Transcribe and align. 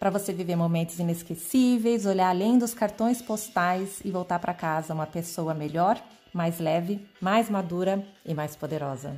para 0.00 0.08
você 0.08 0.32
viver 0.32 0.56
momentos 0.56 0.98
inesquecíveis, 0.98 2.06
olhar 2.06 2.30
além 2.30 2.56
dos 2.56 2.72
cartões 2.72 3.20
postais 3.20 4.00
e 4.02 4.10
voltar 4.10 4.38
para 4.38 4.54
casa 4.54 4.94
uma 4.94 5.06
pessoa 5.06 5.52
melhor, 5.52 6.02
mais 6.32 6.58
leve, 6.58 7.06
mais 7.20 7.50
madura 7.50 8.02
e 8.24 8.32
mais 8.32 8.56
poderosa. 8.56 9.14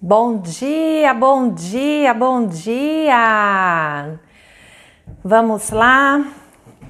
Bom 0.00 0.38
dia, 0.38 1.12
bom 1.14 1.52
dia, 1.52 2.14
bom 2.14 2.46
dia! 2.46 4.20
Vamos 5.24 5.70
lá, 5.70 6.24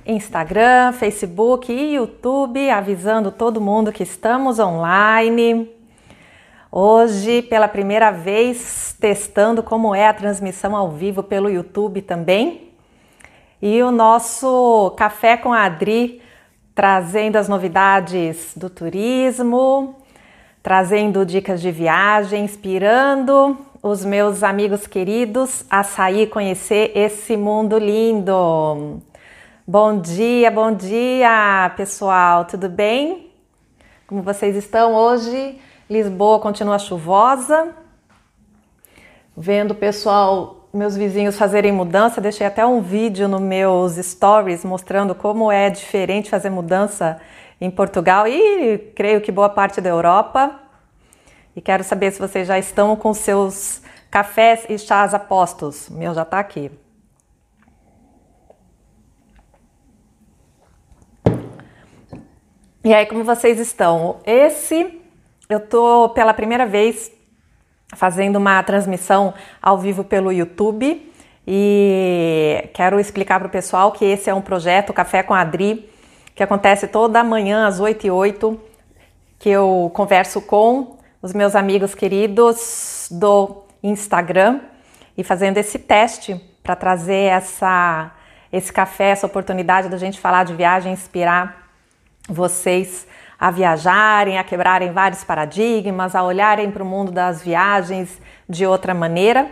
Instagram, 0.05 0.93
Facebook 0.93 1.73
e 1.73 1.95
YouTube, 1.95 2.69
avisando 2.69 3.33
todo 3.33 3.59
mundo 3.59 3.91
que 3.91 4.03
estamos 4.03 4.59
online. 4.59 5.74
Hoje, 6.77 7.41
pela 7.41 7.69
primeira 7.69 8.11
vez, 8.11 8.97
testando 8.99 9.63
como 9.63 9.95
é 9.95 10.09
a 10.09 10.13
transmissão 10.13 10.75
ao 10.75 10.91
vivo 10.91 11.23
pelo 11.23 11.49
YouTube 11.49 12.03
também. 12.03 12.73
E 13.63 13.81
o 13.81 13.93
nosso 13.93 14.93
Café 14.97 15.37
com 15.37 15.53
a 15.53 15.67
Adri, 15.67 16.21
trazendo 16.75 17.37
as 17.37 17.49
novidades 17.49 18.55
do 18.57 18.69
turismo, 18.69 19.95
trazendo 20.65 21.25
dicas 21.25 21.61
de 21.61 21.71
viagem, 21.71 22.43
inspirando 22.43 23.57
os 23.81 24.05
meus 24.05 24.43
amigos 24.43 24.85
queridos 24.85 25.65
a 25.71 25.85
sair 25.85 26.27
conhecer 26.27 26.91
esse 26.97 27.37
mundo 27.37 27.79
lindo. 27.79 29.01
Bom 29.65 30.01
dia, 30.01 30.51
bom 30.51 30.73
dia, 30.73 31.73
pessoal, 31.77 32.45
tudo 32.47 32.69
bem? 32.69 33.31
Como 34.09 34.23
vocês 34.23 34.57
estão 34.57 34.93
hoje? 34.93 35.57
Lisboa 35.89 36.41
continua 36.41 36.79
chuvosa. 36.79 37.75
Vendo 39.37 39.73
o 39.73 39.75
pessoal, 39.75 40.69
meus 40.73 40.97
vizinhos 40.97 41.37
fazerem 41.37 41.73
mudança, 41.73 42.21
deixei 42.21 42.47
até 42.47 42.65
um 42.65 42.81
vídeo 42.81 43.29
nos 43.29 43.41
meus 43.41 43.97
stories 43.97 44.65
mostrando 44.65 45.15
como 45.15 45.53
é 45.53 45.69
diferente 45.69 46.31
fazer 46.31 46.51
mudança 46.51 47.21
em 47.61 47.71
Portugal 47.71 48.27
e 48.27 48.79
creio 48.95 49.21
que 49.21 49.31
boa 49.31 49.49
parte 49.49 49.81
da 49.81 49.91
Europa. 49.91 50.59
E 51.55 51.61
quero 51.61 51.85
saber 51.85 52.13
se 52.13 52.19
vocês 52.19 52.49
já 52.49 52.59
estão 52.59 52.97
com 52.97 53.13
seus 53.13 53.83
cafés 54.11 54.65
e 54.69 54.79
chás 54.79 55.13
apostos. 55.13 55.89
O 55.89 55.95
meu 55.95 56.15
já 56.15 56.23
está 56.23 56.39
aqui. 56.39 56.71
E 62.83 62.93
aí, 62.93 63.07
como 63.07 63.25
vocês 63.25 63.59
estão? 63.59 64.19
Esse 64.27 65.04
eu 65.49 65.61
tô 65.61 66.09
pela 66.11 66.33
primeira 66.33 66.67
vez 66.67 67.13
fazendo 67.95 68.37
uma 68.37 68.63
transmissão 68.63 69.35
ao 69.61 69.79
vivo 69.79 70.03
pelo 70.03 70.33
YouTube 70.33 71.13
e 71.47 72.69
quero 72.73 72.99
explicar 72.99 73.39
para 73.39 73.49
o 73.49 73.51
pessoal 73.51 73.93
que 73.93 74.05
esse 74.05 74.31
é 74.31 74.35
um 74.35 74.41
projeto 74.41 74.93
Café 74.93 75.23
com 75.23 75.35
Adri 75.35 75.91
que 76.35 76.43
acontece 76.43 76.89
toda 76.89 77.23
manhã 77.23 77.67
às 77.67 77.79
8 77.79 78.07
e 78.07 78.11
8 78.11 78.61
que 79.39 79.51
eu 79.51 79.91
converso 79.95 80.41
com 80.41 80.97
os 81.21 81.33
meus 81.33 81.55
amigos 81.55 81.95
queridos 81.95 83.09
do 83.11 83.63
Instagram 83.83 84.61
e 85.17 85.23
fazendo 85.23 85.59
esse 85.59 85.79
teste 85.79 86.41
para 86.63 86.75
trazer 86.75 87.31
essa, 87.31 88.11
esse 88.51 88.73
café, 88.73 89.11
essa 89.11 89.27
oportunidade 89.27 89.89
da 89.91 89.99
gente 89.99 90.19
falar 90.19 90.45
de 90.45 90.55
viagem, 90.55 90.93
inspirar 90.93 91.69
vocês 92.27 93.07
a 93.45 93.51
viajarem, 93.51 94.39
a 94.39 94.43
quebrarem 94.43 94.91
vários 94.91 95.23
paradigmas, 95.23 96.15
a 96.15 96.23
olharem 96.23 96.71
para 96.71 96.83
o 96.83 96.87
mundo 96.87 97.13
das 97.13 97.43
viagens 97.43 98.19
de 98.49 98.65
outra 98.65 98.95
maneira 98.95 99.51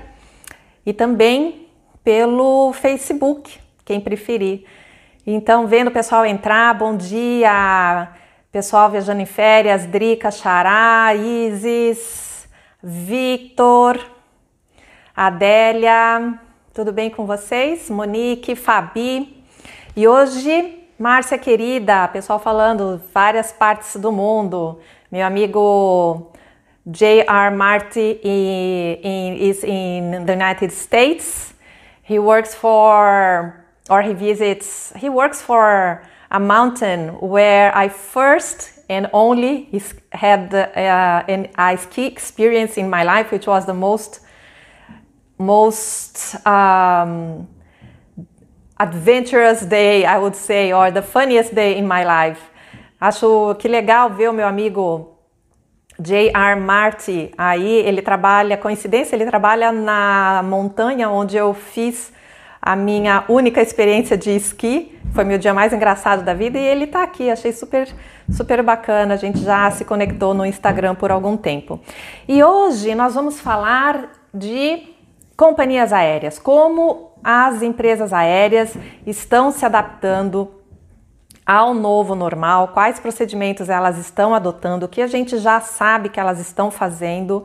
e 0.87 0.95
também 0.95 1.69
pelo 2.03 2.73
Facebook, 2.73 3.61
quem 3.85 4.01
preferir. 4.01 4.65
Então, 5.27 5.67
vendo 5.67 5.89
o 5.89 5.91
pessoal 5.91 6.25
entrar, 6.25 6.73
bom 6.73 6.97
dia, 6.97 8.09
pessoal 8.51 8.91
viajando 8.91 9.21
em 9.21 9.27
férias, 9.27 9.85
Drica, 9.85 10.31
Xará, 10.31 11.15
Isis, 11.15 12.49
Victor, 12.83 14.01
Adélia, 15.15 16.41
tudo 16.73 16.95
bem 16.95 17.11
com 17.11 17.27
vocês? 17.27 17.91
Monique, 17.91 18.57
Fabi. 18.57 19.45
E 19.95 20.09
hoje 20.09 20.82
Márcia 21.03 21.37
querida, 21.37 22.07
pessoal 22.07 22.39
falando 22.39 23.03
várias 23.13 23.51
partes 23.51 23.97
do 23.97 24.13
mundo. 24.13 24.79
Meu 25.11 25.27
amigo 25.27 26.31
J.R. 26.87 27.51
Marty 27.51 28.21
is 28.23 29.65
in 29.65 30.25
the 30.25 30.33
United 30.33 30.71
States. 30.71 31.55
He 32.05 32.21
works 32.21 32.55
for, 32.55 33.65
or 33.91 34.01
he 34.03 34.15
visits, 34.15 34.93
he 34.95 35.11
works 35.11 35.43
for 35.43 36.03
a 36.31 36.39
mountain 36.39 37.09
where 37.21 37.77
I 37.77 37.89
first 37.89 38.85
and 38.89 39.11
only 39.13 39.69
had 40.13 40.55
uh, 40.55 41.25
an, 41.27 41.49
a 41.59 41.77
ski 41.79 42.07
experience 42.07 42.77
in 42.77 42.89
my 42.89 43.03
life, 43.03 43.33
which 43.33 43.49
was 43.49 43.67
the 43.67 43.75
most, 43.75 44.21
most 45.37 46.37
um, 46.47 47.49
adventurous 48.83 49.65
day, 49.65 50.05
I 50.05 50.19
would 50.19 50.37
say, 50.37 50.73
or 50.73 50.91
the 50.91 51.03
funniest 51.03 51.55
day 51.55 51.79
in 51.79 51.87
my 51.87 52.05
life. 52.05 52.41
Acho 53.01 53.55
que 53.59 53.69
legal 53.69 54.11
ver 54.11 54.29
o 54.29 54.33
meu 54.33 54.47
amigo 54.47 55.19
J.R. 55.99 56.61
Marty 56.61 57.33
aí, 57.37 57.79
ele 57.87 58.03
trabalha, 58.03 58.57
coincidência, 58.57 59.15
ele 59.15 59.27
trabalha 59.27 59.71
na 59.71 60.43
montanha 60.45 61.09
onde 61.09 61.37
eu 61.37 61.55
fiz 61.55 62.13
a 62.61 62.75
minha 62.77 63.25
única 63.29 63.61
experiência 63.61 64.17
de 64.17 64.31
esqui, 64.31 64.99
foi 65.13 65.25
meu 65.25 65.37
dia 65.37 65.53
mais 65.53 65.73
engraçado 65.73 66.25
da 66.25 66.33
vida 66.33 66.59
e 66.59 66.65
ele 66.65 66.87
tá 66.87 67.03
aqui, 67.03 67.31
achei 67.31 67.53
super 67.53 67.89
super 68.31 68.63
bacana, 68.63 69.15
a 69.15 69.17
gente 69.17 69.41
já 69.41 69.71
se 69.71 69.85
conectou 69.85 70.33
no 70.33 70.47
Instagram 70.47 70.95
por 70.95 71.11
algum 71.11 71.37
tempo. 71.37 71.81
E 72.27 72.43
hoje 72.43 72.95
nós 72.95 73.15
vamos 73.15 73.41
falar 73.41 74.11
de 74.33 74.89
companhias 75.37 75.93
aéreas, 75.93 76.39
como 76.39 77.12
as 77.23 77.63
empresas 77.63 78.13
aéreas 78.13 78.75
estão 79.07 79.51
se 79.51 79.65
adaptando 79.65 80.51
ao 81.45 81.75
novo 81.75 82.15
normal, 82.15 82.69
quais 82.69 83.01
procedimentos 83.01 83.69
elas 83.69 83.99
estão 83.99 84.35
adotando, 84.35 84.87
o 84.87 84.89
que 84.89 85.03
a 85.03 85.07
gente 85.07 85.39
já 85.39 85.61
sabe 85.61 86.09
que 86.09 86.21
elas 86.21 86.39
estão 86.39 86.71
fazendo. 86.71 87.45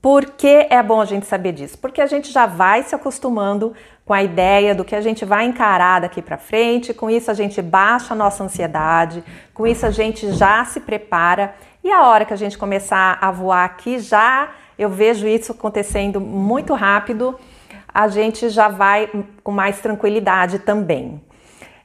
Por 0.00 0.24
que 0.24 0.66
é 0.68 0.82
bom 0.82 1.00
a 1.00 1.04
gente 1.04 1.26
saber 1.26 1.52
disso? 1.52 1.78
Porque 1.78 2.00
a 2.00 2.06
gente 2.06 2.32
já 2.32 2.46
vai 2.46 2.82
se 2.82 2.92
acostumando 2.92 3.72
com 4.04 4.12
a 4.12 4.22
ideia 4.22 4.74
do 4.74 4.84
que 4.84 4.96
a 4.96 5.00
gente 5.00 5.24
vai 5.24 5.44
encarar 5.44 6.00
daqui 6.00 6.20
para 6.20 6.36
frente, 6.36 6.92
com 6.92 7.08
isso 7.08 7.30
a 7.30 7.34
gente 7.34 7.62
baixa 7.62 8.12
a 8.12 8.16
nossa 8.16 8.42
ansiedade, 8.42 9.22
com 9.54 9.64
isso 9.64 9.86
a 9.86 9.90
gente 9.90 10.32
já 10.32 10.64
se 10.64 10.80
prepara 10.80 11.54
e 11.84 11.90
a 11.90 12.06
hora 12.06 12.24
que 12.24 12.34
a 12.34 12.36
gente 12.36 12.58
começar 12.58 13.16
a 13.20 13.30
voar 13.30 13.64
aqui 13.64 14.00
já 14.00 14.50
eu 14.76 14.88
vejo 14.90 15.28
isso 15.28 15.52
acontecendo 15.52 16.20
muito 16.20 16.74
rápido 16.74 17.38
a 17.94 18.08
gente 18.08 18.48
já 18.48 18.68
vai 18.68 19.10
com 19.42 19.52
mais 19.52 19.80
tranquilidade 19.80 20.58
também. 20.60 21.20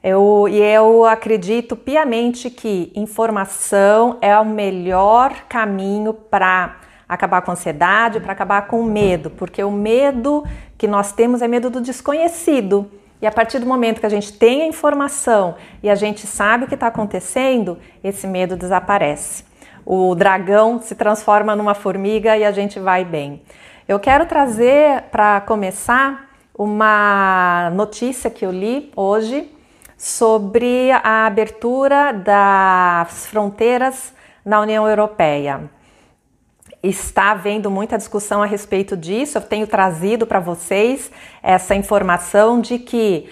Eu, 0.04 0.48
e 0.50 0.58
eu 0.58 1.06
acredito 1.06 1.76
piamente 1.76 2.50
que 2.50 2.92
informação 2.96 4.18
é 4.22 4.38
o 4.38 4.46
melhor 4.46 5.34
caminho 5.50 6.14
para 6.14 6.78
acabar 7.10 7.42
com 7.42 7.52
a 7.52 7.54
ansiedade, 7.54 8.20
para 8.20 8.32
acabar 8.32 8.68
com 8.68 8.80
o 8.80 8.86
medo, 8.86 9.30
porque 9.32 9.64
o 9.64 9.72
medo 9.72 10.44
que 10.78 10.88
nós 10.88 11.12
temos 11.12 11.42
é 11.42 11.48
medo 11.48 11.70
do 11.70 11.82
desconhecido. 11.82 12.90
E 13.22 13.26
a 13.26 13.32
partir 13.32 13.60
do 13.60 13.66
momento 13.66 14.00
que 14.00 14.06
a 14.06 14.10
gente 14.10 14.32
tem 14.32 14.62
a 14.62 14.68
informação 14.68 15.56
e 15.82 15.90
a 15.90 15.96
gente 15.96 16.28
sabe 16.28 16.66
o 16.66 16.68
que 16.68 16.76
está 16.76 16.88
acontecendo, 16.88 17.78
esse 18.04 18.28
medo 18.28 18.56
desaparece. 18.56 19.44
O 19.84 20.14
dragão 20.14 20.80
se 20.82 20.94
transforma 20.94 21.56
numa 21.56 21.74
formiga 21.74 22.38
e 22.38 22.44
a 22.44 22.52
gente 22.52 22.80
vai 22.80 23.04
bem. 23.04 23.42
Eu 23.88 24.02
quero 24.02 24.26
trazer 24.26 25.04
para 25.04 25.40
começar 25.40 26.30
uma 26.54 27.72
notícia 27.74 28.30
que 28.30 28.46
eu 28.46 28.52
li 28.52 28.92
hoje 28.94 29.50
sobre 29.98 30.92
a 30.92 31.26
abertura 31.26 32.12
das 32.12 33.28
fronteiras 33.28 34.14
na 34.44 34.60
União 34.60 34.86
Europeia. 34.86 35.72
Está 36.84 37.32
havendo 37.32 37.72
muita 37.72 37.98
discussão 37.98 38.44
a 38.44 38.46
respeito 38.46 38.98
disso. 38.98 39.38
Eu 39.38 39.42
tenho 39.42 39.66
trazido 39.66 40.28
para 40.28 40.42
vocês 40.42 41.10
essa 41.42 41.74
informação 41.74 42.60
de 42.60 42.80
que 42.80 43.30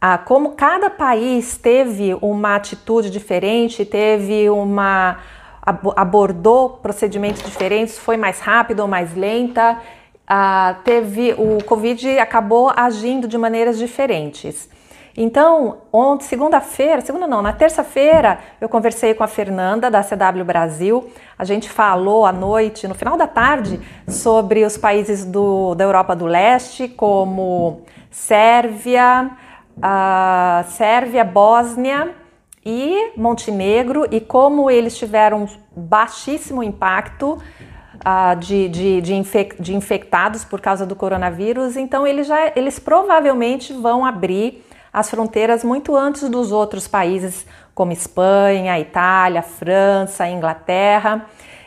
ah, 0.00 0.16
como 0.18 0.52
cada 0.52 0.88
país 0.88 1.56
teve 1.56 2.16
uma 2.22 2.54
atitude 2.54 3.10
diferente, 3.10 3.84
teve 3.84 4.48
uma 4.48 5.18
abordou 5.64 6.70
procedimentos 6.70 7.42
diferentes, 7.42 7.98
foi 7.98 8.16
mais 8.16 8.40
rápido 8.40 8.80
ou 8.80 8.88
mais 8.88 9.14
lenta, 9.14 9.78
ah, 10.26 10.76
teve 10.84 11.34
o 11.34 11.62
Covid 11.64 12.18
acabou 12.18 12.72
agindo 12.74 13.26
de 13.26 13.36
maneiras 13.38 13.78
diferentes. 13.78 14.68
Então, 15.16 15.78
ontem, 15.92 16.24
segunda-feira, 16.24 17.00
segunda 17.00 17.26
não, 17.26 17.40
na 17.40 17.52
terça-feira, 17.52 18.40
eu 18.60 18.68
conversei 18.68 19.14
com 19.14 19.22
a 19.22 19.28
Fernanda 19.28 19.88
da 19.88 20.02
CW 20.02 20.44
Brasil. 20.44 21.08
A 21.38 21.44
gente 21.44 21.70
falou 21.70 22.26
à 22.26 22.32
noite, 22.32 22.88
no 22.88 22.94
final 22.94 23.16
da 23.16 23.28
tarde, 23.28 23.80
sobre 24.08 24.64
os 24.64 24.76
países 24.76 25.24
do, 25.24 25.74
da 25.76 25.84
Europa 25.84 26.16
do 26.16 26.26
Leste, 26.26 26.88
como 26.88 27.82
Sérvia, 28.10 29.30
uh, 29.78 30.70
Sérvia, 30.72 31.22
Bósnia 31.22 32.23
e 32.64 33.12
Montenegro, 33.16 34.06
e 34.10 34.20
como 34.20 34.70
eles 34.70 34.96
tiveram 34.96 35.46
baixíssimo 35.76 36.62
impacto 36.62 37.32
uh, 37.34 38.36
de, 38.38 38.68
de, 38.68 39.00
de, 39.00 39.14
infec 39.14 39.60
de 39.60 39.74
infectados 39.74 40.44
por 40.44 40.60
causa 40.60 40.86
do 40.86 40.96
coronavírus. 40.96 41.76
Então, 41.76 42.06
eles, 42.06 42.26
já, 42.26 42.52
eles 42.56 42.78
provavelmente 42.78 43.72
vão 43.72 44.04
abrir 44.04 44.64
as 44.92 45.10
fronteiras 45.10 45.64
muito 45.64 45.96
antes 45.96 46.28
dos 46.28 46.52
outros 46.52 46.86
países, 46.86 47.46
como 47.74 47.92
Espanha, 47.92 48.78
Itália, 48.78 49.42
França, 49.42 50.28
Inglaterra. 50.28 51.26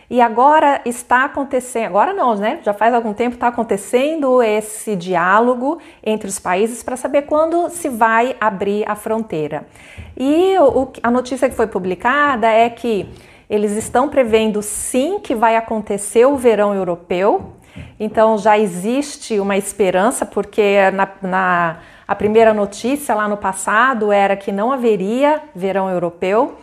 E 0.09 0.21
agora 0.21 0.81
está 0.86 1.25
acontecendo, 1.25 1.88
agora 1.88 2.13
não, 2.13 2.33
né? 2.36 2.59
Já 2.63 2.74
faz 2.74 2.94
algum 2.94 3.13
tempo 3.13 3.36
está 3.36 3.50
acontecendo 3.50 4.42
esse 4.42 4.95
diálogo 4.95 5.80
entre 6.01 6.30
os 6.30 6.39
países 6.39 6.81
para 6.81 6.95
saber 6.95 7.24
quando 7.24 7.69
se 7.69 7.89
vai 7.89 8.33
abrir 8.39 8.89
a 8.89 8.95
fronteira. 8.95 9.68
E 10.15 10.57
o, 10.59 10.88
a 11.04 11.12
notícia 11.12 11.50
que 11.50 11.56
foi 11.56 11.68
publicada 11.68 12.48
é 12.48 12.69
que 12.69 13.09
eles 13.50 13.74
estão 13.74 14.07
prevendo 14.07 14.62
sim 14.62 15.19
que 15.19 15.36
vai 15.36 15.57
acontecer 15.57 16.25
o 16.25 16.38
verão 16.38 16.74
europeu. 16.74 17.53
Então 18.00 18.38
já 18.38 18.57
existe 18.57 19.39
uma 19.39 19.57
esperança, 19.57 20.25
porque 20.25 20.89
na, 20.92 21.10
na 21.21 21.77
a 22.07 22.15
primeira 22.15 22.53
notícia 22.53 23.13
lá 23.13 23.27
no 23.27 23.36
passado 23.36 24.13
era 24.13 24.38
que 24.38 24.53
não 24.53 24.71
haveria 24.71 25.42
verão 25.53 25.89
europeu. 25.89 26.57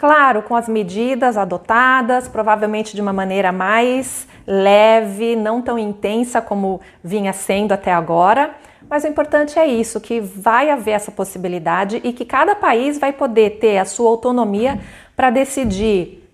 Claro, 0.00 0.40
com 0.40 0.56
as 0.56 0.66
medidas 0.66 1.36
adotadas, 1.36 2.26
provavelmente 2.26 2.96
de 2.96 3.02
uma 3.02 3.12
maneira 3.12 3.52
mais 3.52 4.26
leve, 4.46 5.36
não 5.36 5.60
tão 5.60 5.78
intensa 5.78 6.40
como 6.40 6.80
vinha 7.04 7.34
sendo 7.34 7.72
até 7.72 7.92
agora. 7.92 8.54
Mas 8.88 9.04
o 9.04 9.08
importante 9.08 9.58
é 9.58 9.66
isso, 9.66 10.00
que 10.00 10.18
vai 10.18 10.70
haver 10.70 10.92
essa 10.92 11.12
possibilidade 11.12 12.00
e 12.02 12.14
que 12.14 12.24
cada 12.24 12.54
país 12.54 12.96
vai 12.96 13.12
poder 13.12 13.58
ter 13.58 13.76
a 13.76 13.84
sua 13.84 14.08
autonomia 14.08 14.80
para 15.14 15.28
decidir 15.28 16.26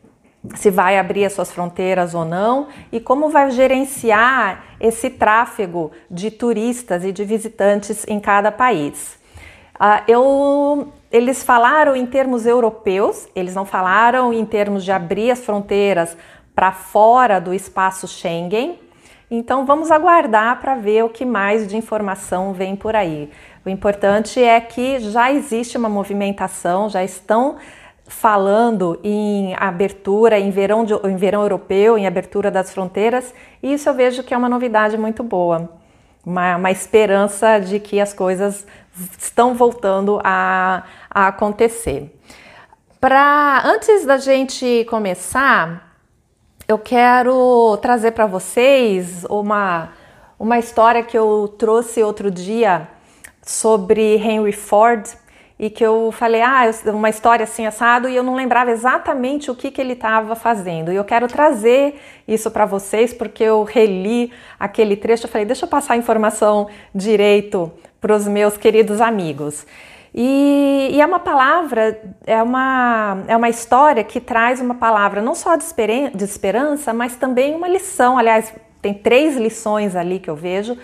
se 0.55 0.71
vai 0.71 0.97
abrir 0.97 1.25
as 1.25 1.33
suas 1.33 1.51
fronteiras 1.51 2.15
ou 2.15 2.25
não 2.25 2.69
e 2.93 3.01
como 3.01 3.31
vai 3.31 3.51
gerenciar 3.51 4.65
esse 4.79 5.11
tráfego 5.11 5.91
de 6.09 6.31
turistas 6.31 7.05
e 7.05 7.11
de 7.11 7.25
visitantes 7.25 8.07
em 8.07 8.21
cada 8.21 8.53
país. 8.53 9.19
Uh, 9.75 10.01
eu, 10.09 10.93
eles 11.17 11.43
falaram 11.43 11.97
em 11.97 12.05
termos 12.05 12.45
europeus, 12.45 13.27
eles 13.35 13.55
não 13.55 13.65
falaram 13.65 14.35
em 14.35 14.45
termos 14.45 14.85
de 14.85 14.93
abrir 14.93 15.31
as 15.31 15.43
fronteiras 15.43 16.15
para 16.55 16.73
fora 16.73 17.41
do 17.41 17.55
espaço 17.55 18.07
Schengen. 18.07 18.79
Então 19.31 19.65
vamos 19.65 19.91
aguardar 19.91 20.61
para 20.61 20.75
ver 20.75 21.05
o 21.05 21.09
que 21.09 21.25
mais 21.25 21.67
de 21.67 21.75
informação 21.75 22.53
vem 22.53 22.77
por 22.77 22.95
aí. 22.95 23.31
O 23.65 23.71
importante 23.71 24.43
é 24.43 24.61
que 24.61 24.99
já 25.01 25.33
existe 25.33 25.79
uma 25.79 25.89
movimentação, 25.89 26.91
já 26.91 27.03
estão 27.03 27.57
falando 28.07 29.01
em 29.03 29.55
abertura, 29.57 30.39
em 30.39 30.51
verão, 30.51 30.85
de, 30.85 30.93
em 30.93 31.17
verão 31.17 31.41
europeu, 31.41 31.97
em 31.97 32.07
abertura 32.07 32.51
das 32.51 32.73
fronteiras, 32.73 33.35
e 33.63 33.73
isso 33.73 33.89
eu 33.89 33.95
vejo 33.95 34.23
que 34.23 34.35
é 34.35 34.37
uma 34.37 34.49
novidade 34.49 34.97
muito 34.97 35.25
boa, 35.25 35.69
uma, 36.25 36.57
uma 36.57 36.71
esperança 36.71 37.59
de 37.59 37.81
que 37.81 38.01
as 38.01 38.13
coisas 38.13 38.65
estão 39.19 39.55
voltando 39.55 40.21
a, 40.25 40.85
a 41.17 41.29
acontecer. 41.29 42.15
Para 43.01 43.63
antes 43.65 44.05
da 44.05 44.19
gente 44.19 44.87
começar, 44.91 45.97
eu 46.69 46.79
quero 46.79 47.79
trazer 47.81 48.11
para 48.11 48.27
vocês 48.27 49.25
uma, 49.31 49.93
uma 50.39 50.59
história 50.59 51.03
que 51.03 51.17
eu 51.17 51.55
trouxe 51.57 52.03
outro 52.03 52.31
dia 52.31 52.87
sobre 53.41 54.17
Henry 54.17 54.53
Ford 54.53 55.07
e 55.59 55.71
que 55.71 55.83
eu 55.83 56.13
falei, 56.13 56.43
ah, 56.43 56.71
uma 56.89 57.09
história 57.09 57.45
assim 57.45 57.65
assado, 57.65 58.11
e 58.11 58.15
eu 58.15 58.23
não 58.23 58.35
lembrava 58.35 58.71
exatamente 58.71 59.51
o 59.51 59.55
que, 59.55 59.71
que 59.71 59.81
ele 59.81 59.95
estava 59.95 60.37
fazendo. 60.37 60.93
E 60.93 60.97
eu 60.97 61.05
quero 61.05 61.27
trazer 61.29 61.99
isso 62.29 62.51
para 62.51 62.67
vocês, 62.67 63.15
porque 63.15 63.43
eu 63.43 63.63
reli 63.65 64.31
aquele 64.61 64.97
trecho, 64.97 65.25
eu 65.25 65.31
falei, 65.31 65.47
deixa 65.47 65.65
eu 65.65 65.69
passar 65.71 65.95
a 65.95 65.97
informação 65.97 66.69
direito 66.95 67.73
para 68.03 68.15
os 68.15 68.29
meus 68.29 68.59
queridos 68.59 69.01
amigos. 69.01 69.65
E, 70.19 70.93
e, 70.93 71.01
é 71.01 71.05
uma 71.05 71.19
palavra, 71.19 72.01
é 72.27 72.43
uma, 72.43 73.23
é 73.29 73.37
uma 73.37 73.51
história 73.51 74.03
que 74.03 74.19
traz 74.19 74.63
uma 74.63 74.75
palavra 74.75 75.21
não 75.21 75.35
só 75.35 75.55
de, 75.57 75.67
de 76.15 76.25
esperança, 76.25 76.95
mas 76.95 77.17
também 77.17 77.55
uma 77.55 77.69
lição. 77.69 78.17
Aliás, 78.17 78.51
tem 78.81 78.95
três 78.95 79.37
lições 79.37 79.95
ali 79.95 80.19
que 80.19 80.31
eu 80.31 80.35
vejo 80.35 80.79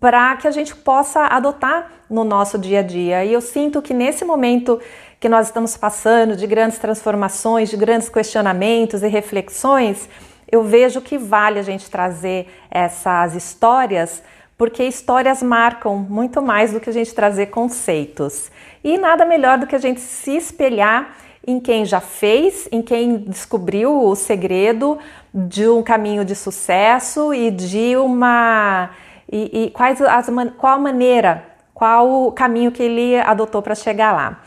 para 0.00 0.34
que 0.36 0.48
a 0.48 0.50
gente 0.50 0.74
possa 0.74 1.26
adotar 1.26 1.92
no 2.10 2.24
nosso 2.24 2.58
dia 2.58 2.80
a 2.80 2.82
dia. 2.82 3.24
E 3.24 3.32
eu 3.32 3.40
sinto 3.40 3.80
que 3.80 3.94
nesse 3.94 4.24
momento 4.24 4.80
que 5.20 5.28
nós 5.28 5.46
estamos 5.46 5.76
passando 5.76 6.34
de 6.34 6.44
grandes 6.44 6.80
transformações, 6.80 7.70
de 7.70 7.76
grandes 7.76 8.08
questionamentos 8.08 9.04
e 9.04 9.06
reflexões, 9.06 10.08
eu 10.50 10.64
vejo 10.64 11.00
que 11.00 11.16
vale 11.16 11.60
a 11.60 11.62
gente 11.62 11.88
trazer 11.88 12.48
essas 12.68 13.36
histórias, 13.36 14.24
porque 14.58 14.82
histórias 14.82 15.40
marcam 15.40 15.96
muito 15.98 16.42
mais 16.42 16.72
do 16.72 16.80
que 16.80 16.90
a 16.90 16.92
gente 16.92 17.14
trazer 17.14 17.46
conceitos. 17.46 18.50
E 18.84 18.98
nada 18.98 19.24
melhor 19.24 19.58
do 19.58 19.66
que 19.66 19.76
a 19.76 19.78
gente 19.78 20.00
se 20.00 20.36
espelhar 20.36 21.16
em 21.46 21.58
quem 21.58 21.84
já 21.84 22.00
fez, 22.00 22.68
em 22.70 22.82
quem 22.82 23.16
descobriu 23.16 24.04
o 24.04 24.14
segredo 24.14 24.98
de 25.32 25.68
um 25.68 25.82
caminho 25.82 26.24
de 26.24 26.34
sucesso 26.34 27.34
e 27.34 27.50
de 27.50 27.96
uma 27.96 28.90
e, 29.30 29.64
e 29.64 29.70
quais 29.70 30.00
as, 30.00 30.26
qual 30.56 30.74
a 30.74 30.78
maneira, 30.78 31.44
qual 31.72 32.26
o 32.26 32.32
caminho 32.32 32.70
que 32.70 32.82
ele 32.82 33.16
adotou 33.20 33.62
para 33.62 33.74
chegar 33.74 34.12
lá. 34.12 34.40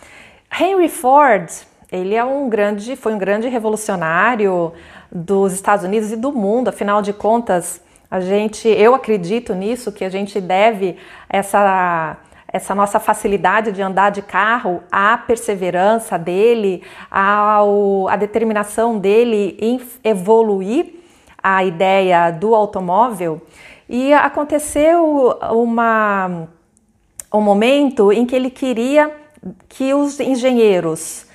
Henry 0.59 0.87
Ford, 0.87 1.49
ele 1.91 2.15
é 2.15 2.23
um 2.23 2.47
grande, 2.47 2.95
foi 2.95 3.13
um 3.13 3.17
grande 3.17 3.49
revolucionário 3.49 4.73
dos 5.11 5.53
Estados 5.53 5.83
Unidos 5.83 6.11
e 6.11 6.15
do 6.15 6.31
mundo, 6.31 6.69
afinal 6.69 7.01
de 7.01 7.11
contas, 7.13 7.81
a 8.09 8.19
gente, 8.19 8.67
eu 8.67 8.93
acredito 8.93 9.53
nisso, 9.53 9.91
que 9.91 10.05
a 10.05 10.09
gente 10.09 10.39
deve 10.39 10.97
essa 11.27 12.17
essa 12.55 12.73
nossa 12.73 13.01
facilidade 13.01 13.73
de 13.73 13.81
andar 13.81 14.11
de 14.11 14.21
carro, 14.21 14.81
à 14.89 15.17
perseverança 15.17 16.17
dele, 16.17 16.81
ao, 17.11 18.07
a 18.07 18.15
determinação 18.15 18.97
dele 18.97 19.57
em 19.59 19.81
evoluir 20.01 20.95
a 21.43 21.65
ideia 21.65 22.31
do 22.31 22.55
automóvel. 22.55 23.41
E 23.89 24.13
aconteceu 24.13 25.37
uma, 25.51 26.47
um 27.33 27.41
momento 27.41 28.09
em 28.13 28.25
que 28.25 28.33
ele 28.33 28.49
queria 28.49 29.13
que 29.67 29.93
os 29.93 30.21
engenheiros 30.21 31.27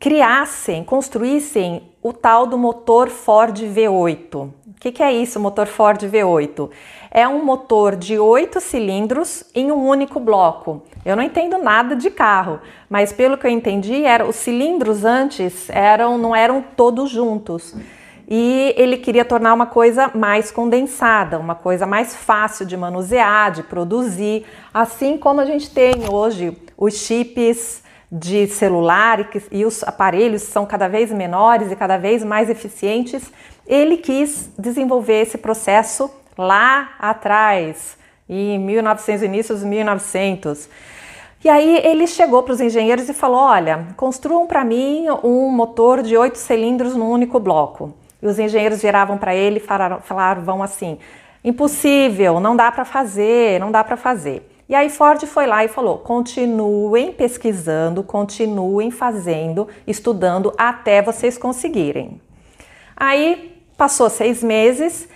criassem, 0.00 0.82
construíssem 0.82 1.82
o 2.02 2.10
tal 2.10 2.46
do 2.46 2.56
motor 2.56 3.10
Ford 3.10 3.54
V8. 3.54 4.48
O 4.78 4.80
que, 4.80 4.92
que 4.92 5.02
é 5.02 5.12
isso, 5.12 5.40
motor 5.40 5.66
Ford 5.66 6.00
V8? 6.00 6.70
É 7.10 7.26
um 7.26 7.44
motor 7.44 7.96
de 7.96 8.16
oito 8.16 8.60
cilindros 8.60 9.42
em 9.52 9.72
um 9.72 9.84
único 9.84 10.20
bloco. 10.20 10.84
Eu 11.04 11.16
não 11.16 11.22
entendo 11.24 11.58
nada 11.58 11.96
de 11.96 12.08
carro, 12.10 12.60
mas 12.88 13.12
pelo 13.12 13.36
que 13.36 13.44
eu 13.44 13.50
entendi, 13.50 14.04
era, 14.04 14.24
os 14.24 14.36
cilindros 14.36 15.04
antes 15.04 15.68
eram, 15.68 16.16
não 16.16 16.34
eram 16.34 16.62
todos 16.76 17.10
juntos 17.10 17.74
e 18.28 18.72
ele 18.76 18.98
queria 18.98 19.24
tornar 19.24 19.52
uma 19.52 19.66
coisa 19.66 20.12
mais 20.14 20.52
condensada, 20.52 21.40
uma 21.40 21.56
coisa 21.56 21.84
mais 21.84 22.14
fácil 22.14 22.64
de 22.64 22.76
manusear, 22.76 23.50
de 23.50 23.64
produzir, 23.64 24.46
assim 24.72 25.18
como 25.18 25.40
a 25.40 25.44
gente 25.44 25.68
tem 25.70 26.08
hoje 26.08 26.56
os 26.76 26.94
chips 26.94 27.82
de 28.10 28.46
celular 28.46 29.28
e 29.50 29.64
os 29.64 29.82
aparelhos 29.82 30.42
são 30.42 30.64
cada 30.64 30.88
vez 30.88 31.12
menores 31.12 31.70
e 31.70 31.76
cada 31.76 31.98
vez 31.98 32.24
mais 32.24 32.48
eficientes. 32.48 33.30
Ele 33.68 33.98
quis 33.98 34.50
desenvolver 34.58 35.20
esse 35.20 35.36
processo 35.36 36.10
lá 36.38 36.94
atrás, 36.98 37.98
em 38.26 38.58
1900, 38.58 39.22
inícios 39.22 39.60
de 39.60 39.66
1900. 39.66 40.68
E 41.44 41.48
aí 41.50 41.76
ele 41.84 42.06
chegou 42.06 42.42
para 42.42 42.54
os 42.54 42.60
engenheiros 42.60 43.08
e 43.10 43.12
falou: 43.12 43.40
Olha, 43.40 43.88
construam 43.96 44.46
para 44.46 44.64
mim 44.64 45.06
um 45.22 45.50
motor 45.50 46.02
de 46.02 46.16
oito 46.16 46.38
cilindros 46.38 46.96
num 46.96 47.10
único 47.10 47.38
bloco. 47.38 47.94
E 48.22 48.26
os 48.26 48.38
engenheiros 48.38 48.80
viravam 48.80 49.18
para 49.18 49.34
ele 49.34 49.58
e 49.58 49.60
falaram, 49.60 50.00
falavam 50.00 50.62
assim: 50.62 50.98
impossível, 51.44 52.40
não 52.40 52.56
dá 52.56 52.72
para 52.72 52.86
fazer, 52.86 53.60
não 53.60 53.70
dá 53.70 53.84
para 53.84 53.96
fazer. 53.96 54.50
E 54.68 54.74
aí 54.74 54.90
Ford 54.90 55.22
foi 55.26 55.46
lá 55.46 55.64
e 55.64 55.68
falou: 55.68 55.98
continuem 55.98 57.12
pesquisando, 57.12 58.02
continuem 58.02 58.90
fazendo, 58.90 59.68
estudando 59.86 60.54
até 60.56 61.02
vocês 61.02 61.36
conseguirem. 61.36 62.20
Aí 62.96 63.57
passou 63.78 64.10
seis 64.10 64.42
meses, 64.42 65.08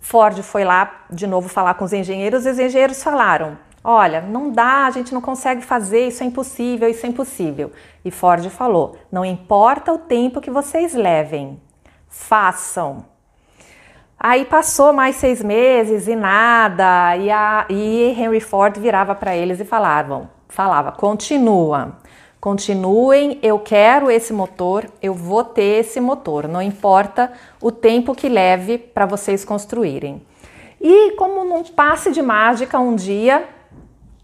Ford 0.00 0.42
foi 0.42 0.64
lá 0.64 1.04
de 1.08 1.26
novo 1.26 1.48
falar 1.48 1.74
com 1.74 1.84
os 1.84 1.92
engenheiros 1.92 2.44
e 2.44 2.50
os 2.50 2.58
engenheiros 2.58 3.02
falaram: 3.02 3.56
Olha, 3.82 4.20
não 4.20 4.50
dá, 4.50 4.84
a 4.86 4.90
gente 4.90 5.14
não 5.14 5.20
consegue 5.20 5.62
fazer, 5.62 6.08
isso 6.08 6.22
é 6.22 6.26
impossível, 6.26 6.88
isso 6.90 7.06
é 7.06 7.08
impossível. 7.08 7.72
E 8.04 8.10
Ford 8.10 8.44
falou: 8.50 8.98
Não 9.10 9.24
importa 9.24 9.92
o 9.92 9.98
tempo 9.98 10.40
que 10.40 10.50
vocês 10.50 10.94
levem, 10.94 11.60
façam. 12.08 13.06
Aí 14.20 14.44
passou 14.44 14.92
mais 14.92 15.14
seis 15.14 15.42
meses 15.44 16.08
e 16.08 16.16
nada, 16.16 17.16
e, 17.16 17.30
a, 17.30 17.66
e 17.70 18.16
Henry 18.18 18.40
Ford 18.40 18.76
virava 18.76 19.14
para 19.14 19.36
eles 19.36 19.60
e 19.60 19.64
falavam, 19.64 20.28
falava, 20.48 20.90
continua, 20.90 21.98
continuem, 22.48 23.38
eu 23.42 23.58
quero 23.58 24.10
esse 24.10 24.32
motor, 24.32 24.90
eu 25.02 25.12
vou 25.12 25.44
ter 25.44 25.80
esse 25.80 26.00
motor, 26.00 26.48
não 26.48 26.62
importa 26.62 27.30
o 27.60 27.70
tempo 27.70 28.14
que 28.14 28.26
leve 28.26 28.78
para 28.78 29.04
vocês 29.04 29.44
construírem. 29.44 30.22
E 30.80 31.10
como 31.16 31.44
num 31.44 31.62
passe 31.62 32.10
de 32.10 32.22
mágica, 32.22 32.78
um 32.78 32.96
dia 32.96 33.46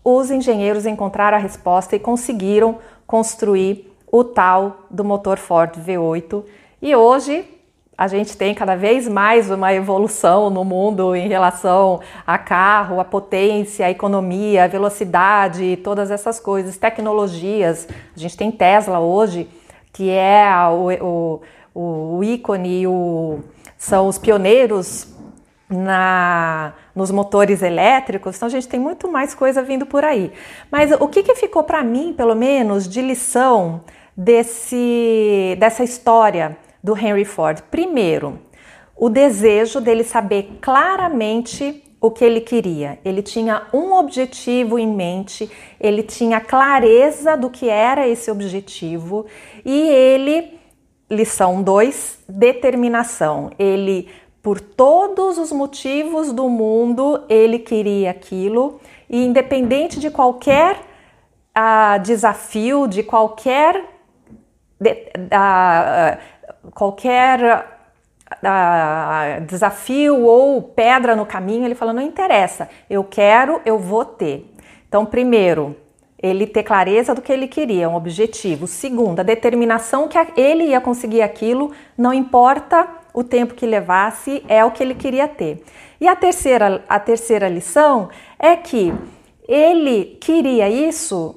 os 0.02 0.30
engenheiros 0.30 0.86
encontraram 0.86 1.36
a 1.36 1.40
resposta 1.40 1.96
e 1.96 1.98
conseguiram 1.98 2.78
construir 3.06 3.92
o 4.10 4.24
tal 4.24 4.86
do 4.90 5.04
motor 5.04 5.36
Ford 5.36 5.74
V8. 5.76 6.44
E 6.80 6.96
hoje 6.96 7.46
a 7.96 8.08
gente 8.08 8.36
tem 8.36 8.54
cada 8.54 8.74
vez 8.74 9.08
mais 9.08 9.50
uma 9.50 9.72
evolução 9.72 10.50
no 10.50 10.64
mundo 10.64 11.14
em 11.14 11.28
relação 11.28 12.00
a 12.26 12.36
carro, 12.36 12.98
a 12.98 13.04
potência, 13.04 13.86
a 13.86 13.90
economia, 13.90 14.64
a 14.64 14.66
velocidade, 14.66 15.78
todas 15.82 16.10
essas 16.10 16.40
coisas, 16.40 16.76
tecnologias. 16.76 17.86
A 18.16 18.18
gente 18.18 18.36
tem 18.36 18.50
Tesla 18.50 18.98
hoje, 18.98 19.48
que 19.92 20.10
é 20.10 20.44
o, 20.70 21.40
o, 21.72 22.18
o 22.18 22.24
ícone, 22.24 22.86
o, 22.86 23.38
são 23.78 24.08
os 24.08 24.18
pioneiros 24.18 25.14
na, 25.68 26.72
nos 26.94 27.12
motores 27.12 27.62
elétricos, 27.62 28.36
então 28.36 28.46
a 28.48 28.50
gente 28.50 28.68
tem 28.68 28.78
muito 28.78 29.10
mais 29.10 29.34
coisa 29.34 29.62
vindo 29.62 29.86
por 29.86 30.04
aí. 30.04 30.32
Mas 30.70 30.90
o 30.92 31.06
que, 31.06 31.22
que 31.22 31.34
ficou 31.36 31.62
para 31.62 31.82
mim, 31.84 32.12
pelo 32.12 32.34
menos, 32.34 32.88
de 32.88 33.00
lição 33.00 33.82
desse, 34.16 35.56
dessa 35.60 35.84
história? 35.84 36.56
Do 36.84 36.94
Henry 36.94 37.24
Ford. 37.24 37.62
Primeiro, 37.70 38.38
o 38.94 39.08
desejo 39.08 39.80
dele 39.80 40.04
saber 40.04 40.58
claramente 40.60 41.82
o 41.98 42.10
que 42.10 42.22
ele 42.22 42.42
queria. 42.42 42.98
Ele 43.02 43.22
tinha 43.22 43.66
um 43.72 43.94
objetivo 43.94 44.78
em 44.78 44.86
mente, 44.86 45.50
ele 45.80 46.02
tinha 46.02 46.38
clareza 46.38 47.34
do 47.34 47.48
que 47.48 47.70
era 47.70 48.06
esse 48.06 48.30
objetivo 48.30 49.24
e 49.64 49.88
ele, 49.88 50.60
lição 51.10 51.62
2, 51.62 52.24
determinação. 52.28 53.50
Ele, 53.58 54.06
por 54.42 54.60
todos 54.60 55.38
os 55.38 55.50
motivos 55.50 56.30
do 56.30 56.50
mundo, 56.50 57.24
ele 57.26 57.58
queria 57.58 58.10
aquilo 58.10 58.78
e 59.08 59.24
independente 59.24 59.98
de 59.98 60.10
qualquer 60.10 60.76
uh, 61.56 61.98
desafio, 62.02 62.86
de 62.86 63.02
qualquer 63.02 63.94
de, 64.78 64.90
uh, 64.90 66.18
qualquer 66.72 67.66
uh, 68.42 69.44
desafio 69.46 70.22
ou 70.22 70.62
pedra 70.62 71.14
no 71.14 71.26
caminho, 71.26 71.64
ele 71.64 71.74
fala: 71.74 71.92
não 71.92 72.02
interessa, 72.02 72.68
eu 72.88 73.04
quero, 73.04 73.60
eu 73.64 73.78
vou 73.78 74.04
ter. 74.04 74.50
Então, 74.88 75.04
primeiro, 75.04 75.76
ele 76.22 76.46
ter 76.46 76.62
clareza 76.62 77.14
do 77.14 77.20
que 77.20 77.32
ele 77.32 77.46
queria, 77.46 77.88
um 77.88 77.96
objetivo. 77.96 78.66
Segundo, 78.66 79.20
a 79.20 79.22
determinação 79.22 80.08
que 80.08 80.18
ele 80.36 80.64
ia 80.64 80.80
conseguir 80.80 81.20
aquilo, 81.20 81.72
não 81.98 82.14
importa 82.14 82.88
o 83.12 83.22
tempo 83.22 83.54
que 83.54 83.66
levasse, 83.66 84.42
é 84.48 84.64
o 84.64 84.70
que 84.70 84.82
ele 84.82 84.94
queria 84.94 85.28
ter. 85.28 85.62
E 86.00 86.08
a 86.08 86.16
terceira, 86.16 86.82
a 86.88 86.98
terceira 86.98 87.48
lição 87.48 88.08
é 88.38 88.56
que 88.56 88.92
ele 89.46 90.16
queria 90.20 90.68
isso, 90.68 91.36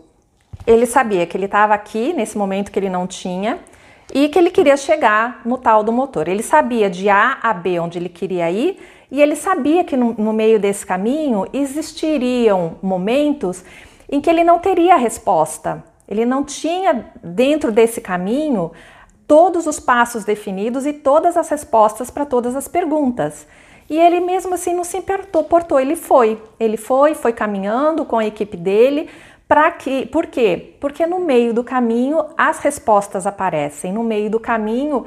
ele 0.65 0.85
sabia 0.85 1.25
que 1.25 1.35
ele 1.35 1.45
estava 1.45 1.73
aqui 1.73 2.13
nesse 2.13 2.37
momento 2.37 2.71
que 2.71 2.79
ele 2.79 2.89
não 2.89 3.05
tinha, 3.05 3.59
e 4.13 4.29
que 4.29 4.39
ele 4.39 4.49
queria 4.49 4.77
chegar 4.77 5.41
no 5.45 5.57
tal 5.57 5.83
do 5.83 5.91
motor. 5.91 6.27
Ele 6.27 6.43
sabia 6.43 6.89
de 6.89 7.09
A 7.09 7.37
a 7.41 7.53
B 7.53 7.79
onde 7.79 7.97
ele 7.97 8.09
queria 8.09 8.49
ir 8.49 8.79
e 9.11 9.21
ele 9.21 9.35
sabia 9.35 9.83
que 9.83 9.95
no, 9.95 10.13
no 10.13 10.33
meio 10.33 10.59
desse 10.59 10.85
caminho 10.85 11.45
existiriam 11.53 12.75
momentos 12.81 13.63
em 14.09 14.21
que 14.21 14.29
ele 14.29 14.43
não 14.43 14.59
teria 14.59 14.95
resposta. 14.95 15.83
Ele 16.07 16.25
não 16.25 16.43
tinha 16.43 17.11
dentro 17.21 17.71
desse 17.71 17.99
caminho 17.99 18.71
todos 19.27 19.67
os 19.67 19.79
passos 19.79 20.23
definidos 20.23 20.85
e 20.85 20.93
todas 20.93 21.35
as 21.35 21.49
respostas 21.49 22.09
para 22.09 22.25
todas 22.25 22.55
as 22.55 22.67
perguntas. 22.67 23.45
E 23.89 23.97
ele 23.97 24.19
mesmo 24.19 24.53
assim 24.53 24.73
não 24.73 24.83
se 24.83 24.97
importou, 24.97 25.43
portou, 25.43 25.79
ele 25.79 25.95
foi. 25.95 26.41
Ele 26.59 26.77
foi, 26.77 27.13
foi 27.13 27.33
caminhando 27.33 28.05
com 28.05 28.17
a 28.17 28.25
equipe 28.25 28.57
dele, 28.57 29.09
para 29.47 29.71
que, 29.71 30.05
por 30.07 30.25
quê? 30.27 30.75
Porque 30.79 31.05
no 31.05 31.19
meio 31.19 31.53
do 31.53 31.63
caminho 31.63 32.25
as 32.37 32.59
respostas 32.59 33.25
aparecem. 33.25 33.93
No 33.93 34.03
meio 34.03 34.29
do 34.29 34.39
caminho 34.39 35.05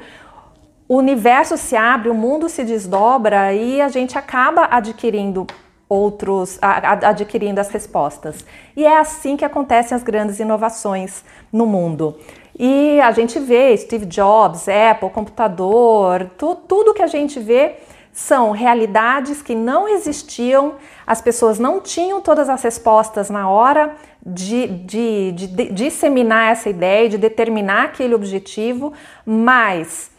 o 0.91 0.97
universo 0.97 1.57
se 1.57 1.73
abre, 1.73 2.09
o 2.09 2.13
mundo 2.13 2.49
se 2.49 2.65
desdobra 2.65 3.53
e 3.53 3.79
a 3.79 3.87
gente 3.87 4.17
acaba 4.17 4.67
adquirindo 4.69 5.47
outros, 5.87 6.59
adquirindo 6.61 7.61
as 7.61 7.69
respostas. 7.69 8.45
E 8.75 8.85
é 8.85 8.97
assim 8.97 9.37
que 9.37 9.45
acontecem 9.45 9.95
as 9.95 10.03
grandes 10.03 10.37
inovações 10.39 11.23
no 11.49 11.65
mundo. 11.65 12.17
E 12.59 12.99
a 12.99 13.11
gente 13.11 13.39
vê 13.39 13.75
Steve 13.77 14.05
Jobs, 14.05 14.67
Apple, 14.67 15.09
computador, 15.11 16.29
tu, 16.37 16.55
tudo 16.55 16.93
que 16.93 17.01
a 17.01 17.07
gente 17.07 17.39
vê 17.39 17.75
são 18.11 18.51
realidades 18.51 19.41
que 19.41 19.55
não 19.55 19.87
existiam, 19.87 20.75
as 21.07 21.21
pessoas 21.21 21.57
não 21.57 21.79
tinham 21.79 22.19
todas 22.19 22.49
as 22.49 22.61
respostas 22.61 23.29
na 23.29 23.49
hora 23.49 23.95
de, 24.25 24.67
de, 24.67 25.31
de, 25.31 25.47
de 25.47 25.71
disseminar 25.71 26.51
essa 26.51 26.69
ideia, 26.69 27.09
de 27.09 27.17
determinar 27.17 27.85
aquele 27.85 28.13
objetivo, 28.13 28.93
mas 29.25 30.11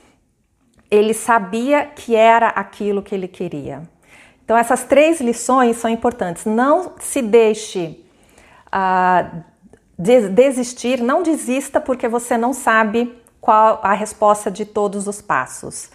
ele 0.91 1.15
sabia 1.15 1.87
que 1.87 2.15
era 2.15 2.49
aquilo 2.49 3.03
que 3.03 3.15
ele 3.15 3.29
queria. 3.29 3.83
Então, 4.45 4.57
essas 4.57 4.85
três 4.85 5.21
lições 5.21 5.77
são 5.77 5.89
importantes. 5.89 6.45
Não 6.45 6.93
se 6.99 7.23
deixe 7.23 8.05
uh, 8.67 9.43
desistir, 9.97 11.01
não 11.01 11.23
desista 11.23 11.81
porque 11.81 12.09
você 12.09 12.37
não 12.37 12.53
sabe 12.53 13.17
qual 13.41 13.81
a 13.83 13.95
resposta 13.95 14.51
de 14.51 14.67
todos 14.67 15.07
os 15.07 15.23
passos. 15.23 15.91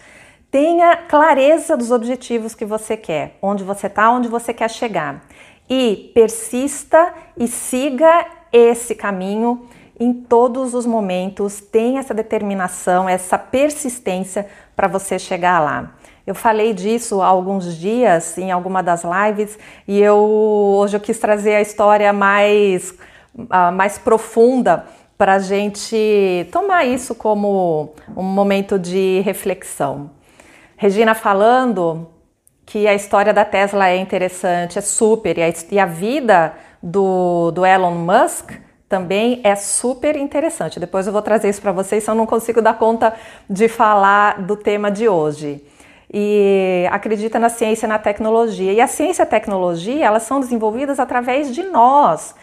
Tenha 0.50 0.96
clareza 0.96 1.76
dos 1.76 1.90
objetivos 1.90 2.54
que 2.54 2.64
você 2.64 2.96
quer, 2.96 3.36
onde 3.42 3.62
você 3.62 3.86
está, 3.86 4.10
onde 4.10 4.28
você 4.28 4.52
quer 4.54 4.70
chegar. 4.70 5.22
E 5.68 6.10
persista 6.14 7.12
e 7.36 7.46
siga 7.46 8.26
esse 8.52 8.94
caminho 8.94 9.66
em 9.98 10.12
todos 10.12 10.74
os 10.74 10.86
momentos. 10.86 11.60
Tenha 11.60 12.00
essa 12.00 12.14
determinação, 12.14 13.08
essa 13.08 13.38
persistência 13.38 14.46
para 14.74 14.88
você 14.88 15.18
chegar 15.18 15.60
lá. 15.60 15.92
Eu 16.26 16.34
falei 16.34 16.74
disso 16.74 17.22
há 17.22 17.26
alguns 17.26 17.74
dias 17.76 18.36
em 18.36 18.50
alguma 18.50 18.82
das 18.82 19.02
lives 19.02 19.58
e 19.86 19.98
eu 19.98 20.18
hoje 20.18 20.96
eu 20.96 21.00
quis 21.00 21.18
trazer 21.18 21.54
a 21.54 21.62
história 21.62 22.12
mais, 22.12 22.90
uh, 23.34 23.72
mais 23.72 23.96
profunda 23.96 24.84
para 25.16 25.34
a 25.34 25.38
gente 25.38 26.46
tomar 26.52 26.84
isso 26.84 27.14
como 27.14 27.94
um 28.14 28.22
momento 28.22 28.78
de 28.78 29.20
reflexão. 29.24 30.10
Regina 30.76 31.14
falando 31.14 32.06
que 32.68 32.86
a 32.86 32.94
história 32.94 33.32
da 33.32 33.46
Tesla 33.46 33.88
é 33.88 33.96
interessante, 33.96 34.78
é 34.78 34.82
super, 34.82 35.38
e 35.38 35.42
a, 35.42 35.54
e 35.70 35.78
a 35.80 35.86
vida 35.86 36.52
do, 36.82 37.50
do 37.50 37.64
Elon 37.64 37.94
Musk 37.94 38.50
também 38.86 39.40
é 39.42 39.56
super 39.56 40.14
interessante. 40.16 40.78
Depois 40.78 41.06
eu 41.06 41.12
vou 41.12 41.22
trazer 41.22 41.48
isso 41.48 41.62
para 41.62 41.72
vocês, 41.72 42.04
se 42.04 42.10
eu 42.10 42.14
não 42.14 42.26
consigo 42.26 42.60
dar 42.60 42.74
conta 42.74 43.14
de 43.48 43.68
falar 43.68 44.42
do 44.42 44.54
tema 44.54 44.90
de 44.90 45.08
hoje. 45.08 45.64
E 46.12 46.86
acredita 46.90 47.38
na 47.38 47.48
ciência 47.48 47.86
e 47.86 47.88
na 47.88 47.98
tecnologia. 47.98 48.74
E 48.74 48.82
a 48.82 48.86
ciência 48.86 49.22
e 49.22 49.24
a 49.24 49.26
tecnologia, 49.26 50.04
elas 50.04 50.24
são 50.24 50.38
desenvolvidas 50.38 51.00
através 51.00 51.54
de 51.54 51.62
nós 51.62 52.34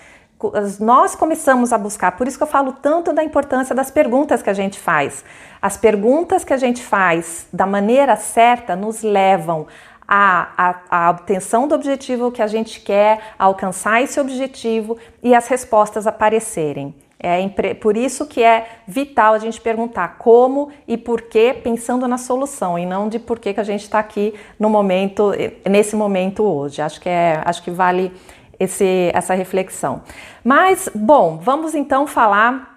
nós 0.79 1.15
começamos 1.15 1.72
a 1.72 1.77
buscar, 1.77 2.12
por 2.12 2.27
isso 2.27 2.38
que 2.38 2.44
eu 2.44 2.48
falo 2.48 2.74
tanto 2.74 3.13
da 3.13 3.24
importância 3.24 3.74
das 3.74 3.89
perguntas 3.89 4.41
que 4.41 4.50
a 4.50 4.53
gente 4.53 4.77
faz. 4.77 5.24
As 5.62 5.77
perguntas 5.77 6.44
que 6.44 6.53
a 6.53 6.58
gente 6.58 6.84
faz 6.84 7.48
da 7.51 7.65
maneira 7.65 8.15
certa 8.15 8.75
nos 8.75 9.01
levam 9.01 9.65
à, 10.07 10.50
à, 10.89 11.07
à 11.07 11.09
obtenção 11.09 11.67
do 11.67 11.75
objetivo 11.75 12.31
que 12.31 12.41
a 12.41 12.47
gente 12.47 12.79
quer, 12.79 13.33
a 13.38 13.45
alcançar 13.45 14.01
esse 14.01 14.19
objetivo 14.19 14.97
e 15.24 15.33
as 15.33 15.47
respostas 15.47 16.07
aparecerem. 16.07 16.93
É 17.17 17.47
por 17.75 17.97
isso 17.97 18.27
que 18.27 18.43
é 18.43 18.67
vital 18.88 19.33
a 19.33 19.39
gente 19.39 19.59
perguntar 19.59 20.17
como 20.19 20.69
e 20.88 20.95
por 20.95 21.24
que, 21.24 21.53
pensando 21.53 22.07
na 22.07 22.17
solução 22.17 22.77
e 22.77 22.85
não 22.85 23.09
de 23.09 23.17
por 23.17 23.39
que, 23.39 23.53
que 23.53 23.59
a 23.59 23.63
gente 23.63 23.81
está 23.81 24.00
aqui 24.00 24.33
no 24.59 24.69
momento, 24.69 25.31
nesse 25.67 25.95
momento 25.95 26.43
hoje. 26.43 26.81
Acho 26.81 27.01
que, 27.01 27.09
é, 27.09 27.41
acho 27.43 27.63
que 27.63 27.71
vale 27.71 28.12
esse, 28.59 29.09
essa 29.13 29.33
reflexão. 29.33 30.01
Mas, 30.43 30.89
bom, 30.93 31.38
vamos 31.38 31.74
então 31.74 32.05
falar 32.05 32.75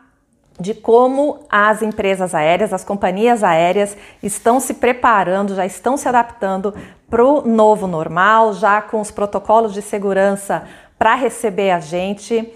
de 0.58 0.74
como 0.74 1.40
as 1.48 1.82
empresas 1.82 2.34
aéreas, 2.34 2.72
as 2.72 2.84
companhias 2.84 3.44
aéreas 3.44 3.96
estão 4.22 4.58
se 4.58 4.74
preparando, 4.74 5.54
já 5.54 5.64
estão 5.64 5.96
se 5.96 6.08
adaptando 6.08 6.74
para 7.08 7.24
o 7.24 7.42
novo 7.42 7.86
normal, 7.86 8.52
já 8.54 8.82
com 8.82 9.00
os 9.00 9.10
protocolos 9.10 9.72
de 9.72 9.80
segurança 9.80 10.64
para 10.98 11.14
receber 11.14 11.70
a 11.70 11.80
gente. 11.80 12.52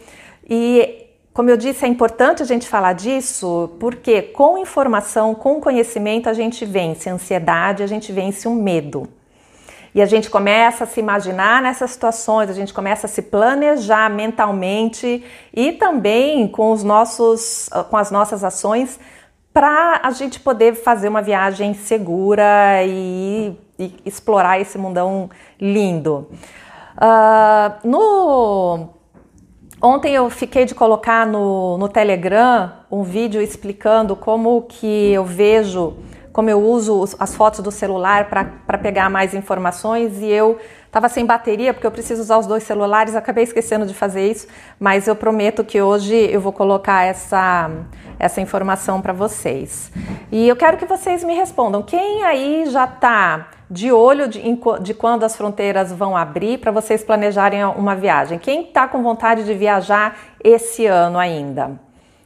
E 0.48 1.06
como 1.32 1.48
eu 1.48 1.56
disse, 1.56 1.84
é 1.84 1.88
importante 1.88 2.42
a 2.42 2.46
gente 2.46 2.68
falar 2.68 2.92
disso 2.92 3.70
porque 3.78 4.20
com 4.20 4.58
informação, 4.58 5.34
com 5.34 5.60
conhecimento, 5.60 6.28
a 6.28 6.34
gente 6.34 6.64
vence 6.64 7.08
a 7.08 7.14
ansiedade, 7.14 7.82
a 7.82 7.86
gente 7.86 8.12
vence 8.12 8.46
o 8.46 8.54
medo. 8.54 9.08
E 9.94 10.00
a 10.00 10.06
gente 10.06 10.30
começa 10.30 10.84
a 10.84 10.86
se 10.86 11.00
imaginar 11.00 11.60
nessas 11.60 11.90
situações, 11.90 12.48
a 12.48 12.54
gente 12.54 12.72
começa 12.72 13.06
a 13.06 13.10
se 13.10 13.22
planejar 13.22 14.10
mentalmente 14.10 15.22
e 15.52 15.72
também 15.72 16.48
com 16.48 16.72
os 16.72 16.82
nossos 16.82 17.68
com 17.90 17.96
as 17.96 18.10
nossas 18.10 18.42
ações 18.42 18.98
para 19.52 20.00
a 20.02 20.10
gente 20.10 20.40
poder 20.40 20.74
fazer 20.74 21.08
uma 21.08 21.20
viagem 21.20 21.74
segura 21.74 22.82
e, 22.84 23.54
e 23.78 23.94
explorar 24.06 24.58
esse 24.58 24.78
mundão 24.78 25.28
lindo. 25.60 26.26
Uh, 26.96 27.86
no 27.86 28.88
Ontem 29.84 30.14
eu 30.14 30.30
fiquei 30.30 30.64
de 30.64 30.76
colocar 30.76 31.26
no, 31.26 31.76
no 31.76 31.88
Telegram 31.88 32.72
um 32.88 33.02
vídeo 33.02 33.42
explicando 33.42 34.14
como 34.14 34.62
que 34.62 35.10
eu 35.12 35.24
vejo 35.24 35.94
como 36.32 36.48
eu 36.48 36.60
uso 36.60 37.04
as 37.18 37.34
fotos 37.34 37.60
do 37.60 37.70
celular 37.70 38.28
para 38.30 38.78
pegar 38.78 39.10
mais 39.10 39.34
informações 39.34 40.18
e 40.20 40.26
eu 40.26 40.58
estava 40.86 41.08
sem 41.08 41.26
bateria 41.26 41.74
porque 41.74 41.86
eu 41.86 41.90
preciso 41.90 42.22
usar 42.22 42.38
os 42.38 42.46
dois 42.46 42.62
celulares, 42.62 43.14
acabei 43.14 43.44
esquecendo 43.44 43.84
de 43.84 43.92
fazer 43.92 44.30
isso, 44.30 44.46
mas 44.80 45.06
eu 45.06 45.14
prometo 45.14 45.62
que 45.62 45.80
hoje 45.80 46.14
eu 46.14 46.40
vou 46.40 46.52
colocar 46.52 47.04
essa, 47.04 47.70
essa 48.18 48.40
informação 48.40 49.00
para 49.00 49.12
vocês. 49.12 49.92
E 50.30 50.48
eu 50.48 50.56
quero 50.56 50.76
que 50.78 50.86
vocês 50.86 51.22
me 51.22 51.34
respondam: 51.34 51.82
quem 51.82 52.24
aí 52.24 52.64
já 52.66 52.84
está 52.84 53.48
de 53.70 53.90
olho 53.90 54.28
de, 54.28 54.42
de, 54.80 54.94
quando 54.94 55.24
as 55.24 55.36
fronteiras 55.36 55.92
vão 55.92 56.16
abrir 56.16 56.58
para 56.58 56.70
vocês 56.70 57.02
planejarem 57.04 57.64
uma 57.64 57.94
viagem? 57.94 58.38
Quem 58.38 58.62
está 58.62 58.88
com 58.88 59.02
vontade 59.02 59.44
de 59.44 59.54
viajar 59.54 60.16
esse 60.42 60.86
ano 60.86 61.18
ainda? 61.18 61.72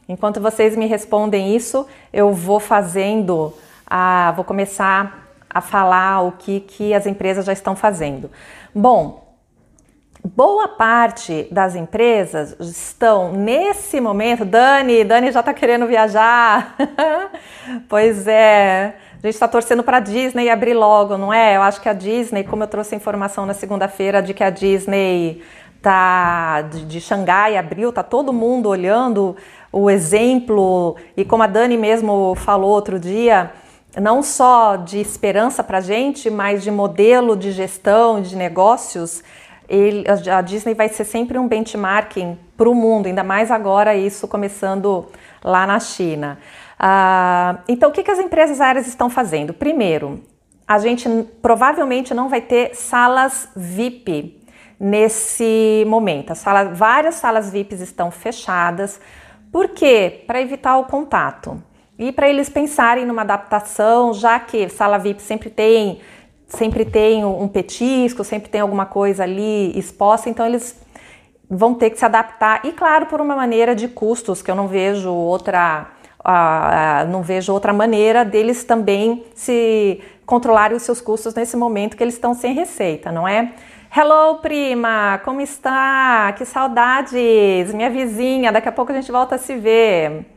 Enquanto 0.08 0.40
vocês 0.40 0.76
me 0.76 0.86
respondem 0.86 1.56
isso, 1.56 1.84
eu 2.12 2.32
vou 2.32 2.60
fazendo 2.60 3.52
a, 3.86 4.32
vou 4.32 4.44
começar 4.44 5.26
a 5.48 5.60
falar 5.60 6.22
o 6.22 6.32
que, 6.32 6.60
que 6.60 6.92
as 6.92 7.06
empresas 7.06 7.44
já 7.44 7.52
estão 7.52 7.76
fazendo. 7.76 8.30
Bom, 8.74 9.26
boa 10.34 10.68
parte 10.68 11.46
das 11.50 11.74
empresas 11.74 12.56
estão 12.58 13.32
nesse 13.32 14.00
momento. 14.00 14.44
Dani, 14.44 15.04
Dani 15.04 15.30
já 15.30 15.40
está 15.40 15.54
querendo 15.54 15.86
viajar. 15.86 16.76
pois 17.88 18.26
é. 18.26 18.96
A 19.12 19.26
gente 19.26 19.34
está 19.34 19.48
torcendo 19.48 19.82
para 19.82 19.96
a 19.96 20.00
Disney 20.00 20.50
abrir 20.50 20.74
logo, 20.74 21.16
não 21.16 21.32
é? 21.32 21.56
Eu 21.56 21.62
acho 21.62 21.80
que 21.80 21.88
a 21.88 21.92
Disney, 21.92 22.44
como 22.44 22.62
eu 22.62 22.68
trouxe 22.68 22.94
a 22.94 22.98
informação 22.98 23.46
na 23.46 23.54
segunda-feira 23.54 24.22
de 24.22 24.34
que 24.34 24.44
a 24.44 24.50
Disney 24.50 25.42
tá 25.80 26.62
de, 26.62 26.84
de 26.84 27.00
Xangai 27.00 27.56
abriu, 27.56 27.92
tá 27.92 28.02
todo 28.02 28.32
mundo 28.32 28.68
olhando 28.68 29.36
o 29.72 29.90
exemplo 29.90 30.96
e 31.16 31.24
como 31.24 31.42
a 31.42 31.46
Dani 31.46 31.76
mesmo 31.76 32.34
falou 32.34 32.70
outro 32.70 32.98
dia, 32.98 33.52
não 34.00 34.22
só 34.22 34.76
de 34.76 34.98
esperança 34.98 35.64
para 35.64 35.78
a 35.78 35.80
gente, 35.80 36.28
mas 36.28 36.62
de 36.62 36.70
modelo 36.70 37.36
de 37.36 37.50
gestão, 37.50 38.20
de 38.20 38.36
negócios, 38.36 39.22
ele, 39.68 40.04
a 40.30 40.40
Disney 40.42 40.74
vai 40.74 40.88
ser 40.88 41.04
sempre 41.04 41.38
um 41.38 41.48
benchmarking 41.48 42.38
para 42.56 42.68
o 42.68 42.74
mundo, 42.74 43.06
ainda 43.06 43.24
mais 43.24 43.50
agora 43.50 43.94
isso 43.96 44.28
começando 44.28 45.06
lá 45.42 45.66
na 45.66 45.80
China. 45.80 46.38
Ah, 46.78 47.58
então, 47.66 47.90
o 47.90 47.92
que, 47.92 48.02
que 48.02 48.10
as 48.10 48.18
empresas 48.18 48.60
aéreas 48.60 48.86
estão 48.86 49.08
fazendo? 49.08 49.54
Primeiro, 49.54 50.22
a 50.68 50.78
gente 50.78 51.08
provavelmente 51.40 52.12
não 52.12 52.28
vai 52.28 52.40
ter 52.40 52.74
salas 52.74 53.48
VIP 53.56 54.42
nesse 54.78 55.84
momento. 55.86 56.32
Várias 56.74 57.14
salas 57.14 57.50
VIPs 57.50 57.80
estão 57.80 58.10
fechadas. 58.10 59.00
Por 59.50 59.68
quê? 59.68 60.24
Para 60.26 60.40
evitar 60.40 60.76
o 60.76 60.84
contato 60.84 61.62
e 61.98 62.12
para 62.12 62.28
eles 62.28 62.48
pensarem 62.48 63.06
numa 63.06 63.22
adaptação, 63.22 64.12
já 64.12 64.38
que 64.38 64.68
sala 64.68 64.98
VIP 64.98 65.22
sempre 65.22 65.50
tem 65.50 66.00
sempre 66.48 66.84
tem 66.84 67.24
um 67.24 67.48
petisco, 67.48 68.22
sempre 68.22 68.48
tem 68.48 68.60
alguma 68.60 68.86
coisa 68.86 69.24
ali 69.24 69.76
exposta, 69.76 70.30
então 70.30 70.46
eles 70.46 70.80
vão 71.50 71.74
ter 71.74 71.90
que 71.90 71.98
se 71.98 72.04
adaptar 72.04 72.60
e 72.64 72.72
claro 72.72 73.06
por 73.06 73.20
uma 73.20 73.34
maneira 73.34 73.74
de 73.74 73.88
custos 73.88 74.42
que 74.42 74.50
eu 74.50 74.54
não 74.54 74.68
vejo 74.68 75.12
outra 75.12 75.88
uh, 76.20 77.08
não 77.10 77.22
vejo 77.22 77.52
outra 77.52 77.72
maneira 77.72 78.24
deles 78.24 78.64
também 78.64 79.24
se 79.34 80.00
controlarem 80.24 80.76
os 80.76 80.82
seus 80.82 81.00
custos 81.00 81.34
nesse 81.34 81.56
momento 81.56 81.96
que 81.96 82.02
eles 82.02 82.14
estão 82.14 82.34
sem 82.34 82.52
receita, 82.52 83.12
não 83.12 83.26
é? 83.26 83.52
Hello, 83.96 84.38
prima, 84.40 85.20
como 85.24 85.40
está? 85.40 86.32
Que 86.36 86.44
saudades! 86.44 87.72
Minha 87.72 87.88
vizinha, 87.88 88.52
daqui 88.52 88.68
a 88.68 88.72
pouco 88.72 88.92
a 88.92 88.94
gente 88.94 89.10
volta 89.10 89.36
a 89.36 89.38
se 89.38 89.56
ver. 89.56 90.35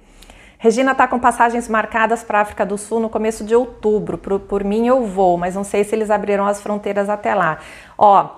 Regina 0.62 0.92
está 0.92 1.08
com 1.08 1.18
passagens 1.18 1.70
marcadas 1.70 2.22
para 2.22 2.40
a 2.40 2.42
África 2.42 2.66
do 2.66 2.78
Sul 2.78 3.00
no 3.00 3.10
começo 3.10 3.46
de 3.46 3.56
outubro. 3.56 4.18
Por, 4.18 4.42
por, 4.42 4.62
mim 4.62 4.88
eu 4.88 5.06
vou, 5.06 5.38
mas 5.38 5.56
não 5.56 5.64
sei 5.64 5.86
se 5.86 5.96
eles 5.96 6.12
abriram 6.12 6.46
as 6.46 6.62
fronteiras 6.62 7.08
até 7.08 7.34
lá. 7.34 7.60
Ó, 7.98 8.30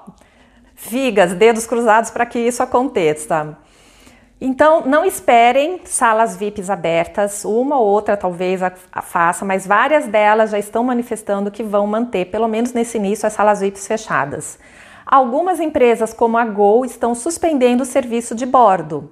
figas, 0.75 1.33
dedos 1.33 1.65
cruzados 1.65 2.11
para 2.11 2.27
que 2.27 2.37
isso 2.37 2.61
aconteça. 2.61 3.57
Então, 4.39 4.83
não 4.85 5.03
esperem 5.03 5.81
salas 5.83 6.37
VIPs 6.37 6.69
abertas, 6.69 7.43
uma 7.43 7.79
ou 7.79 7.87
outra 7.87 8.15
talvez 8.15 8.61
a, 8.61 8.71
a 8.91 9.01
faça, 9.01 9.43
mas 9.43 9.65
várias 9.65 10.05
delas 10.05 10.51
já 10.51 10.59
estão 10.59 10.83
manifestando 10.83 11.49
que 11.49 11.63
vão 11.63 11.87
manter, 11.87 12.25
pelo 12.25 12.47
menos 12.47 12.71
nesse 12.71 12.99
início, 12.99 13.25
as 13.25 13.33
salas 13.33 13.61
VIPs 13.61 13.87
fechadas. 13.87 14.59
Algumas 15.03 15.59
empresas, 15.59 16.13
como 16.13 16.37
a 16.37 16.45
Gol, 16.45 16.85
estão 16.85 17.15
suspendendo 17.15 17.81
o 17.81 17.85
serviço 17.85 18.35
de 18.35 18.45
bordo 18.45 19.11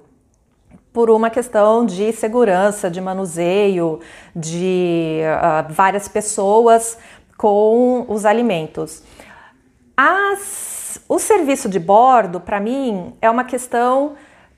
por 0.92 1.10
uma 1.10 1.30
questão 1.30 1.84
de 1.86 2.12
segurança, 2.12 2.90
de 2.90 3.00
manuseio, 3.00 4.00
de 4.34 5.20
uh, 5.22 5.72
várias 5.72 6.08
pessoas 6.08 6.98
com 7.36 8.04
os 8.08 8.24
alimentos. 8.24 9.02
As, 9.96 11.00
o 11.08 11.18
serviço 11.18 11.68
de 11.68 11.78
bordo, 11.78 12.40
para 12.40 12.58
mim, 12.58 13.14
é 13.20 13.30
uma 13.30 13.44
questão 13.44 14.14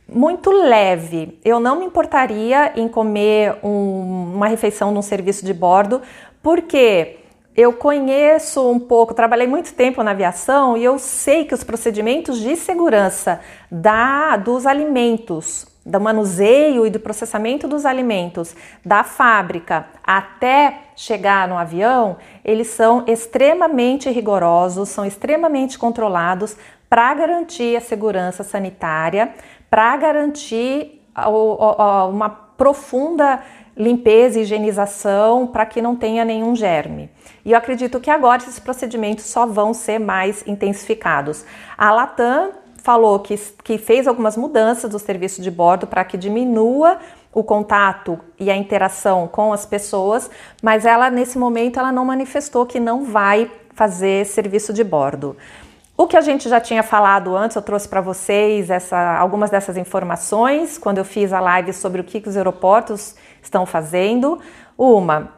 muito 0.09 0.51
leve. 0.51 1.39
Eu 1.45 1.61
não 1.61 1.79
me 1.79 1.85
importaria 1.85 2.73
em 2.77 2.89
comer 2.89 3.59
um, 3.63 4.33
uma 4.35 4.49
refeição 4.49 4.91
num 4.91 5.03
serviço 5.03 5.45
de 5.45 5.53
bordo, 5.53 6.01
porque 6.43 7.19
eu 7.55 7.73
conheço 7.73 8.71
um 8.71 8.79
pouco, 8.79 9.13
trabalhei 9.13 9.47
muito 9.47 9.75
tempo 9.75 10.03
na 10.03 10.13
aviação 10.13 10.77
e 10.77 10.85
eu 10.85 10.99
sei 10.99 11.45
que 11.45 11.55
os 11.55 11.63
procedimentos 11.63 12.39
de 12.39 12.57
segurança 12.57 13.41
da, 13.71 14.37
dos 14.37 14.67
alimentos 14.67 15.72
do 15.85 16.01
manuseio 16.01 16.87
e 16.87 16.91
do 16.91 17.01
processamento 17.01 17.67
dos 17.67 17.85
alimentos 17.85 18.55
da 18.85 19.03
fábrica 19.03 19.87
até 20.05 20.79
chegar 20.95 21.49
no 21.49 21.59
avião, 21.59 22.17
eles 22.45 22.69
são 22.69 23.05
extremamente 23.07 24.09
rigorosos, 24.11 24.89
são 24.89 25.05
extremamente 25.05 25.79
controlados 25.79 26.57
para 26.89 27.13
garantir 27.15 27.77
a 27.77 27.81
segurança 27.81 28.45
sanitária, 28.45 29.35
para 29.69 29.97
garantir 29.97 31.03
uma 32.11 32.29
profunda 32.29 33.43
limpeza 33.77 34.39
e 34.39 34.43
higienização 34.43 35.47
para 35.47 35.65
que 35.65 35.81
não 35.81 35.97
tenha 35.97 36.25
nenhum 36.25 36.55
germe. 36.55 37.11
E 37.45 37.53
eu 37.53 37.59
acredito 37.59 37.99
que 37.99 38.11
agora 38.11 38.43
esses 38.43 38.59
procedimentos 38.59 39.25
só 39.25 39.47
vão 39.47 39.73
ser 39.73 39.99
mais 39.99 40.47
intensificados. 40.47 41.45
A 41.77 41.91
Latam 41.91 42.53
falou 42.83 43.21
que, 43.21 43.37
que 43.63 43.79
fez 43.79 44.07
algumas 44.07 44.37
mudanças 44.37 44.91
do 44.91 44.99
serviço 44.99 45.41
de 45.41 45.51
bordo 45.51 45.87
para 45.87 46.05
que 46.05 46.17
diminua 46.17 46.99
o 47.33 47.43
contato 47.43 48.19
e 48.39 48.51
a 48.51 48.57
interação 48.57 49.27
com 49.27 49.53
as 49.53 49.65
pessoas, 49.65 50.29
mas 50.63 50.85
ela 50.85 51.09
nesse 51.09 51.39
momento 51.39 51.79
ela 51.79 51.91
não 51.91 52.05
manifestou 52.05 52.67
que 52.67 52.79
não 52.79 53.05
vai 53.05 53.51
fazer 53.75 54.27
serviço 54.27 54.73
de 54.73 54.85
bordo. 54.85 55.37
O 55.97 56.07
que 56.07 56.17
a 56.17 56.21
gente 56.21 56.49
já 56.49 56.61
tinha 56.61 56.83
falado 56.83 57.37
antes, 57.37 57.55
eu 57.55 57.63
trouxe 57.63 57.89
para 57.89 58.01
vocês 58.01 58.71
essa, 58.71 59.17
algumas 59.17 59.51
dessas 59.51 59.77
informações 59.77 60.77
quando 60.77 60.99
eu 60.99 61.05
fiz 61.05 61.33
a 61.33 61.41
live 61.41 61.73
sobre 61.73 62.01
o 62.01 62.05
que, 62.05 62.21
que 62.21 62.29
os 62.29 62.37
aeroportos 62.37 63.15
estão 63.41 63.65
fazendo. 63.65 64.41
Uma, 64.77 65.33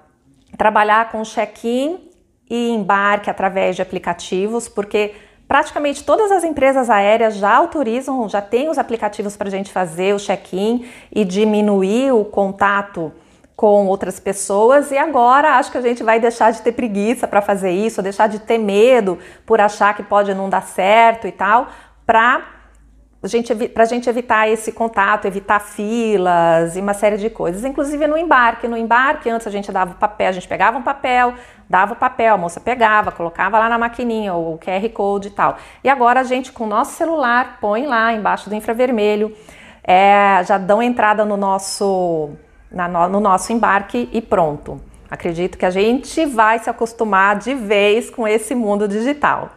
trabalhar 0.57 1.11
com 1.11 1.23
check-in 1.23 2.11
e 2.49 2.71
embarque 2.71 3.29
através 3.29 3.77
de 3.77 3.83
aplicativos, 3.83 4.69
porque 4.69 5.15
Praticamente 5.47 6.03
todas 6.03 6.33
as 6.33 6.43
empresas 6.43 6.89
aéreas 6.89 7.37
já 7.37 7.55
autorizam, 7.55 8.29
já 8.29 8.41
têm 8.41 8.69
os 8.69 8.79
aplicativos 8.79 9.37
para 9.37 9.49
a 9.49 9.51
gente 9.51 9.71
fazer 9.71 10.15
o 10.15 10.19
check-in 10.19 10.87
e 11.13 11.25
diminuir 11.25 12.13
o 12.13 12.25
contato 12.25 13.13
com 13.55 13.87
outras 13.87 14.19
pessoas 14.19 14.91
e 14.91 14.99
agora 14.99 15.59
acho 15.59 15.71
que 15.71 15.79
a 15.79 15.83
gente 15.83 16.03
vai 16.03 16.19
deixar 16.19 16.51
de 16.51 16.61
ter 16.61 16.73
preguiça 16.73 17.29
para 17.29 17.41
fazer 17.41 17.71
isso, 17.71 18.03
deixar 18.03 18.27
de 18.27 18.41
ter 18.41 18.59
medo 18.59 19.19
por 19.47 19.61
achar 19.61 19.95
que 19.95 20.03
pode 20.03 20.35
não 20.35 20.49
dar 20.49 20.63
certo 20.63 21.27
e 21.27 21.33
tal, 21.33 21.69
para 22.05 22.55
para 23.73 23.85
a 23.85 23.87
gente 23.87 24.07
evitar 24.07 24.51
esse 24.51 24.71
contato, 24.71 25.25
evitar 25.25 25.59
filas 25.59 26.77
e 26.77 26.81
uma 26.81 26.93
série 26.93 27.17
de 27.17 27.31
coisas. 27.31 27.65
Inclusive 27.65 28.07
no 28.07 28.19
embarque. 28.19 28.69
No 28.69 28.77
embarque, 28.77 29.31
antes 29.31 29.47
a 29.47 29.51
gente 29.51 29.73
dava 29.73 29.95
papel, 29.95 30.29
a 30.29 30.33
gente 30.33 30.47
pegava 30.47 30.77
um 30.77 30.83
papel, 30.83 31.33
dava 31.69 31.95
o 31.95 31.97
papel, 31.97 32.35
a 32.35 32.39
moça 32.39 32.61
pegava, 32.61 33.11
colocava 33.11 33.59
lá 33.59 33.69
na 33.69 33.79
maquininha 33.79 34.35
o 34.35 34.59
QR 34.59 34.89
Code 34.91 35.29
e 35.29 35.31
tal. 35.31 35.57
E 35.83 35.89
agora 35.89 36.21
a 36.21 36.25
gente, 36.25 36.53
com 36.53 36.65
o 36.65 36.69
nosso 36.69 36.93
celular, 36.93 37.59
põe 37.61 37.87
lá 37.87 38.13
embaixo 38.13 38.49
do 38.49 38.55
infravermelho, 38.55 39.35
é, 39.83 40.43
já 40.45 40.59
dão 40.59 40.83
entrada 40.83 41.25
no 41.25 41.37
nosso, 41.37 42.31
na, 42.71 42.89
no 42.89 43.21
nosso 43.21 43.53
embarque 43.53 44.09
e 44.13 44.21
pronto. 44.21 44.81
Acredito 45.11 45.59
que 45.59 45.67
a 45.67 45.71
gente 45.71 46.25
vai 46.27 46.59
se 46.59 46.69
acostumar 46.69 47.37
de 47.39 47.55
vez 47.55 48.11
com 48.11 48.27
esse 48.27 48.55
mundo 48.55 48.89
digital. 48.89 49.51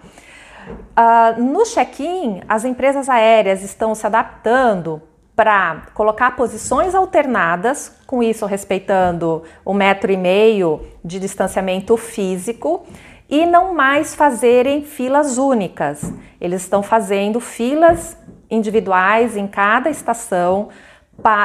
Uh, 0.70 1.42
no 1.42 1.64
check-in, 1.64 2.42
as 2.48 2.66
empresas 2.66 3.08
aéreas 3.08 3.64
estão 3.64 3.96
se 3.96 4.06
adaptando 4.06 5.02
para 5.38 5.84
colocar 5.94 6.36
posições 6.36 6.96
alternadas, 6.96 7.96
com 8.08 8.24
isso 8.24 8.44
respeitando 8.48 9.44
o 9.64 9.72
metro 9.72 10.12
e 10.12 10.18
meio 10.18 10.82
de 11.06 11.20
distanciamento 11.20 11.96
físico, 11.96 12.84
e 13.30 13.46
não 13.46 13.72
mais 13.72 14.16
fazerem 14.16 14.82
filas 14.82 15.38
únicas. 15.38 16.12
Eles 16.42 16.64
estão 16.64 16.82
fazendo 16.82 17.40
filas 17.40 18.18
individuais 18.50 19.38
em 19.38 19.46
cada 19.46 19.92
estação 19.92 20.70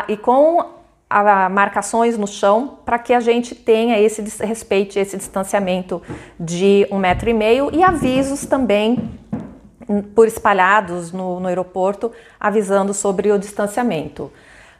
e 0.08 0.16
com 0.16 0.64
marcações 1.50 2.16
no 2.16 2.26
chão 2.26 2.78
para 2.86 2.98
que 2.98 3.12
a 3.12 3.20
gente 3.20 3.54
tenha 3.54 4.00
esse 4.00 4.22
respeite 4.42 4.98
esse 4.98 5.18
distanciamento 5.18 6.00
de 6.40 6.88
um 6.90 6.96
metro 6.96 7.28
e 7.28 7.34
meio 7.34 7.68
e 7.70 7.82
avisos 7.82 8.46
também 8.46 9.20
por 10.14 10.26
espalhados 10.26 11.12
no, 11.12 11.40
no 11.40 11.48
aeroporto 11.48 12.12
avisando 12.38 12.94
sobre 12.94 13.30
o 13.30 13.38
distanciamento. 13.38 14.32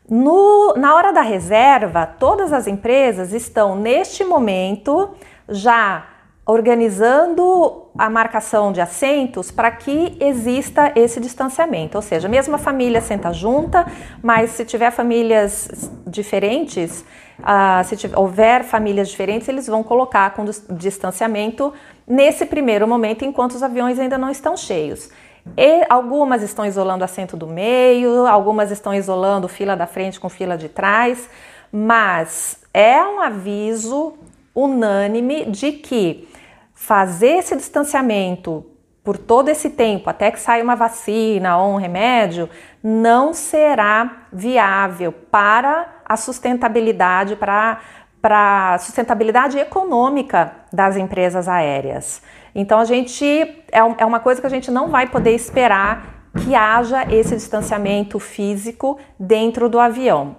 No, 0.08 0.74
na 0.76 0.94
hora 0.94 1.12
da 1.12 1.22
reserva, 1.22 2.06
todas 2.06 2.52
as 2.52 2.66
empresas 2.66 3.32
estão 3.32 3.76
neste 3.76 4.24
momento 4.24 5.10
já 5.48 6.06
organizando 6.44 7.86
a 7.96 8.10
marcação 8.10 8.72
de 8.72 8.80
assentos 8.80 9.50
para 9.50 9.70
que 9.70 10.16
exista 10.18 10.92
esse 10.96 11.20
distanciamento, 11.20 11.96
ou 11.96 12.02
seja, 12.02 12.28
mesmo 12.28 12.56
a 12.56 12.58
família 12.58 13.00
senta 13.00 13.32
junta, 13.32 13.86
mas 14.22 14.50
se 14.50 14.64
tiver 14.64 14.90
famílias 14.90 15.90
diferentes, 16.06 17.04
uh, 17.38 17.84
se 17.84 17.96
tiver, 17.96 18.18
houver 18.18 18.64
famílias 18.64 19.08
diferentes, 19.08 19.46
eles 19.48 19.68
vão 19.68 19.84
colocar 19.84 20.30
com 20.30 20.44
distanciamento 20.70 21.72
nesse 22.06 22.46
primeiro 22.46 22.86
momento, 22.86 23.24
enquanto 23.24 23.52
os 23.52 23.62
aviões 23.62 23.98
ainda 23.98 24.18
não 24.18 24.30
estão 24.30 24.56
cheios. 24.56 25.10
E 25.56 25.84
algumas 25.88 26.42
estão 26.42 26.64
isolando 26.64 27.04
assento 27.04 27.36
do 27.36 27.46
meio, 27.46 28.26
algumas 28.26 28.70
estão 28.70 28.94
isolando 28.94 29.48
fila 29.48 29.76
da 29.76 29.86
frente 29.86 30.20
com 30.20 30.28
fila 30.28 30.56
de 30.56 30.68
trás, 30.68 31.28
mas 31.72 32.58
é 32.72 33.02
um 33.02 33.20
aviso 33.20 34.14
unânime 34.54 35.46
de 35.46 35.72
que 35.72 36.28
fazer 36.74 37.38
esse 37.38 37.56
distanciamento 37.56 38.66
por 39.04 39.18
todo 39.18 39.48
esse 39.48 39.70
tempo, 39.70 40.08
até 40.08 40.30
que 40.30 40.38
saia 40.38 40.62
uma 40.62 40.76
vacina 40.76 41.58
ou 41.58 41.72
um 41.72 41.76
remédio, 41.76 42.48
não 42.82 43.34
será 43.34 44.26
viável 44.32 45.10
para 45.12 46.02
a 46.04 46.16
sustentabilidade, 46.16 47.34
para, 47.34 47.80
para 48.22 48.74
a 48.74 48.78
sustentabilidade 48.78 49.58
econômica 49.58 50.52
das 50.72 50.96
empresas 50.96 51.48
aéreas. 51.48 52.22
Então 52.54 52.78
a 52.78 52.84
gente 52.84 53.26
é, 53.26 53.80
é 53.98 54.06
uma 54.06 54.20
coisa 54.20 54.40
que 54.40 54.46
a 54.46 54.50
gente 54.50 54.70
não 54.70 54.88
vai 54.88 55.08
poder 55.08 55.34
esperar 55.34 56.22
que 56.38 56.54
haja 56.54 57.04
esse 57.12 57.34
distanciamento 57.34 58.18
físico 58.20 58.96
dentro 59.18 59.68
do 59.68 59.78
avião. 59.78 60.36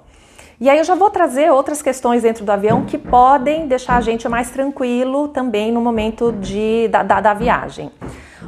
E 0.59 0.69
aí 0.69 0.77
eu 0.77 0.83
já 0.85 0.95
vou 0.95 1.09
trazer 1.09 1.51
outras 1.51 1.81
questões 1.81 2.23
dentro 2.23 2.45
do 2.45 2.51
avião 2.51 2.85
que 2.85 2.97
podem 2.97 3.67
deixar 3.67 3.97
a 3.97 4.01
gente 4.01 4.29
mais 4.29 4.49
tranquilo 4.49 5.27
também 5.27 5.71
no 5.71 5.81
momento 5.81 6.31
de, 6.31 6.87
da, 6.87 7.03
da, 7.03 7.19
da 7.19 7.33
viagem. 7.33 7.91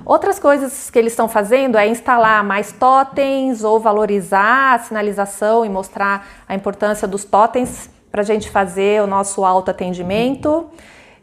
Outras 0.06 0.39
coisas 0.39 0.89
que 0.89 0.98
eles 0.98 1.13
estão 1.13 1.28
fazendo 1.28 1.78
é 1.78 1.88
instalar 1.88 2.43
mais 2.43 2.71
totens 2.71 3.63
ou 3.63 3.80
valorizar 3.80 4.76
a 4.76 4.80
sinalização 4.80 5.65
e 5.65 5.69
mostrar 5.69 6.26
a 6.48 6.56
importância 6.56 7.08
dos 7.08 7.26
totens 7.26 7.89
para 8.15 8.21
a 8.21 8.25
gente 8.25 8.49
fazer 8.49 9.04
o 9.04 9.08
nosso 9.08 9.43
autoatendimento. 9.43 10.69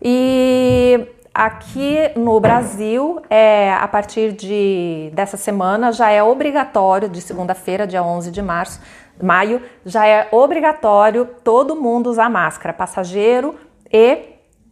E 0.03 1.09
aqui 1.33 1.97
no 2.15 2.39
Brasil, 2.39 3.19
é, 3.31 3.73
a 3.73 3.89
partir 3.89 4.33
de, 4.33 5.11
dessa 5.15 5.39
semana, 5.39 5.91
já 5.91 6.11
é 6.11 6.23
obrigatório, 6.23 7.09
de 7.09 7.23
segunda-feira, 7.23 7.87
dia 7.87 8.03
11 8.03 8.31
de 8.31 8.43
março, 8.43 8.79
maio, 9.23 9.63
já 9.87 10.07
é 10.07 10.29
obrigatório 10.31 11.27
todo 11.43 11.75
mundo 11.75 12.11
usar 12.11 12.29
máscara, 12.29 12.75
passageiro 12.75 13.55
e 13.91 14.19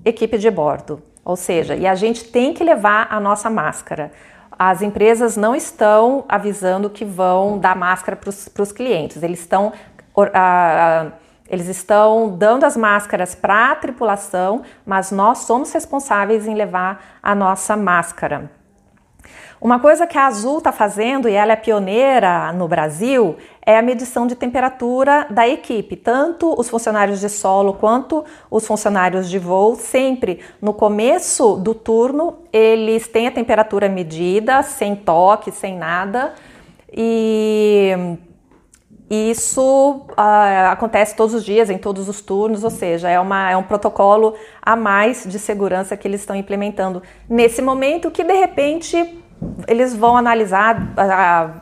equipe 0.04 0.36
de 0.36 0.50
bordo. 0.50 1.02
Ou 1.24 1.36
seja, 1.36 1.74
e 1.74 1.86
a 1.86 1.94
gente 1.94 2.24
tem 2.24 2.52
que 2.52 2.62
levar 2.62 3.08
a 3.10 3.18
nossa 3.18 3.48
máscara. 3.48 4.12
As 4.58 4.82
empresas 4.82 5.38
não 5.38 5.56
estão 5.56 6.26
avisando 6.28 6.90
que 6.90 7.02
vão 7.02 7.58
dar 7.58 7.74
máscara 7.74 8.14
para 8.14 8.62
os 8.62 8.72
clientes, 8.72 9.22
eles 9.22 9.40
estão. 9.40 9.72
Uh, 10.14 11.29
eles 11.50 11.66
estão 11.66 12.36
dando 12.38 12.64
as 12.64 12.76
máscaras 12.76 13.34
para 13.34 13.72
a 13.72 13.74
tripulação, 13.74 14.62
mas 14.86 15.10
nós 15.10 15.38
somos 15.38 15.72
responsáveis 15.72 16.46
em 16.46 16.54
levar 16.54 17.18
a 17.20 17.34
nossa 17.34 17.76
máscara. 17.76 18.52
Uma 19.60 19.78
coisa 19.78 20.06
que 20.06 20.16
a 20.16 20.26
Azul 20.26 20.58
está 20.58 20.72
fazendo, 20.72 21.28
e 21.28 21.34
ela 21.34 21.52
é 21.52 21.56
pioneira 21.56 22.50
no 22.52 22.66
Brasil, 22.66 23.36
é 23.66 23.76
a 23.76 23.82
medição 23.82 24.26
de 24.26 24.34
temperatura 24.34 25.26
da 25.28 25.46
equipe. 25.46 25.96
Tanto 25.96 26.58
os 26.58 26.70
funcionários 26.70 27.20
de 27.20 27.28
solo 27.28 27.74
quanto 27.74 28.24
os 28.50 28.66
funcionários 28.66 29.28
de 29.28 29.38
voo, 29.38 29.74
sempre 29.74 30.40
no 30.62 30.72
começo 30.72 31.56
do 31.56 31.74
turno, 31.74 32.38
eles 32.52 33.06
têm 33.08 33.26
a 33.26 33.30
temperatura 33.30 33.86
medida, 33.86 34.62
sem 34.62 34.96
toque, 34.96 35.50
sem 35.50 35.76
nada. 35.76 36.32
E 36.90 38.16
isso 39.10 40.06
uh, 40.10 40.70
acontece 40.70 41.16
todos 41.16 41.34
os 41.34 41.44
dias, 41.44 41.68
em 41.68 41.76
todos 41.76 42.08
os 42.08 42.20
turnos, 42.20 42.62
ou 42.62 42.70
seja, 42.70 43.10
é, 43.10 43.18
uma, 43.18 43.50
é 43.50 43.56
um 43.56 43.62
protocolo 43.64 44.36
a 44.62 44.76
mais 44.76 45.24
de 45.26 45.36
segurança 45.36 45.96
que 45.96 46.06
eles 46.06 46.20
estão 46.20 46.36
implementando 46.36 47.02
nesse 47.28 47.60
momento 47.60 48.08
que 48.08 48.22
de 48.22 48.34
repente 48.34 49.20
eles 49.66 49.96
vão 49.96 50.16
analisar, 50.16 50.94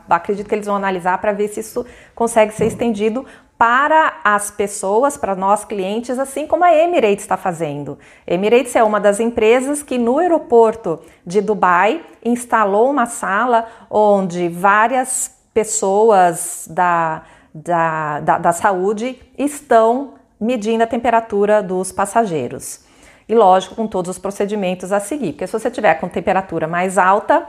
acredito 0.07 0.47
que 0.47 0.53
eles 0.53 0.67
vão 0.67 0.75
analisar 0.75 1.17
para 1.17 1.31
ver 1.31 1.47
se 1.47 1.61
isso 1.61 1.85
consegue 2.13 2.53
ser 2.53 2.65
estendido 2.65 3.25
para 3.57 4.19
as 4.23 4.51
pessoas, 4.51 5.17
para 5.17 5.35
nós 5.35 5.65
clientes, 5.65 6.19
assim 6.19 6.45
como 6.45 6.63
a 6.63 6.73
Emirates 6.73 7.23
está 7.23 7.35
fazendo. 7.35 7.97
Emirates 8.27 8.75
é 8.75 8.83
uma 8.83 8.99
das 8.99 9.19
empresas 9.19 9.81
que 9.81 9.97
no 9.97 10.19
aeroporto 10.19 10.99
de 11.25 11.41
Dubai 11.41 12.01
instalou 12.23 12.89
uma 12.89 13.05
sala 13.05 13.65
onde 13.89 14.47
várias 14.47 15.35
pessoas 15.53 16.67
da, 16.69 17.23
da, 17.63 18.19
da, 18.19 18.37
da 18.37 18.51
saúde 18.51 19.19
estão 19.37 20.13
medindo 20.39 20.83
a 20.83 20.87
temperatura 20.87 21.61
dos 21.61 21.91
passageiros. 21.91 22.81
E 23.27 23.35
lógico, 23.35 23.75
com 23.75 23.87
todos 23.87 24.09
os 24.09 24.17
procedimentos 24.17 24.91
a 24.91 24.99
seguir, 24.99 25.33
porque 25.33 25.45
se 25.45 25.53
você 25.53 25.69
tiver 25.69 25.93
com 25.95 26.07
temperatura 26.07 26.67
mais 26.67 26.97
alta, 26.97 27.45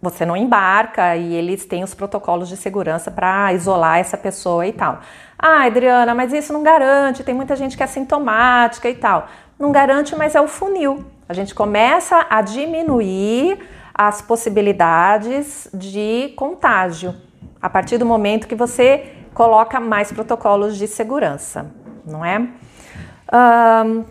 você 0.00 0.26
não 0.26 0.36
embarca 0.36 1.16
e 1.16 1.34
eles 1.34 1.64
têm 1.64 1.82
os 1.82 1.94
protocolos 1.94 2.48
de 2.48 2.56
segurança 2.56 3.10
para 3.10 3.52
isolar 3.54 3.98
essa 3.98 4.16
pessoa 4.16 4.66
e 4.66 4.72
tal. 4.72 5.00
Ah, 5.38 5.64
Adriana, 5.64 6.14
mas 6.14 6.32
isso 6.32 6.52
não 6.52 6.62
garante, 6.62 7.24
tem 7.24 7.34
muita 7.34 7.56
gente 7.56 7.76
que 7.76 7.82
é 7.82 7.86
sintomática 7.86 8.90
e 8.90 8.94
tal. 8.94 9.28
Não 9.58 9.72
garante, 9.72 10.14
mas 10.14 10.34
é 10.34 10.40
o 10.40 10.46
funil. 10.46 11.04
A 11.28 11.32
gente 11.32 11.54
começa 11.54 12.26
a 12.28 12.42
diminuir 12.42 13.58
as 13.94 14.20
possibilidades 14.20 15.68
de 15.72 16.34
contágio 16.36 17.14
a 17.60 17.70
partir 17.70 17.96
do 17.96 18.04
momento 18.04 18.46
que 18.46 18.54
você 18.54 19.15
coloca 19.36 19.78
mais 19.78 20.10
protocolos 20.10 20.78
de 20.78 20.88
segurança, 20.88 21.70
não 22.06 22.24
é? 22.24 22.38
Um, 22.38 24.02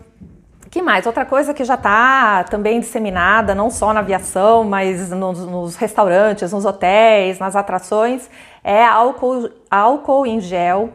que 0.70 0.80
mais? 0.80 1.04
Outra 1.04 1.24
coisa 1.24 1.52
que 1.52 1.64
já 1.64 1.74
está 1.74 2.44
também 2.44 2.78
disseminada, 2.78 3.52
não 3.52 3.68
só 3.68 3.92
na 3.92 3.98
aviação, 3.98 4.62
mas 4.62 5.10
nos, 5.10 5.44
nos, 5.44 5.74
restaurantes, 5.74 6.52
nos 6.52 6.64
hotéis, 6.64 7.40
nas 7.40 7.56
atrações, 7.56 8.30
é 8.62 8.84
álcool, 8.84 9.50
álcool 9.68 10.26
em 10.26 10.40
gel 10.40 10.90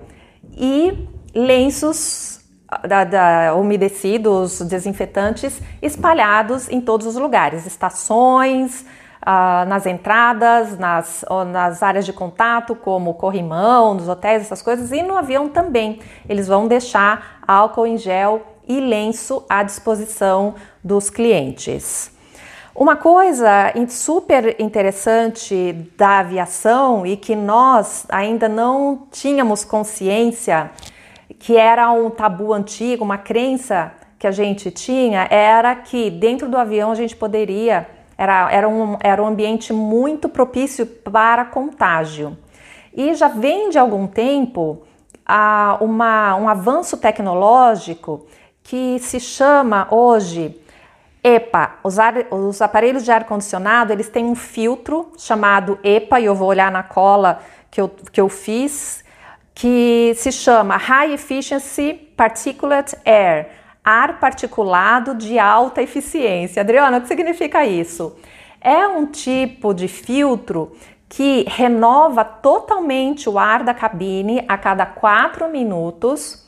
e 0.56 1.10
lenços 1.36 2.40
da, 2.88 3.04
da, 3.04 3.56
umedecidos, 3.56 4.62
desinfetantes 4.62 5.62
espalhados 5.82 6.70
em 6.70 6.80
todos 6.80 7.06
os 7.06 7.18
lugares, 7.18 7.66
estações, 7.66 8.86
ah, 9.22 9.66
nas 9.68 9.86
entradas, 9.86 10.78
nas, 10.78 11.24
nas 11.52 11.84
áreas 11.84 12.06
de 12.06 12.14
contato, 12.14 12.76
como 12.76 13.14
corrimão, 13.14 13.94
nos 13.94 14.08
hotéis, 14.08 14.44
essas 14.44 14.62
coisas, 14.62 14.92
e 14.92 15.02
no 15.04 15.18
avião 15.18 15.48
também. 15.48 16.00
Eles 16.28 16.48
vão 16.48 16.68
deixar 16.68 17.40
álcool 17.48 17.86
em 17.86 17.98
gel 17.98 18.42
e 18.68 18.80
lenço 18.80 19.44
à 19.50 19.64
disposição 19.64 20.56
dos 20.84 21.10
clientes. 21.10 22.12
Uma 22.74 22.96
coisa 22.96 23.74
super 23.90 24.56
interessante 24.58 25.74
da 25.98 26.20
aviação 26.20 27.06
e 27.06 27.18
que 27.18 27.36
nós 27.36 28.06
ainda 28.08 28.48
não 28.48 29.08
tínhamos 29.12 29.66
consciência, 29.66 30.72
que 31.38 31.58
era 31.58 31.92
um 31.92 32.10
tabu 32.10 32.54
antigo, 32.54 33.04
uma 33.04 33.18
crença 33.18 33.92
que 34.18 34.26
a 34.26 34.32
gente 34.32 34.72
tinha, 34.72 35.28
era 35.30 35.76
que 35.76 36.10
dentro 36.10 36.48
do 36.48 36.56
avião 36.56 36.92
a 36.92 36.96
gente 36.96 37.16
poderia, 37.16 37.88
era, 38.22 38.52
era, 38.52 38.70
um, 38.70 38.98
era 39.00 39.24
um 39.24 39.26
ambiente 39.26 39.74
muito 39.74 40.30
propício 40.30 40.86
para 40.86 41.44
contágio. 41.44 42.38
E 42.94 43.16
já 43.16 43.28
vem 43.28 43.72
de 43.72 43.80
algum 43.80 44.06
tempo 44.06 44.84
a, 45.26 45.80
uma, 45.82 46.36
um 46.36 46.48
avanço 46.48 46.98
tecnológico 46.98 48.28
que 48.62 49.00
se 49.00 49.20
chama 49.20 49.88
hoje 49.90 50.56
EPA, 51.24 51.80
os, 51.84 51.98
ar, 51.98 52.14
os 52.30 52.62
aparelhos 52.62 53.04
de 53.04 53.12
ar-condicionado, 53.12 53.92
eles 53.92 54.08
têm 54.08 54.26
um 54.26 54.36
filtro 54.36 55.12
chamado 55.18 55.80
EPA, 55.84 56.20
e 56.20 56.26
eu 56.26 56.36
vou 56.36 56.48
olhar 56.48 56.72
na 56.72 56.84
cola 56.84 57.40
que 57.72 57.82
eu, 57.82 57.90
que 57.90 58.22
eu 58.22 58.30
fiz, 58.30 59.04
que 59.56 60.14
se 60.16 60.32
chama 60.32 60.78
High 60.78 61.14
Efficiency 61.14 61.94
Particulate 62.16 62.96
Air, 63.04 63.50
ar 63.84 64.20
particulado 64.20 65.16
de 65.16 65.40
alta 65.40 65.82
eficiência. 65.82 66.62
Adriana, 66.62 66.98
o 66.98 67.02
que 67.02 67.08
significa 67.08 67.66
isso? 67.66 68.16
É 68.60 68.88
um 68.88 69.08
tipo 69.08 69.74
de 69.74 69.88
filtro 69.88 70.74
que 71.10 71.44
renova 71.48 72.24
totalmente 72.24 73.28
o 73.28 73.40
ar 73.40 73.64
da 73.64 73.74
cabine 73.74 74.46
a 74.48 74.56
cada 74.58 74.86
4 74.86 75.50
minutos 75.50 76.48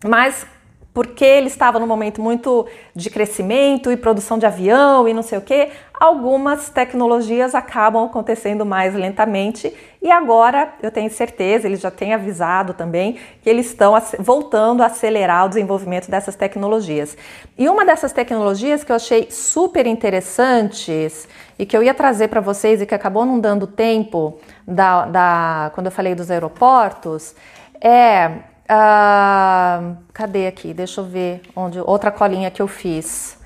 mas 0.05 0.47
porque 0.95 1.25
ele 1.25 1.49
estava 1.49 1.81
num 1.81 1.89
momento 1.89 2.23
muito 2.23 2.67
de 2.95 3.11
crescimento 3.11 3.91
e 3.91 3.97
produção 3.97 4.39
de 4.39 4.47
avião 4.47 5.09
e 5.09 5.13
não 5.13 5.25
sei 5.25 5.39
o 5.39 5.41
que, 5.41 5.71
algumas 5.93 6.71
tecnologias 6.71 7.53
acabam 7.53 8.05
acontecendo 8.05 8.65
mais 8.65 8.95
lentamente 8.95 9.75
e 10.05 10.11
agora 10.11 10.75
eu 10.83 10.91
tenho 10.91 11.11
certeza, 11.11 11.67
ele 11.67 11.77
já 11.77 11.91
tem 11.91 12.13
avisado 12.13 12.75
também 12.75 13.19
que 13.43 13.49
eles 13.49 13.65
estão 13.65 13.95
voltando 14.19 14.83
a 14.83 14.87
acelerar 14.87 15.47
o 15.47 15.49
desenvolvimento 15.49 16.11
dessas 16.11 16.37
tecnologias. 16.37 17.17
E 17.57 17.71
uma 17.71 17.87
dessas 17.87 18.13
tecnologias 18.13 18.85
que 18.85 18.93
eu 18.93 18.97
achei 18.97 19.31
super 19.31 19.87
interessantes 19.87 21.27
e 21.59 21.65
que 21.65 21.75
eu 21.75 21.83
ia 21.83 21.95
trazer 21.95 22.29
para 22.29 22.43
vocês 22.43 22.83
e 22.83 22.87
que 22.87 22.95
acabou 22.95 23.25
não 23.25 23.41
dando 23.41 23.67
tempo 23.67 24.39
da, 24.69 25.07
da 25.07 25.71
quando 25.75 25.87
eu 25.87 25.93
falei 25.93 26.15
dos 26.15 26.31
aeroportos 26.31 27.35
é 27.81 28.31
Uh, 28.65 29.99
cadê 30.15 30.47
aqui? 30.47 30.73
Deixa 30.73 31.03
eu 31.03 31.05
ver 31.05 31.43
onde 31.55 31.79
outra 31.81 32.11
colinha 32.11 32.51
que 32.51 32.63
eu 32.63 32.67
fiz. 32.67 33.39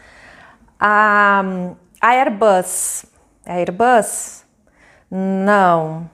A, 0.79 1.42
a 2.01 2.11
Airbus. 2.11 3.05
A 3.44 3.55
Airbus? 3.55 4.44
Não. 5.11 6.09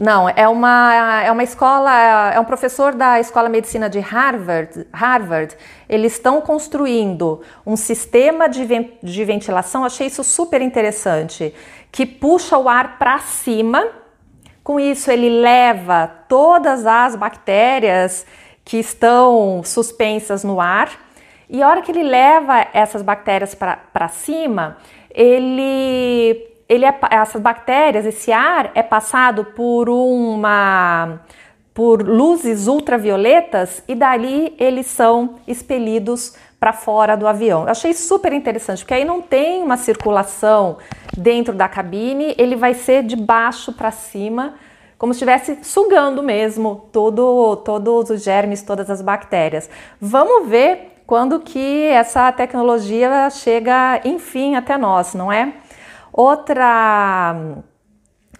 Não, 0.00 0.26
é 0.30 0.48
uma, 0.48 1.22
é 1.22 1.30
uma 1.30 1.42
escola, 1.42 2.32
é 2.32 2.40
um 2.40 2.44
professor 2.46 2.94
da 2.94 3.20
Escola 3.20 3.48
de 3.48 3.52
Medicina 3.52 3.90
de 3.90 4.00
Harvard. 4.00 4.86
Harvard. 4.90 5.54
Eles 5.86 6.14
estão 6.14 6.40
construindo 6.40 7.42
um 7.66 7.76
sistema 7.76 8.48
de, 8.48 8.66
de 9.02 9.24
ventilação, 9.26 9.84
achei 9.84 10.06
isso 10.06 10.24
super 10.24 10.62
interessante, 10.62 11.54
que 11.92 12.06
puxa 12.06 12.56
o 12.56 12.66
ar 12.66 12.98
para 12.98 13.18
cima 13.18 13.86
com 14.64 14.80
isso, 14.80 15.10
ele 15.10 15.28
leva 15.28 16.10
todas 16.26 16.86
as 16.86 17.14
bactérias 17.14 18.24
que 18.64 18.78
estão 18.78 19.62
suspensas 19.62 20.42
no 20.42 20.62
ar 20.62 20.90
e 21.46 21.62
a 21.62 21.68
hora 21.68 21.82
que 21.82 21.90
ele 21.90 22.04
leva 22.04 22.68
essas 22.72 23.02
bactérias 23.02 23.54
para 23.54 24.08
cima, 24.08 24.78
ele, 25.10 26.49
ele 26.70 26.86
é, 26.86 26.96
essas 27.10 27.42
bactérias, 27.42 28.06
esse 28.06 28.30
ar 28.30 28.70
é 28.76 28.82
passado 28.82 29.44
por 29.44 29.90
uma 29.90 31.18
por 31.74 32.02
luzes 32.02 32.66
ultravioletas 32.68 33.82
e 33.88 33.94
dali 33.94 34.54
eles 34.58 34.86
são 34.86 35.36
expelidos 35.48 36.34
para 36.60 36.72
fora 36.72 37.16
do 37.16 37.26
avião. 37.26 37.62
Eu 37.62 37.70
achei 37.70 37.92
super 37.92 38.32
interessante, 38.32 38.80
porque 38.80 38.94
aí 38.94 39.04
não 39.04 39.20
tem 39.20 39.62
uma 39.62 39.76
circulação 39.76 40.76
dentro 41.16 41.54
da 41.54 41.68
cabine, 41.68 42.34
ele 42.38 42.54
vai 42.54 42.74
ser 42.74 43.02
de 43.02 43.16
baixo 43.16 43.72
para 43.72 43.90
cima, 43.90 44.54
como 44.98 45.14
se 45.14 45.18
estivesse 45.24 45.58
sugando 45.64 46.22
mesmo 46.22 46.88
todo, 46.92 47.56
todos 47.64 48.10
os 48.10 48.22
germes, 48.22 48.62
todas 48.62 48.90
as 48.90 49.00
bactérias. 49.00 49.70
Vamos 50.00 50.48
ver 50.48 51.02
quando 51.06 51.40
que 51.40 51.86
essa 51.86 52.30
tecnologia 52.30 53.28
chega, 53.30 54.00
enfim, 54.04 54.54
até 54.54 54.76
nós, 54.76 55.14
não 55.14 55.32
é? 55.32 55.54
Outra 56.12 57.62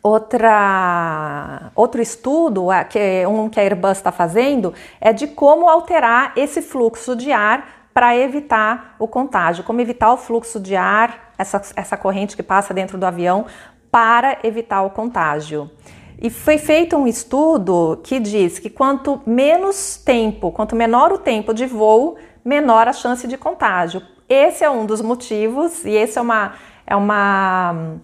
Outra, 0.02 1.70
outro 1.74 2.00
estudo, 2.00 2.68
que 2.88 3.26
um 3.26 3.50
que 3.50 3.61
a 3.61 3.62
Airbus 3.62 3.98
está 3.98 4.11
fazendo, 4.11 4.72
é 4.98 5.12
de 5.12 5.26
como 5.26 5.68
alterar 5.68 6.33
esse 6.37 6.62
fluxo 6.62 7.14
de 7.14 7.30
ar 7.30 7.90
para 7.92 8.16
evitar 8.16 8.96
o 8.98 9.06
contágio, 9.06 9.62
como 9.62 9.78
evitar 9.78 10.11
o 10.11 10.16
fluxo 10.16 10.59
de 10.59 10.74
ar, 10.74 11.33
essa, 11.37 11.61
essa 11.76 11.98
corrente 11.98 12.35
que 12.35 12.42
passa 12.42 12.72
dentro 12.72 12.96
do 12.96 13.04
avião, 13.04 13.44
para 13.90 14.38
evitar 14.42 14.80
o 14.83 14.90
contágio. 14.90 15.70
E 16.18 16.30
foi 16.30 16.56
feito 16.56 16.96
um 16.96 17.06
estudo 17.06 18.00
que 18.02 18.18
diz 18.18 18.59
que 18.59 18.70
quanto 18.70 19.20
menos 19.26 19.98
tempo, 19.98 20.50
quanto 20.50 20.74
menor 20.74 21.12
o 21.12 21.18
tempo 21.18 21.52
de 21.52 21.66
voo, 21.66 22.16
menor 22.42 22.88
a 22.88 22.94
chance 22.94 23.28
de 23.28 23.37
contágio. 23.37 24.00
Esse 24.26 24.64
é 24.64 24.70
um 24.70 24.87
dos 24.87 25.02
motivos, 25.02 25.85
e 25.85 25.90
esse 25.90 26.18
é 26.18 26.22
uma, 26.22 26.54
é 26.90 26.96
uma 26.96 28.00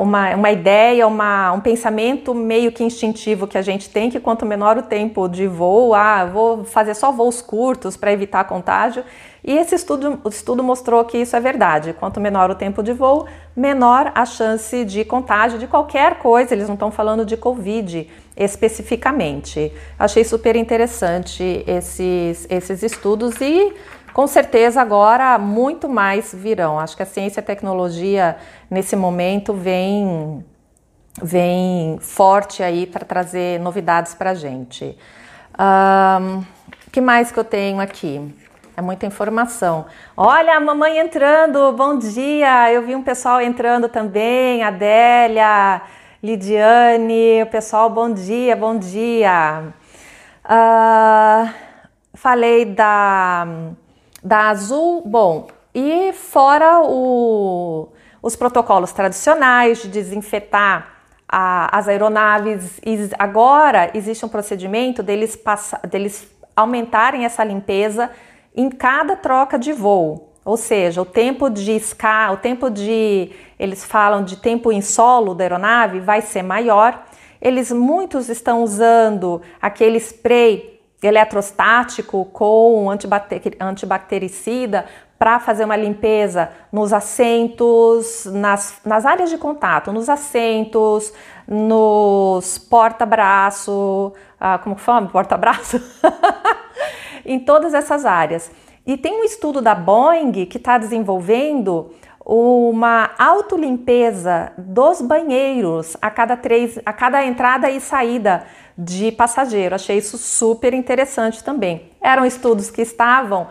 uma, 0.00 0.34
uma 0.34 0.50
ideia, 0.50 1.06
uma, 1.06 1.52
um 1.52 1.60
pensamento 1.60 2.34
meio 2.34 2.70
que 2.70 2.84
instintivo 2.84 3.46
que 3.46 3.56
a 3.56 3.62
gente 3.62 3.88
tem 3.88 4.10
que 4.10 4.20
quanto 4.20 4.44
menor 4.44 4.76
o 4.76 4.82
tempo 4.82 5.26
de 5.28 5.46
voo, 5.46 5.94
ah, 5.94 6.26
vou 6.26 6.64
fazer 6.64 6.94
só 6.94 7.10
voos 7.10 7.40
curtos 7.40 7.96
para 7.96 8.12
evitar 8.12 8.44
contágio. 8.44 9.02
E 9.42 9.56
esse 9.56 9.74
estudo, 9.74 10.20
estudo 10.26 10.62
mostrou 10.62 11.04
que 11.04 11.16
isso 11.16 11.34
é 11.34 11.40
verdade. 11.40 11.94
Quanto 11.94 12.20
menor 12.20 12.50
o 12.50 12.54
tempo 12.54 12.82
de 12.82 12.92
voo, 12.92 13.26
menor 13.56 14.12
a 14.14 14.26
chance 14.26 14.84
de 14.84 15.04
contágio 15.04 15.58
de 15.58 15.66
qualquer 15.66 16.18
coisa. 16.18 16.54
Eles 16.54 16.68
não 16.68 16.74
estão 16.74 16.90
falando 16.90 17.24
de 17.24 17.36
Covid 17.36 18.08
especificamente. 18.36 19.72
Achei 19.98 20.22
super 20.22 20.54
interessante 20.54 21.64
esses, 21.66 22.46
esses 22.48 22.82
estudos 22.82 23.40
e 23.40 23.72
com 24.12 24.26
certeza 24.26 24.80
agora 24.80 25.38
muito 25.38 25.88
mais 25.88 26.34
virão. 26.34 26.78
Acho 26.78 26.96
que 26.96 27.02
a 27.02 27.06
ciência 27.06 27.40
e 27.40 27.42
a 27.42 27.44
tecnologia 27.44 28.36
nesse 28.70 28.96
momento 28.96 29.52
vem 29.52 30.44
vem 31.22 31.98
forte 32.00 32.62
aí 32.62 32.86
para 32.86 33.04
trazer 33.04 33.60
novidades 33.60 34.14
para 34.14 34.30
a 34.30 34.34
gente. 34.34 34.96
O 35.58 36.22
um, 36.22 36.44
que 36.90 37.00
mais 37.00 37.30
que 37.30 37.38
eu 37.38 37.44
tenho 37.44 37.80
aqui? 37.80 38.34
É 38.74 38.80
muita 38.80 39.04
informação. 39.04 39.84
Olha, 40.16 40.56
a 40.56 40.60
mamãe 40.60 40.98
entrando, 40.98 41.72
bom 41.72 41.98
dia! 41.98 42.72
Eu 42.72 42.82
vi 42.82 42.94
um 42.94 43.02
pessoal 43.02 43.40
entrando 43.42 43.86
também, 43.88 44.62
Adélia, 44.62 45.82
Lidiane, 46.22 47.42
o 47.42 47.46
pessoal, 47.46 47.90
bom 47.90 48.10
dia, 48.10 48.56
bom 48.56 48.78
dia. 48.78 49.74
Uh, 50.44 51.50
falei 52.14 52.64
da 52.64 53.46
da 54.22 54.50
Azul, 54.50 55.02
bom, 55.04 55.48
e 55.74 56.12
fora 56.12 56.80
o, 56.82 57.88
os 58.22 58.36
protocolos 58.36 58.92
tradicionais 58.92 59.82
de 59.82 59.88
desinfetar 59.88 60.92
a, 61.28 61.76
as 61.76 61.88
aeronaves, 61.88 62.80
agora 63.18 63.90
existe 63.94 64.24
um 64.24 64.28
procedimento 64.28 65.02
deles, 65.02 65.34
passa, 65.34 65.80
deles 65.88 66.30
aumentarem 66.54 67.24
essa 67.24 67.42
limpeza 67.42 68.10
em 68.54 68.68
cada 68.68 69.16
troca 69.16 69.58
de 69.58 69.72
voo. 69.72 70.28
Ou 70.44 70.56
seja, 70.56 71.00
o 71.00 71.06
tempo 71.06 71.48
de 71.48 71.72
escala, 71.72 72.34
o 72.34 72.36
tempo 72.36 72.68
de, 72.68 73.30
eles 73.58 73.84
falam 73.84 74.24
de 74.24 74.36
tempo 74.36 74.70
em 74.72 74.82
solo 74.82 75.34
da 75.34 75.44
aeronave 75.44 76.00
vai 76.00 76.20
ser 76.20 76.42
maior. 76.42 77.04
Eles 77.40 77.72
muitos 77.72 78.28
estão 78.28 78.62
usando 78.62 79.40
aquele 79.60 79.98
spray 79.98 80.71
eletrostático 81.02 82.24
com 82.26 82.88
antibactericida 83.60 84.86
para 85.18 85.38
fazer 85.38 85.64
uma 85.64 85.76
limpeza 85.76 86.50
nos 86.72 86.92
assentos, 86.92 88.26
nas, 88.26 88.80
nas 88.84 89.06
áreas 89.06 89.30
de 89.30 89.38
contato, 89.38 89.92
nos 89.92 90.08
assentos, 90.08 91.12
nos 91.46 92.58
porta-braço, 92.58 94.12
ah, 94.40 94.58
como 94.58 94.74
que 94.74 94.82
fala? 94.82 95.06
Porta-braço? 95.06 95.80
em 97.24 97.38
todas 97.38 97.74
essas 97.74 98.04
áreas. 98.04 98.50
E 98.84 98.96
tem 98.96 99.20
um 99.20 99.24
estudo 99.24 99.60
da 99.60 99.74
Boeing 99.74 100.44
que 100.46 100.56
está 100.56 100.76
desenvolvendo 100.76 101.92
uma 102.24 103.10
autolimpeza 103.18 104.52
dos 104.56 105.00
banheiros 105.00 105.96
a 106.00 106.10
cada 106.10 106.36
três, 106.36 106.78
a 106.86 106.92
cada 106.92 107.24
entrada 107.24 107.68
e 107.70 107.80
saída 107.80 108.44
de 108.78 109.10
passageiro. 109.12 109.74
Achei 109.74 109.98
isso 109.98 110.16
super 110.16 110.72
interessante 110.72 111.42
também. 111.42 111.90
Eram 112.00 112.24
estudos 112.24 112.70
que 112.70 112.82
estavam 112.82 113.48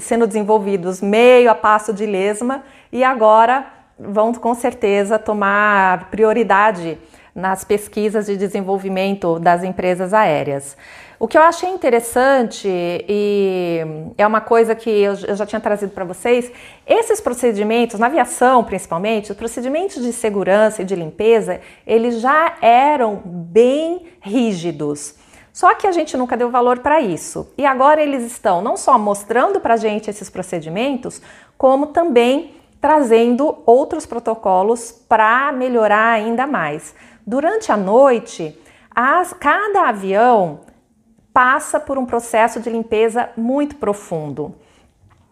sendo 0.00 0.26
desenvolvidos 0.26 1.00
meio 1.00 1.50
a 1.50 1.54
passo 1.54 1.92
de 1.92 2.04
lesma 2.04 2.62
e 2.92 3.02
agora 3.02 3.79
vão 4.00 4.32
com 4.32 4.54
certeza 4.54 5.18
tomar 5.18 6.10
prioridade 6.10 6.98
nas 7.34 7.64
pesquisas 7.64 8.26
de 8.26 8.36
desenvolvimento 8.36 9.38
das 9.38 9.62
empresas 9.62 10.12
aéreas. 10.12 10.76
O 11.18 11.28
que 11.28 11.36
eu 11.36 11.42
achei 11.42 11.68
interessante 11.68 12.66
e 12.66 13.80
é 14.16 14.26
uma 14.26 14.40
coisa 14.40 14.74
que 14.74 14.88
eu 14.88 15.14
já 15.14 15.44
tinha 15.44 15.60
trazido 15.60 15.92
para 15.92 16.04
vocês, 16.04 16.50
esses 16.86 17.20
procedimentos, 17.20 18.00
na 18.00 18.06
aviação 18.06 18.64
principalmente, 18.64 19.30
os 19.30 19.36
procedimentos 19.36 20.02
de 20.02 20.12
segurança 20.12 20.80
e 20.80 20.84
de 20.84 20.96
limpeza, 20.96 21.60
eles 21.86 22.20
já 22.20 22.56
eram 22.62 23.20
bem 23.24 24.06
rígidos. 24.20 25.14
Só 25.52 25.74
que 25.74 25.86
a 25.86 25.92
gente 25.92 26.16
nunca 26.16 26.36
deu 26.36 26.50
valor 26.50 26.78
para 26.78 27.00
isso. 27.00 27.52
E 27.58 27.66
agora 27.66 28.00
eles 28.00 28.24
estão 28.24 28.62
não 28.62 28.76
só 28.76 28.98
mostrando 28.98 29.60
para 29.60 29.74
a 29.74 29.76
gente 29.76 30.08
esses 30.08 30.30
procedimentos, 30.30 31.20
como 31.58 31.88
também 31.88 32.54
trazendo 32.80 33.58
outros 33.66 34.06
protocolos 34.06 34.90
para 34.90 35.52
melhorar 35.52 36.12
ainda 36.12 36.46
mais. 36.46 36.94
Durante 37.26 37.70
a 37.70 37.76
noite, 37.76 38.58
as, 38.94 39.32
cada 39.32 39.88
avião 39.88 40.60
passa 41.32 41.78
por 41.78 41.98
um 41.98 42.06
processo 42.06 42.60
de 42.60 42.70
limpeza 42.70 43.30
muito 43.36 43.76
profundo. 43.76 44.54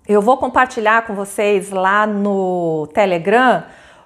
Eu 0.06 0.22
vou 0.22 0.37
compartilhar 0.37 1.06
com 1.06 1.14
vocês 1.14 1.70
lá 1.70 2.06
no 2.06 2.88
Telegram 2.94 3.64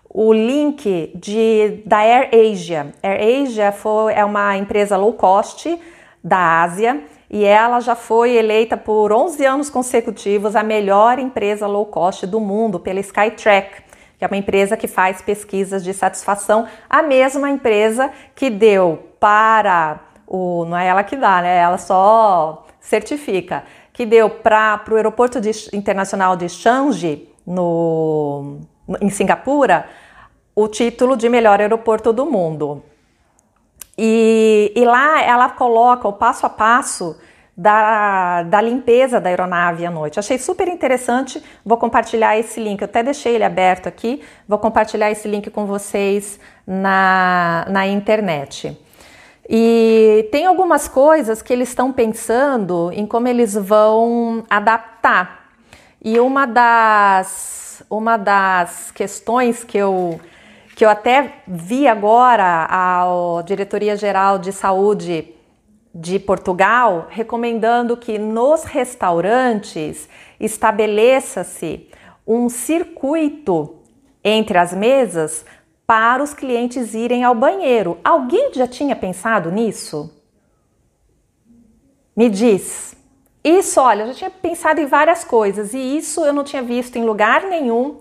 o 0.09 0.33
link 0.33 1.13
de, 1.15 1.83
da 1.87 1.99
Air 1.99 2.31
Asia. 2.33 2.93
Air 3.03 3.43
Asia 3.43 3.73
foi, 3.73 4.13
é 4.13 4.25
uma 4.25 4.57
empresa 4.57 4.97
low 4.97 5.13
cost 5.15 5.81
da 6.23 6.63
Ásia 6.63 7.03
e 7.33 7.47
ela 7.47 7.81
já 7.81 7.95
foi 7.95 8.37
eleita 8.37 8.77
por 8.77 9.11
11 9.11 9.43
anos 9.47 9.71
consecutivos 9.71 10.55
a 10.55 10.63
melhor 10.63 11.19
empresa 11.19 11.67
low 11.67 11.87
cost 11.87 12.27
do 12.27 12.39
mundo 12.39 12.79
pela 12.79 13.01
Skytrack, 13.01 13.83
que 14.19 14.25
é 14.25 14.29
uma 14.29 14.37
empresa 14.37 14.77
que 14.77 14.87
faz 14.87 15.23
pesquisas 15.23 15.83
de 15.83 15.95
satisfação, 15.95 16.67
a 16.91 17.03
mesma 17.03 17.49
empresa 17.49 18.13
que 18.35 18.51
deu 18.51 19.09
para 19.19 19.99
o 20.27 20.67
não 20.67 20.77
é 20.77 20.87
ela 20.87 21.03
que 21.03 21.17
dá, 21.17 21.41
né? 21.41 21.57
Ela 21.57 21.79
só 21.79 22.67
certifica 22.79 23.65
que 23.95 24.05
deu 24.05 24.29
para 24.29 24.83
o 24.91 24.95
aeroporto 24.95 25.41
de, 25.41 25.51
internacional 25.73 26.37
de 26.37 26.51
Changi 26.51 27.29
no, 27.47 28.59
em 29.01 29.09
Singapura 29.09 29.87
o 30.55 30.69
título 30.69 31.17
de 31.17 31.31
melhor 31.31 31.61
aeroporto 31.61 32.13
do 32.13 32.27
mundo. 32.27 32.83
E, 33.97 34.73
e 34.75 34.85
lá 34.85 35.23
ela 35.23 35.51
coloca 35.51 36.09
o 36.09 36.13
passo 36.13 36.47
a 36.47 36.51
passo 36.51 37.17
da, 37.57 38.43
da, 38.45 38.61
limpeza 38.61 39.21
da 39.21 39.29
aeronave 39.29 39.85
à 39.85 39.91
noite. 39.91 40.19
Achei 40.19 40.39
super 40.39 40.69
interessante, 40.69 41.43
vou 41.65 41.77
compartilhar 41.77 42.39
esse 42.39 42.59
link, 42.59 42.81
eu 42.81 42.87
até 42.87 43.03
deixei 43.03 43.35
ele 43.35 43.45
aberto 43.45 43.87
aqui, 43.87 44.23
vou 44.49 44.59
compartilhar 44.59 45.11
esse 45.11 45.29
link 45.29 45.51
com 45.51 45.67
vocês 45.67 46.41
na, 46.67 47.67
na 47.69 47.87
internet. 47.87 48.79
E 49.49 50.29
tem 50.31 50.47
algumas 50.47 50.89
coisas 50.89 51.43
que 51.43 51.53
eles 51.53 51.69
estão 51.69 51.93
pensando 51.93 52.91
em 52.93 53.07
como 53.07 53.29
eles 53.29 53.55
vão 53.55 54.45
adaptar. 54.49 55.51
E 56.03 56.19
uma 56.19 56.47
das, 56.47 57.83
uma 57.91 58.17
das 58.17 58.91
questões 58.93 59.63
que 59.63 59.77
eu, 59.77 60.21
que 60.83 60.85
eu 60.85 60.91
até 60.91 61.35
vi 61.47 61.87
agora 61.87 62.67
a 62.69 63.07
Diretoria 63.47 63.95
Geral 63.95 64.37
de 64.37 64.53
Saúde 64.53 65.33
de 65.95 66.19
Portugal 66.19 67.07
recomendando 67.09 67.97
que 67.97 68.19
nos 68.19 68.65
restaurantes 68.65 70.09
estabeleça-se 70.41 71.89
um 72.27 72.49
circuito 72.49 73.77
entre 74.25 74.59
as 74.59 74.73
mesas 74.73 75.45
para 75.87 76.21
os 76.21 76.35
clientes 76.35 76.95
irem 76.95 77.23
ao 77.23 77.37
banheiro. 77.37 77.97
Alguém 78.03 78.53
já 78.53 78.67
tinha 78.67 78.97
pensado 78.97 79.53
nisso? 79.53 80.13
Me 82.17 82.29
diz. 82.29 82.97
Isso, 83.45 83.81
olha, 83.81 84.03
eu 84.03 84.07
já 84.09 84.15
tinha 84.15 84.31
pensado 84.31 84.81
em 84.81 84.87
várias 84.87 85.23
coisas 85.23 85.75
e 85.75 85.97
isso 85.97 86.25
eu 86.25 86.33
não 86.33 86.43
tinha 86.43 86.61
visto 86.61 86.97
em 86.97 87.05
lugar 87.05 87.45
nenhum. 87.45 88.01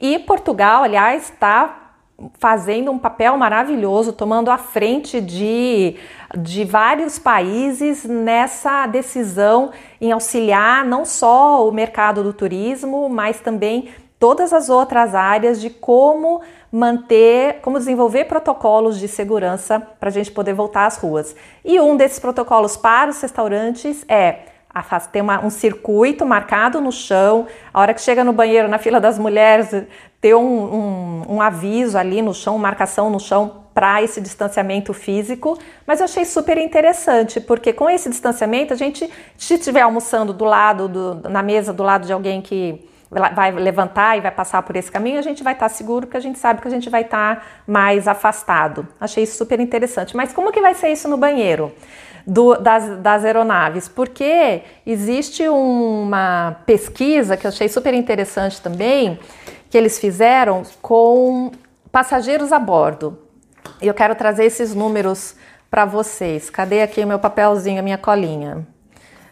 E 0.00 0.18
Portugal, 0.18 0.82
aliás, 0.82 1.30
está 1.30 1.77
fazendo 2.38 2.90
um 2.90 2.98
papel 2.98 3.36
maravilhoso, 3.36 4.12
tomando 4.12 4.50
a 4.50 4.58
frente 4.58 5.20
de, 5.20 5.96
de 6.36 6.64
vários 6.64 7.18
países 7.18 8.04
nessa 8.04 8.86
decisão 8.86 9.70
em 10.00 10.10
auxiliar 10.10 10.84
não 10.84 11.04
só 11.04 11.66
o 11.66 11.72
mercado 11.72 12.22
do 12.24 12.32
turismo, 12.32 13.08
mas 13.08 13.40
também 13.40 13.90
todas 14.18 14.52
as 14.52 14.68
outras 14.68 15.14
áreas 15.14 15.60
de 15.60 15.70
como 15.70 16.40
manter, 16.72 17.60
como 17.62 17.78
desenvolver 17.78 18.24
protocolos 18.24 18.98
de 18.98 19.06
segurança 19.06 19.80
para 19.80 20.08
a 20.08 20.12
gente 20.12 20.32
poder 20.32 20.54
voltar 20.54 20.86
às 20.86 20.96
ruas. 20.96 21.36
E 21.64 21.78
um 21.80 21.96
desses 21.96 22.18
protocolos 22.18 22.76
para 22.76 23.10
os 23.10 23.20
restaurantes 23.20 24.04
é 24.08 24.40
ter 25.12 25.20
uma, 25.20 25.44
um 25.44 25.50
circuito 25.50 26.24
marcado 26.26 26.80
no 26.80 26.92
chão, 26.92 27.46
a 27.72 27.80
hora 27.80 27.94
que 27.94 28.00
chega 28.00 28.24
no 28.24 28.32
banheiro, 28.32 28.68
na 28.68 28.78
fila 28.78 29.00
das 29.00 29.18
mulheres, 29.18 29.70
ter 30.20 30.34
um, 30.34 30.40
um, 30.40 31.22
um 31.28 31.42
aviso 31.42 31.96
ali 31.96 32.20
no 32.20 32.34
chão, 32.34 32.58
marcação 32.58 33.10
no 33.10 33.20
chão 33.20 33.64
para 33.72 34.02
esse 34.02 34.20
distanciamento 34.20 34.92
físico, 34.92 35.56
mas 35.86 36.00
eu 36.00 36.04
achei 36.04 36.24
super 36.24 36.58
interessante, 36.58 37.40
porque 37.40 37.72
com 37.72 37.88
esse 37.88 38.08
distanciamento, 38.08 38.72
a 38.72 38.76
gente, 38.76 39.08
se 39.36 39.54
estiver 39.54 39.82
almoçando 39.82 40.32
do 40.32 40.44
lado, 40.44 40.88
do, 40.88 41.28
na 41.28 41.42
mesa 41.42 41.72
do 41.72 41.84
lado 41.84 42.04
de 42.04 42.12
alguém 42.12 42.42
que 42.42 42.84
vai 43.10 43.50
levantar 43.52 44.18
e 44.18 44.20
vai 44.20 44.30
passar 44.30 44.62
por 44.62 44.76
esse 44.76 44.90
caminho, 44.90 45.18
a 45.18 45.22
gente 45.22 45.42
vai 45.42 45.54
estar 45.54 45.68
seguro, 45.68 46.06
porque 46.06 46.16
a 46.16 46.20
gente 46.20 46.38
sabe 46.38 46.60
que 46.60 46.68
a 46.68 46.70
gente 46.70 46.90
vai 46.90 47.02
estar 47.02 47.62
mais 47.66 48.06
afastado. 48.06 48.86
Achei 49.00 49.24
isso 49.24 49.38
super 49.38 49.58
interessante. 49.60 50.16
Mas 50.16 50.32
como 50.32 50.52
que 50.52 50.60
vai 50.60 50.74
ser 50.74 50.90
isso 50.90 51.08
no 51.08 51.16
banheiro 51.16 51.72
do, 52.26 52.56
das, 52.56 52.98
das 52.98 53.24
aeronaves? 53.24 53.88
Porque 53.88 54.62
existe 54.86 55.48
uma 55.48 56.56
pesquisa 56.66 57.36
que 57.36 57.46
eu 57.46 57.50
achei 57.50 57.68
super 57.68 57.94
interessante 57.94 58.60
também, 58.60 59.18
que 59.70 59.76
eles 59.76 59.98
fizeram 59.98 60.62
com 60.80 61.52
passageiros 61.90 62.52
a 62.52 62.58
bordo. 62.58 63.18
E 63.80 63.86
eu 63.86 63.94
quero 63.94 64.14
trazer 64.14 64.44
esses 64.44 64.74
números 64.74 65.36
para 65.70 65.84
vocês. 65.84 66.50
Cadê 66.50 66.82
aqui 66.82 67.02
o 67.02 67.06
meu 67.06 67.18
papelzinho, 67.18 67.78
a 67.78 67.82
minha 67.82 67.98
colinha? 67.98 68.66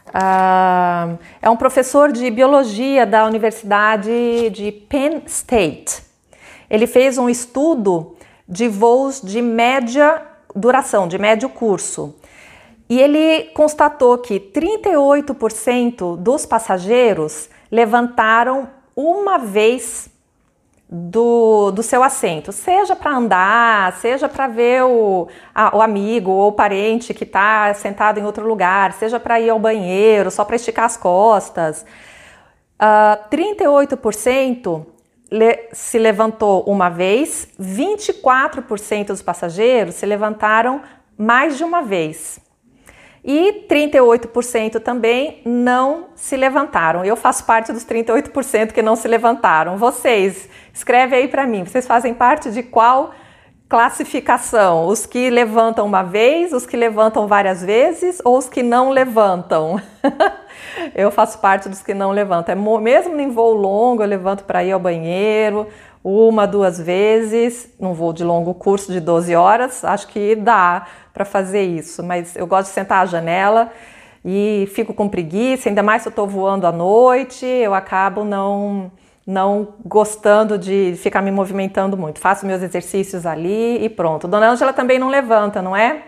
Uh, 0.09 1.19
é 1.43 1.51
um 1.51 1.57
professor 1.57 2.13
de 2.13 2.31
biologia 2.31 3.05
da 3.05 3.27
Universidade 3.27 4.51
de 4.51 4.71
Penn 4.73 5.23
State. 5.27 6.03
Ele 6.71 6.87
fez 6.87 7.19
um 7.19 7.29
estudo 7.29 8.17
de 8.49 8.69
voos 8.69 9.21
de 9.21 9.43
média 9.43 10.23
duração, 10.55 11.07
de 11.07 11.19
médio 11.19 11.49
curso. 11.49 12.15
E 12.89 13.01
ele 13.01 13.51
constatou 13.53 14.17
que 14.19 14.39
38% 14.39 16.17
dos 16.17 16.47
passageiros 16.47 17.49
levantaram 17.71 18.69
uma 18.95 19.39
vez 19.39 20.09
do, 20.89 21.73
do 21.73 21.83
seu 21.83 22.03
assento, 22.05 22.53
seja 22.53 22.95
para 22.95 23.11
andar, 23.11 23.93
seja 23.95 24.29
para 24.29 24.47
ver 24.47 24.85
o, 24.85 25.27
a, 25.53 25.77
o 25.77 25.83
amigo 25.83 26.31
ou 26.31 26.53
parente 26.53 27.13
que 27.13 27.25
está 27.25 27.75
sentado 27.75 28.21
em 28.21 28.25
outro 28.25 28.47
lugar, 28.47 28.93
seja 28.93 29.19
para 29.19 29.41
ir 29.41 29.51
ao 29.51 29.59
banheiro, 29.59 30.31
só 30.31 30.45
para 30.45 30.55
esticar 30.55 30.85
as 30.85 30.97
costas. 30.97 31.83
Uh, 31.83 31.85
ah, 32.79 33.19
38% 33.33 34.87
le, 35.31 35.69
se 35.73 35.99
levantou 35.99 36.63
uma 36.65 36.89
vez, 36.89 37.49
24% 37.61 39.07
dos 39.07 39.23
passageiros 39.23 39.97
se 39.97 40.07
levantaram 40.07 40.83
mais 41.19 41.57
de 41.57 41.65
uma 41.65 41.83
vez 41.83 42.39
e 43.27 43.67
38% 43.69 44.81
também 44.81 45.43
não 45.45 46.07
se 46.15 46.37
levantaram. 46.37 47.05
Eu 47.05 47.17
faço 47.17 47.45
parte 47.45 47.73
dos 47.73 47.85
38% 47.85 48.71
que 48.71 48.81
não 48.81 48.95
se 48.95 49.09
levantaram. 49.09 49.77
Vocês, 49.77 50.49
escreve 50.73 51.17
aí 51.17 51.27
para 51.27 51.45
mim, 51.45 51.65
vocês 51.65 51.89
fazem 51.89 52.15
parte 52.15 52.53
de 52.53 52.63
qual 52.63 53.11
classificação? 53.69 54.87
Os 54.87 55.07
que 55.07 55.29
levantam 55.29 55.85
uma 55.85 56.05
vez, 56.05 56.53
os 56.53 56.65
que 56.65 56.77
levantam 56.77 57.27
várias 57.27 57.65
vezes 57.65 58.23
ou 58.25 58.39
os 58.39 58.49
que 58.49 58.63
não 58.63 58.91
levantam? 58.91 59.83
eu 60.95 61.11
faço 61.11 61.41
parte 61.41 61.69
dos 61.69 61.83
que 61.83 61.95
não 61.95 62.13
levantam. 62.13 62.53
É, 62.53 62.81
mesmo 62.81 63.21
em 63.21 63.31
voo 63.31 63.55
longo, 63.55 64.05
eu 64.05 64.07
levanto 64.07 64.45
para 64.45 64.63
ir 64.63 64.71
ao 64.71 64.79
banheiro 64.79 65.67
uma, 66.09 66.47
duas 66.47 66.79
vezes. 66.79 67.69
Num 67.81 67.93
voo 67.93 68.13
de 68.13 68.23
longo 68.23 68.55
curso 68.55 68.93
de 68.93 69.01
12 69.01 69.35
horas, 69.35 69.85
acho 69.85 70.07
que 70.07 70.37
dá 70.37 70.87
para 71.13 71.25
fazer 71.25 71.63
isso, 71.63 72.01
mas 72.03 72.37
eu 72.37 72.47
gosto 72.47 72.69
de 72.69 72.75
sentar 72.75 73.03
à 73.03 73.07
janela 73.07 73.73
e 74.25 74.69
fico 74.73 74.95
com 74.95 75.09
preguiça, 75.09 75.69
ainda 75.69 75.83
mais 75.83 76.03
se 76.03 76.09
eu 76.09 76.11
estou 76.11 76.27
voando 76.27 76.67
à 76.67 76.73
noite, 76.73 77.45
eu 77.45 77.75
acabo 77.75 78.25
não 78.25 78.93
não 79.27 79.75
gostando 79.85 80.57
de 80.57 80.95
ficar 80.99 81.21
me 81.21 81.33
movimentando 81.33 81.97
muito. 81.97 82.21
Faço 82.21 82.47
meus 82.47 82.63
exercícios 82.63 83.27
ali 83.27 83.85
e 83.85 83.89
pronto. 83.89 84.29
Dona 84.29 84.51
Ângela 84.51 84.73
também 84.73 85.01
não 85.01 85.09
levanta, 85.09 85.61
não 85.61 85.75
é? 85.75 86.03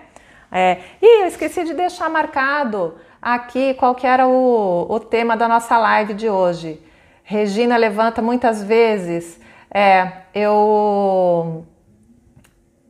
é. 0.52 0.78
Ih, 1.02 1.22
eu 1.22 1.26
esqueci 1.26 1.64
de 1.64 1.74
deixar 1.74 2.08
marcado 2.08 2.94
aqui 3.20 3.74
qual 3.74 3.96
que 3.96 4.06
era 4.06 4.28
o, 4.28 4.86
o 4.88 5.00
tema 5.00 5.36
da 5.36 5.48
nossa 5.48 5.76
live 5.76 6.14
de 6.14 6.30
hoje. 6.30 6.80
Regina 7.24 7.76
levanta 7.76 8.22
muitas 8.22 8.62
vezes. 8.62 9.40
É, 9.70 10.12
eu 10.34 11.64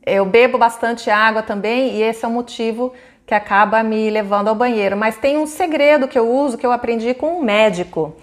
eu 0.05 0.25
bebo 0.25 0.57
bastante 0.57 1.09
água 1.09 1.43
também 1.43 1.95
e 1.95 2.01
esse 2.01 2.25
é 2.25 2.27
o 2.27 2.31
motivo 2.31 2.93
que 3.27 3.33
acaba 3.35 3.83
me 3.83 4.09
levando 4.09 4.47
ao 4.47 4.55
banheiro. 4.55 4.97
Mas 4.97 5.17
tem 5.17 5.37
um 5.37 5.45
segredo 5.45 6.07
que 6.07 6.17
eu 6.17 6.27
uso 6.27 6.57
que 6.57 6.65
eu 6.65 6.71
aprendi 6.71 7.13
com 7.13 7.39
um 7.39 7.43
médico, 7.43 8.15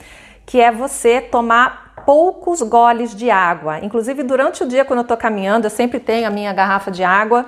que 0.45 0.61
é 0.61 0.73
você 0.73 1.21
tomar 1.21 1.95
poucos 2.05 2.61
goles 2.63 3.15
de 3.15 3.31
água. 3.31 3.79
Inclusive, 3.85 4.25
durante 4.25 4.65
o 4.65 4.67
dia, 4.67 4.85
quando 4.85 5.01
eu 5.01 5.03
estou 5.03 5.17
caminhando, 5.17 5.67
eu 5.67 5.71
sempre 5.71 6.01
tenho 6.01 6.27
a 6.27 6.31
minha 6.31 6.53
garrafa 6.53 6.91
de 6.91 7.05
água 7.05 7.47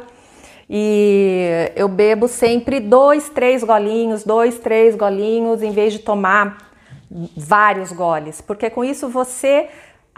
e 0.70 1.72
eu 1.74 1.88
bebo 1.88 2.28
sempre 2.28 2.78
dois, 2.78 3.28
três 3.28 3.64
golinhos, 3.64 4.22
dois, 4.22 4.59
três 4.59 4.94
golinhos, 4.94 5.62
em 5.62 5.72
vez 5.72 5.92
de 5.92 6.00
tomar 6.00 6.68
vários 7.36 7.90
goles, 7.90 8.40
porque 8.40 8.68
com 8.68 8.84
isso 8.84 9.09
você 9.09 9.68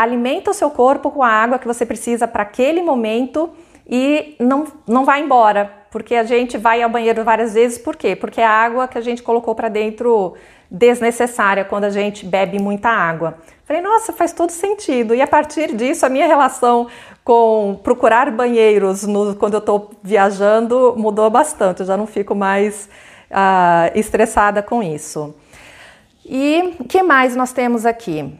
alimenta 0.00 0.50
o 0.50 0.54
seu 0.54 0.70
corpo 0.70 1.10
com 1.10 1.22
a 1.22 1.28
água 1.28 1.58
que 1.58 1.66
você 1.66 1.84
precisa 1.84 2.26
para 2.26 2.42
aquele 2.42 2.80
momento 2.80 3.50
e 3.86 4.34
não, 4.40 4.64
não 4.86 5.04
vai 5.04 5.20
embora, 5.20 5.70
porque 5.90 6.14
a 6.14 6.24
gente 6.24 6.56
vai 6.56 6.82
ao 6.82 6.88
banheiro 6.88 7.22
várias 7.22 7.52
vezes, 7.52 7.76
por 7.76 7.96
quê? 7.96 8.16
Porque 8.16 8.40
é 8.40 8.46
a 8.46 8.50
água 8.50 8.88
que 8.88 8.96
a 8.96 9.00
gente 9.02 9.22
colocou 9.22 9.54
para 9.54 9.68
dentro 9.68 10.34
desnecessária 10.70 11.66
quando 11.66 11.84
a 11.84 11.90
gente 11.90 12.24
bebe 12.24 12.58
muita 12.58 12.88
água. 12.88 13.36
Falei, 13.64 13.82
nossa, 13.82 14.10
faz 14.10 14.32
todo 14.32 14.50
sentido. 14.50 15.14
E 15.14 15.20
a 15.20 15.26
partir 15.26 15.74
disso, 15.76 16.06
a 16.06 16.08
minha 16.08 16.26
relação 16.26 16.86
com 17.22 17.78
procurar 17.82 18.30
banheiros 18.30 19.06
no, 19.06 19.34
quando 19.34 19.54
eu 19.54 19.58
estou 19.58 19.90
viajando 20.02 20.94
mudou 20.96 21.28
bastante. 21.28 21.80
Eu 21.80 21.86
já 21.86 21.96
não 21.96 22.06
fico 22.06 22.34
mais 22.34 22.88
uh, 23.30 23.98
estressada 23.98 24.62
com 24.62 24.82
isso. 24.82 25.34
E 26.24 26.76
que 26.88 27.02
mais 27.02 27.36
nós 27.36 27.52
temos 27.52 27.84
aqui? 27.84 28.32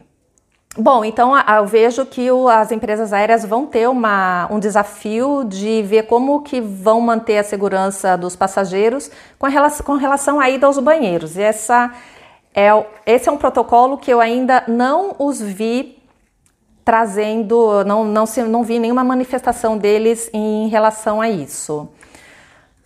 Bom, 0.77 1.03
então 1.03 1.37
eu 1.37 1.65
vejo 1.65 2.05
que 2.05 2.29
as 2.49 2.71
empresas 2.71 3.11
aéreas 3.11 3.43
vão 3.43 3.65
ter 3.65 3.89
uma, 3.89 4.47
um 4.49 4.57
desafio 4.57 5.43
de 5.43 5.81
ver 5.83 6.03
como 6.03 6.41
que 6.43 6.61
vão 6.61 7.01
manter 7.01 7.39
a 7.39 7.43
segurança 7.43 8.17
dos 8.17 8.37
passageiros 8.37 9.11
com 9.37 9.47
relação, 9.47 9.85
com 9.85 9.95
relação 9.95 10.39
à 10.39 10.49
ida 10.49 10.65
aos 10.65 10.79
banheiros. 10.79 11.35
E 11.35 11.41
essa 11.41 11.91
é, 12.55 12.69
esse 13.05 13.27
é 13.27 13.31
um 13.31 13.37
protocolo 13.37 13.97
que 13.97 14.11
eu 14.11 14.21
ainda 14.21 14.63
não 14.65 15.13
os 15.19 15.41
vi 15.41 16.01
trazendo, 16.85 17.83
não, 17.85 18.05
não, 18.05 18.25
se, 18.25 18.41
não 18.43 18.63
vi 18.63 18.79
nenhuma 18.79 19.03
manifestação 19.03 19.77
deles 19.77 20.29
em 20.33 20.69
relação 20.69 21.19
a 21.21 21.29
isso. 21.29 21.89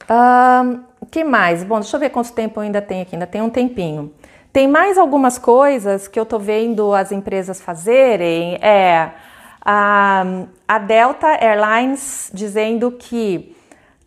O 0.10 0.14
uh, 0.14 1.08
que 1.10 1.24
mais? 1.24 1.64
Bom, 1.64 1.80
deixa 1.80 1.96
eu 1.96 2.00
ver 2.00 2.10
quanto 2.10 2.32
tempo 2.34 2.60
ainda 2.60 2.82
tem 2.82 3.02
aqui, 3.02 3.16
ainda 3.16 3.28
tem 3.28 3.42
um 3.42 3.50
tempinho. 3.50 4.12
Tem 4.56 4.70
mais 4.70 4.97
algumas 4.97 5.38
coisas 5.38 6.08
que 6.08 6.18
eu 6.18 6.26
tô 6.26 6.39
vendo 6.39 6.93
as 6.93 7.12
empresas 7.12 7.60
fazerem. 7.60 8.58
É 8.62 9.12
a, 9.60 10.24
a 10.66 10.80
Delta 10.80 11.28
Airlines 11.28 12.32
dizendo 12.34 12.89
que 12.89 13.53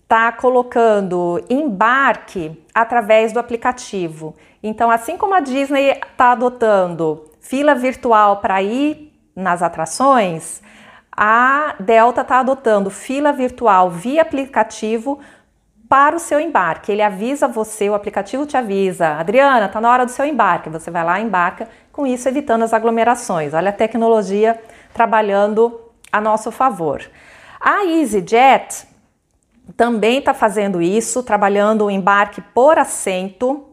está 0.02 0.32
colocando 0.32 1.38
embarque 1.50 2.64
através 2.74 3.30
do 3.30 3.38
aplicativo. 3.38 4.34
Então, 4.62 4.90
assim 4.90 5.18
como 5.18 5.34
a 5.34 5.40
Disney 5.40 5.90
está 5.90 6.32
adotando 6.32 7.26
fila 7.42 7.74
virtual 7.74 8.38
para 8.38 8.62
ir 8.62 9.12
nas 9.36 9.62
atrações, 9.62 10.62
a 11.14 11.74
Delta 11.78 12.22
está 12.22 12.40
adotando 12.40 12.88
fila 12.88 13.34
virtual 13.34 13.90
via 13.90 14.22
aplicativo 14.22 15.18
para 15.88 16.16
o 16.16 16.18
seu 16.18 16.38
embarque. 16.38 16.92
Ele 16.92 17.02
avisa 17.02 17.48
você, 17.48 17.88
o 17.88 17.94
aplicativo 17.94 18.44
te 18.44 18.56
avisa, 18.56 19.14
Adriana, 19.14 19.66
está 19.66 19.80
na 19.80 19.90
hora 19.90 20.04
do 20.04 20.10
seu 20.10 20.24
embarque. 20.24 20.68
Você 20.68 20.90
vai 20.90 21.04
lá, 21.04 21.18
embarca, 21.20 21.68
com 21.92 22.06
isso 22.06 22.28
evitando 22.28 22.62
as 22.62 22.74
aglomerações. 22.74 23.54
Olha 23.54 23.70
a 23.70 23.72
tecnologia 23.72 24.60
trabalhando 24.92 25.80
a 26.12 26.20
nosso 26.20 26.50
favor. 26.50 27.02
A 27.60 27.84
EasyJet 27.84 28.86
também 29.76 30.18
está 30.18 30.32
fazendo 30.32 30.80
isso, 30.80 31.22
trabalhando 31.22 31.86
o 31.86 31.90
embarque 31.90 32.40
por 32.40 32.78
assento. 32.78 33.66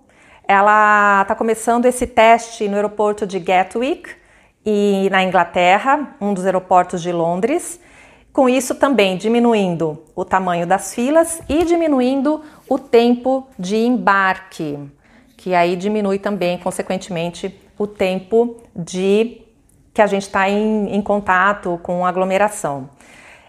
Ela 0.48 1.22
está 1.22 1.36
começando 1.36 1.86
esse 1.86 2.08
teste 2.08 2.68
no 2.68 2.76
aeroporto 2.76 3.26
de 3.26 3.40
Gatwick 3.40 4.10
e 4.66 5.08
na 5.12 5.24
Inglaterra, 5.24 6.16
um 6.20 6.34
dos 6.34 6.46
aeroportos 6.46 7.02
de 7.02 7.12
Londres. 7.12 7.80
Com 8.36 8.50
isso 8.50 8.76
também 8.76 9.16
diminuindo 9.16 10.04
o 10.14 10.26
tamanho 10.26 10.68
das 10.68 10.94
filas 10.94 11.42
e 11.48 11.64
diminuindo 11.64 12.42
o 12.68 12.78
tempo 12.78 13.48
de 13.58 13.78
embarque, 13.78 14.78
que 15.38 15.56
aí 15.56 15.78
diminui 15.78 16.20
também, 16.20 16.58
consequentemente, 16.58 17.58
o 17.80 17.88
tempo 17.88 18.58
de 18.76 19.42
que 19.94 20.02
a 20.02 20.06
gente 20.06 20.24
está 20.24 20.50
em, 20.50 20.94
em 20.94 21.02
contato 21.02 21.80
com 21.82 22.06
aglomeração. 22.06 22.90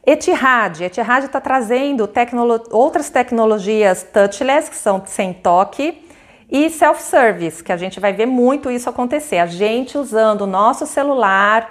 Etihad, 0.06 0.84
Etihad 0.84 1.24
está 1.24 1.40
trazendo 1.40 2.06
tecnolo 2.06 2.62
outras 2.70 3.10
tecnologias 3.10 4.04
touchless, 4.04 4.70
que 4.70 4.76
são 4.76 5.02
sem 5.04 5.32
toque, 5.32 6.00
e 6.48 6.70
self-service, 6.70 7.64
que 7.64 7.72
a 7.72 7.76
gente 7.76 7.98
vai 7.98 8.12
ver 8.12 8.26
muito 8.26 8.70
isso 8.70 8.88
acontecer. 8.88 9.38
A 9.38 9.46
gente 9.46 9.98
usando 9.98 10.42
o 10.42 10.46
nosso 10.46 10.86
celular 10.86 11.68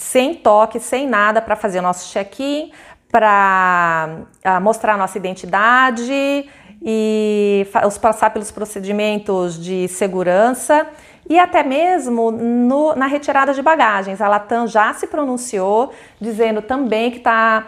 sem 0.00 0.34
toque, 0.34 0.80
sem 0.80 1.06
nada, 1.06 1.42
para 1.42 1.54
fazer 1.54 1.82
nosso 1.82 2.10
check-in, 2.10 2.72
para 3.12 4.22
uh, 4.44 4.60
mostrar 4.60 4.96
nossa 4.96 5.18
identidade 5.18 6.48
e 6.82 7.66
os 7.86 7.98
passar 7.98 8.30
pelos 8.30 8.50
procedimentos 8.50 9.62
de 9.62 9.86
segurança 9.88 10.86
e 11.28 11.38
até 11.38 11.62
mesmo 11.62 12.30
no, 12.30 12.94
na 12.94 13.06
retirada 13.06 13.52
de 13.52 13.60
bagagens. 13.60 14.22
A 14.22 14.28
Latam 14.28 14.66
já 14.66 14.94
se 14.94 15.06
pronunciou 15.06 15.92
dizendo 16.18 16.62
também 16.62 17.10
que 17.10 17.18
está 17.18 17.66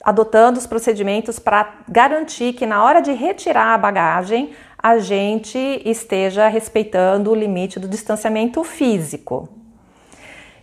adotando 0.00 0.58
os 0.58 0.66
procedimentos 0.68 1.40
para 1.40 1.74
garantir 1.88 2.52
que 2.52 2.66
na 2.66 2.84
hora 2.84 3.00
de 3.00 3.12
retirar 3.12 3.74
a 3.74 3.78
bagagem 3.78 4.52
a 4.80 4.98
gente 4.98 5.58
esteja 5.84 6.46
respeitando 6.46 7.32
o 7.32 7.34
limite 7.34 7.80
do 7.80 7.88
distanciamento 7.88 8.62
físico. 8.62 9.63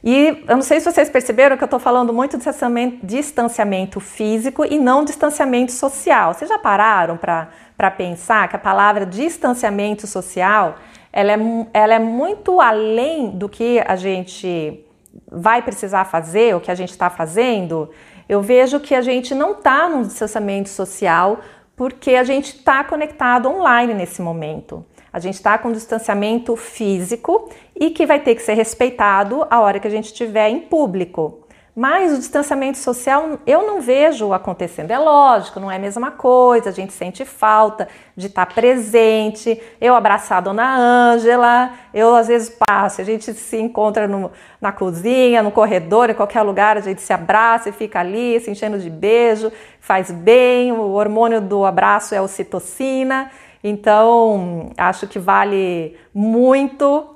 E 0.03 0.43
eu 0.47 0.55
não 0.55 0.63
sei 0.63 0.79
se 0.79 0.91
vocês 0.91 1.09
perceberam 1.09 1.55
que 1.55 1.63
eu 1.63 1.67
estou 1.67 1.79
falando 1.79 2.11
muito 2.11 2.37
de 2.37 2.99
distanciamento 3.03 3.99
físico 3.99 4.65
e 4.65 4.79
não 4.79 5.05
distanciamento 5.05 5.71
social. 5.71 6.33
Vocês 6.33 6.49
já 6.49 6.57
pararam 6.57 7.17
para 7.17 7.91
pensar 7.91 8.47
que 8.47 8.55
a 8.55 8.59
palavra 8.59 9.05
distanciamento 9.05 10.07
social 10.07 10.77
ela 11.13 11.33
é, 11.33 11.37
ela 11.73 11.93
é 11.93 11.99
muito 11.99 12.59
além 12.59 13.29
do 13.31 13.47
que 13.47 13.79
a 13.85 13.95
gente 13.95 14.83
vai 15.29 15.61
precisar 15.61 16.05
fazer, 16.05 16.55
o 16.55 16.61
que 16.61 16.71
a 16.71 16.75
gente 16.75 16.91
está 16.91 17.09
fazendo? 17.09 17.89
Eu 18.27 18.41
vejo 18.41 18.79
que 18.79 18.95
a 18.95 19.01
gente 19.01 19.35
não 19.35 19.51
está 19.51 19.89
num 19.89 20.03
distanciamento 20.03 20.69
social 20.69 21.39
porque 21.75 22.15
a 22.15 22.23
gente 22.23 22.55
está 22.55 22.83
conectado 22.83 23.49
online 23.49 23.93
nesse 23.93 24.21
momento. 24.21 24.85
A 25.11 25.19
gente 25.19 25.35
está 25.35 25.57
com 25.57 25.71
distanciamento 25.71 26.55
físico 26.55 27.49
e 27.75 27.89
que 27.89 28.05
vai 28.05 28.19
ter 28.19 28.35
que 28.35 28.41
ser 28.41 28.53
respeitado 28.53 29.45
a 29.49 29.59
hora 29.59 29.79
que 29.79 29.87
a 29.87 29.91
gente 29.91 30.05
estiver 30.05 30.49
em 30.49 30.59
público. 30.59 31.41
Mas 31.73 32.11
o 32.11 32.17
distanciamento 32.17 32.77
social 32.77 33.39
eu 33.47 33.65
não 33.65 33.79
vejo 33.79 34.33
acontecendo. 34.33 34.91
É 34.91 34.99
lógico, 34.99 35.57
não 35.57 35.71
é 35.71 35.77
a 35.77 35.79
mesma 35.79 36.11
coisa, 36.11 36.69
a 36.69 36.73
gente 36.73 36.91
sente 36.91 37.23
falta 37.23 37.87
de 38.15 38.27
estar 38.27 38.45
presente. 38.45 39.59
Eu 39.79 39.95
abraçar 39.95 40.39
a 40.39 40.41
dona 40.41 40.77
Ângela, 40.77 41.71
eu 41.93 42.13
às 42.13 42.27
vezes 42.27 42.53
passo, 42.67 42.99
a 42.99 43.05
gente 43.05 43.33
se 43.33 43.57
encontra 43.57 44.05
no, 44.05 44.31
na 44.59 44.73
cozinha, 44.73 45.41
no 45.41 45.49
corredor, 45.49 46.09
em 46.09 46.13
qualquer 46.13 46.41
lugar, 46.41 46.75
a 46.75 46.81
gente 46.81 47.01
se 47.01 47.13
abraça 47.13 47.69
e 47.69 47.71
fica 47.71 48.01
ali 48.01 48.37
se 48.41 48.51
enchendo 48.51 48.77
de 48.77 48.89
beijo, 48.89 49.49
faz 49.79 50.11
bem, 50.11 50.73
o 50.73 50.91
hormônio 50.91 51.39
do 51.39 51.63
abraço 51.63 52.13
é 52.13 52.21
ocitocina. 52.21 53.31
Então, 53.63 54.71
acho 54.77 55.07
que 55.07 55.19
vale 55.19 55.95
muito 56.13 57.15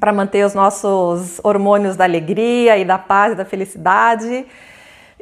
para 0.00 0.12
manter 0.12 0.44
os 0.44 0.54
nossos 0.54 1.40
hormônios 1.42 1.96
da 1.96 2.04
alegria 2.04 2.76
e 2.76 2.84
da 2.84 2.98
paz 2.98 3.32
e 3.32 3.36
da 3.36 3.44
felicidade. 3.44 4.46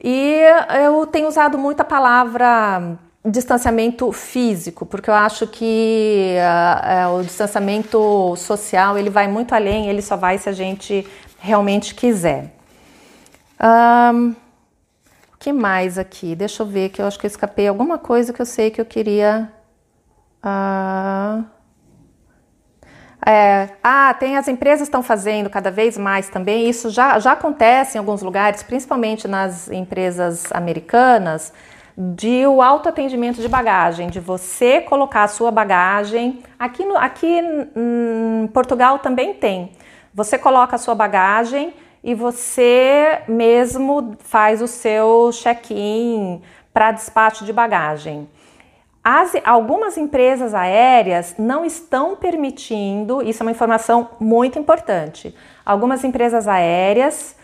E 0.03 0.41
eu 0.85 1.07
tenho 1.07 1.29
usado 1.29 1.59
muito 1.59 1.81
a 1.81 1.85
palavra 1.85 2.99
distanciamento 3.25 4.13
físico, 4.13 4.85
porque 4.85 5.09
eu 5.09 5.15
acho 5.15 5.47
que 5.47 6.37
uh, 7.09 7.17
o 7.17 7.23
distanciamento 7.23 8.37
social 8.37 8.99
ele 8.99 9.09
vai 9.09 9.27
muito 9.27 9.55
além, 9.55 9.89
ele 9.89 10.03
só 10.03 10.15
vai 10.15 10.37
se 10.37 10.49
a 10.49 10.53
gente 10.53 11.07
realmente 11.39 11.95
quiser. 11.95 12.53
Um, 13.59 14.35
o 15.33 15.39
que 15.39 15.53
mais 15.53 15.97
aqui? 15.97 16.35
Deixa 16.35 16.63
eu 16.63 16.67
ver 16.67 16.91
que 16.91 17.01
eu 17.01 17.07
acho 17.07 17.19
que 17.19 17.27
eu 17.27 17.31
escapei 17.31 17.67
alguma 17.67 17.97
coisa 17.97 18.33
que 18.33 18.43
eu 18.43 18.47
sei 18.47 18.71
que 18.71 18.81
eu 18.81 18.85
queria. 18.85 19.51
Uh, 20.45 21.45
é, 23.27 23.71
ah, 23.83 24.13
tem 24.13 24.37
as 24.37 24.49
empresas 24.49 24.87
estão 24.87 25.03
fazendo 25.03 25.49
cada 25.49 25.71
vez 25.71 25.97
mais 25.97 26.29
também. 26.29 26.69
Isso 26.69 26.91
já, 26.91 27.19
já 27.19 27.33
acontece 27.33 27.97
em 27.97 27.99
alguns 27.99 28.21
lugares, 28.21 28.63
principalmente 28.63 29.27
nas 29.27 29.71
empresas 29.71 30.53
americanas 30.53 31.53
de 31.97 32.45
o 32.47 32.61
autoatendimento 32.61 33.41
de 33.41 33.49
bagagem, 33.49 34.11
de 34.11 34.21
você 34.21 34.81
colocar 34.81 35.25
a 35.25 35.29
sua 35.29 35.51
bagagem. 35.51 36.43
Aqui, 36.59 36.85
no, 36.85 36.97
aqui 36.99 37.41
em 37.75 38.47
Portugal 38.49 38.99
também 38.99 39.33
tem. 39.33 39.73
Você 40.13 40.37
coloca 40.37 40.77
a 40.77 40.79
sua 40.79 40.95
bagagem 40.95 41.73
e 42.03 42.15
você 42.15 43.23
mesmo 43.27 44.17
faz 44.19 44.61
o 44.61 44.67
seu 44.67 45.31
check-in 45.33 46.43
para 46.75 46.93
despacho 46.93 47.45
de 47.45 47.53
bagagem. 47.53 48.29
As, 49.07 49.33
algumas 49.45 49.99
empresas 49.99 50.55
aéreas 50.55 51.35
não 51.39 51.63
estão 51.63 52.17
permitindo, 52.17 53.21
isso 53.21 53.43
é 53.43 53.45
uma 53.45 53.51
informação 53.51 54.09
muito 54.19 54.59
importante. 54.59 55.37
Algumas 55.63 56.03
empresas 56.05 56.49
aéreas, 56.49 57.37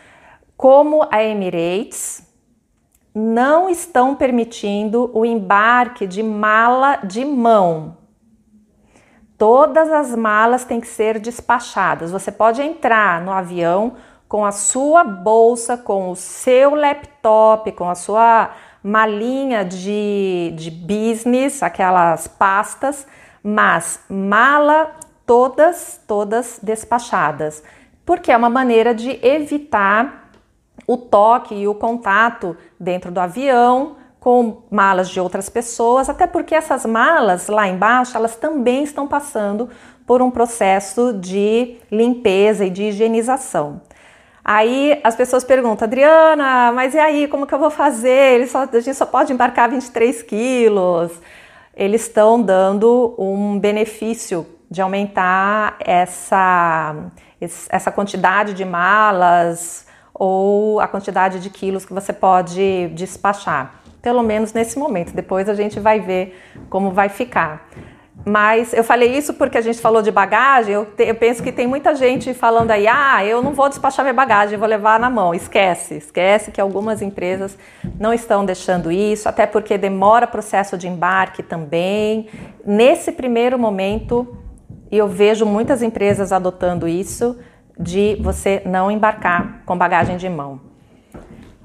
como 0.57 1.07
a 1.11 1.23
Emirates, 1.23 2.27
não 3.15 3.69
estão 3.69 4.15
permitindo 4.15 5.11
o 5.13 5.23
embarque 5.27 6.07
de 6.07 6.23
mala 6.23 6.97
de 7.05 7.27
mão. 7.27 7.99
Todas 9.37 9.91
as 9.91 10.15
malas 10.15 10.65
têm 10.65 10.81
que 10.81 10.87
ser 10.87 11.19
despachadas. 11.19 12.11
Você 12.11 12.33
pode 12.33 12.63
entrar 12.63 13.21
no 13.21 13.33
avião 13.33 13.97
com 14.27 14.47
a 14.47 14.53
sua 14.53 15.05
bolsa, 15.05 15.77
com 15.77 16.11
o 16.11 16.17
seu 16.17 16.75
laptop, 16.75 17.73
com 17.73 17.91
a 17.91 17.95
sua 17.95 18.51
malinha 18.83 19.65
de, 19.65 20.53
de 20.57 20.71
business, 20.71 21.63
aquelas 21.63 22.27
pastas, 22.27 23.07
mas 23.43 24.01
mala 24.09 24.93
todas, 25.27 26.01
todas 26.07 26.59
despachadas, 26.63 27.63
porque 28.05 28.33
é 28.33 28.37
uma 28.37 28.51
maneira 28.51 28.95
de 28.95 29.19
evitar 29.25 30.31
o 30.87 30.97
toque 30.97 31.55
e 31.55 31.69
o 31.69 31.75
contato 31.75 32.57
dentro 32.79 33.13
do 33.13 33.21
avião 33.21 33.97
com 34.19 34.63
malas 34.71 35.09
de 35.09 35.19
outras 35.19 35.49
pessoas, 35.49 36.09
até 36.09 36.27
porque 36.27 36.55
essas 36.55 36.85
malas 36.85 37.49
lá 37.49 37.67
embaixo, 37.67 38.17
elas 38.17 38.37
também 38.37 38.83
estão 38.83 39.09
passando 39.09 39.71
por 40.07 40.21
um 40.21 40.31
processo 40.31 41.13
de 41.15 41.79
limpeza 41.91 42.67
e 42.67 42.71
de 42.71 42.83
higienização. 42.85 43.81
Aí 44.45 44.99
as 45.05 45.15
pessoas 45.15 45.45
perguntam, 45.45 45.87
Adriana, 45.87 46.73
mas 46.73 46.95
e 46.95 46.99
aí, 46.99 47.29
como 47.29 47.47
que 47.47 47.55
eu 47.55 47.59
vou 47.59 47.71
fazer? 47.71 48.47
Só, 48.49 48.63
a 48.63 48.81
gente 48.81 48.95
só 48.95 49.07
pode 49.07 49.33
embarcar 49.33 49.69
23 49.71 50.23
quilos. 50.23 51.13
Eles 51.77 52.03
estão 52.03 52.41
dando 52.41 53.15
um 53.19 53.59
benefício 53.59 54.47
de 54.71 54.81
aumentar 54.81 55.77
essa, 55.81 56.95
essa 57.41 57.91
quantidade 57.91 58.55
de 58.55 58.65
malas, 58.65 59.87
ou 60.15 60.81
a 60.81 60.87
quantidade 60.87 61.41
de 61.41 61.51
quilos 61.51 61.85
que 61.85 61.93
você 61.93 62.13
pode 62.13 62.89
despachar. 62.89 63.81
Pelo 64.03 64.23
menos 64.23 64.53
nesse 64.53 64.79
momento. 64.79 65.13
Depois 65.13 65.49
a 65.49 65.55
gente 65.55 65.79
vai 65.81 66.01
ver 66.01 66.39
como 66.69 66.91
vai 66.91 67.09
ficar. 67.09 67.69
Mas 68.25 68.75
eu 68.75 68.85
falei 68.85 69.17
isso 69.17 69.35
porque 69.35 69.57
a 69.57 69.61
gente 69.61 69.81
falou 69.81 70.03
de 70.03 70.11
bagagem. 70.11 70.75
Eu, 70.75 70.85
te, 70.85 71.05
eu, 71.05 71.15
penso 71.15 71.43
que 71.43 71.51
tem 71.51 71.67
muita 71.67 71.95
gente 71.95 72.35
falando 72.35 72.71
aí: 72.71 72.87
ah, 72.87 73.25
eu 73.25 73.43
não 73.43 73.53
vou 73.53 73.69
despachar 73.69 74.05
minha 74.05 74.15
bagagem, 74.15 74.59
vou 74.59 74.69
levar 74.69 75.01
na 75.01 75.09
mão. 75.09 75.35
Esquece, 75.35 75.95
esquece 75.95 76.51
que 76.51 76.61
algumas 76.61 77.01
empresas 77.01 77.57
não 77.99 78.13
estão 78.13 78.45
deixando 78.45 78.93
isso, 78.93 79.29
até 79.29 79.47
porque 79.47 79.79
demora 79.79 80.27
processo 80.27 80.77
de 80.77 80.87
embarque 80.87 81.43
também. 81.43 82.29
Nesse 82.65 83.11
primeiro 83.11 83.59
momento, 83.59 84.37
eu 84.91 85.09
vejo 85.09 85.47
muitas 85.47 85.83
empresas 85.83 86.33
adotando 86.33 86.87
isso, 86.87 87.39
de 87.79 88.17
você 88.21 88.61
não 88.67 88.91
embarcar 88.91 89.63
com 89.65 89.77
bagagem 89.77 90.19
de 90.19 90.29
mão. 90.29 90.61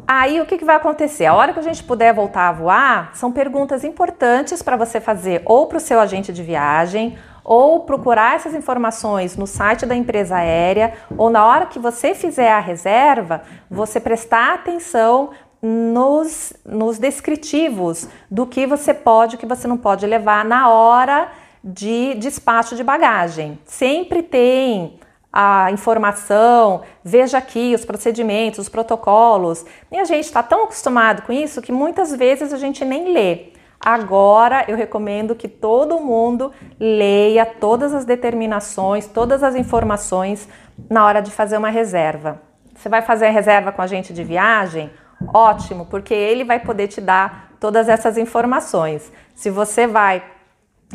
Aí 0.08 0.40
o 0.40 0.46
que, 0.46 0.58
que, 0.58 0.66
vai 0.66 0.76
acontecer? 0.76 1.26
A 1.26 1.34
hora 1.34 1.52
que 1.52 1.60
a 1.60 1.64
gente 1.64 1.84
puder 1.84 2.14
voltar 2.14 2.50
a 2.50 2.52
voar, 2.52 3.12
são 3.16 3.32
perguntas 3.32 3.84
importantes 3.84 4.62
para 4.62 4.78
você 4.78 5.00
fazer 5.00 5.42
ou 5.46 5.66
para 5.66 5.78
o 5.78 5.82
seu 5.82 6.00
agente 6.00 6.32
de 6.32 6.44
viagem, 6.44 7.18
ou 7.44 7.82
procurar 7.82 8.36
essas 8.36 8.54
informações 8.54 9.36
no 9.36 9.46
site 9.48 9.86
da 9.86 9.96
empresa 9.96 10.38
aérea, 10.38 10.94
ou 11.18 11.30
na 11.30 11.46
hora 11.46 11.66
que 11.66 11.80
você 11.80 12.14
fizer 12.14 12.52
a 12.52 12.60
reserva, 12.60 13.44
você 13.70 14.00
prestar 14.00 14.56
atenção 14.56 15.32
nos, 15.62 16.54
nos 16.66 17.00
descritivos 17.00 18.08
do 18.30 18.46
que 18.46 18.68
você 18.68 18.94
pode 18.94 19.36
e 19.36 19.38
que 19.38 19.46
você 19.46 19.68
não 19.68 19.78
pode 19.78 20.06
levar 20.06 20.46
na 20.46 20.70
hora 20.70 21.30
de 21.64 22.14
despacho 22.16 22.76
de 22.76 22.84
bagagem. 22.84 23.58
Sempre 23.66 24.22
tem 24.22 25.00
a 25.38 25.70
informação, 25.70 26.84
veja 27.04 27.40
aqui 27.40 27.76
os 27.76 27.84
procedimentos, 27.84 28.60
os 28.60 28.70
protocolos. 28.70 29.66
E 29.92 30.00
a 30.00 30.06
gente 30.06 30.24
está 30.24 30.42
tão 30.42 30.64
acostumado 30.64 31.24
com 31.24 31.34
isso 31.34 31.62
que 31.62 31.74
muitas 31.74 32.16
vezes 32.16 32.54
a 32.54 32.58
gente 32.58 32.86
nem 32.86 33.12
lê. 33.12 33.48
Agora 33.78 34.64
eu 34.70 34.78
recomendo 34.78 35.36
que 35.36 35.50
todo 35.50 36.00
mundo 36.00 36.54
leia 36.80 37.46
todas 37.46 37.94
as 37.94 38.06
determinações, 38.06 39.08
todas 39.08 39.44
as 39.44 39.56
informações 39.56 40.48
na 40.90 41.06
hora 41.06 41.22
de 41.22 41.32
fazer 41.32 41.58
uma 41.58 41.70
reserva. 41.70 42.42
Você 42.74 42.88
vai 42.88 43.02
fazer 43.02 43.26
a 43.26 43.32
reserva 43.32 43.74
com 43.74 43.82
a 43.82 43.88
gente 43.88 44.14
de 44.14 44.24
viagem? 44.24 44.90
Ótimo, 45.34 45.86
porque 45.88 46.14
ele 46.14 46.46
vai 46.46 46.62
poder 46.62 46.88
te 46.88 47.02
dar 47.02 47.52
todas 47.60 47.90
essas 47.90 48.18
informações. 48.18 49.12
Se 49.34 49.50
você 49.50 49.86
vai 49.86 50.24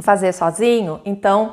fazer 0.01 0.33
sozinho, 0.33 0.99
então 1.05 1.53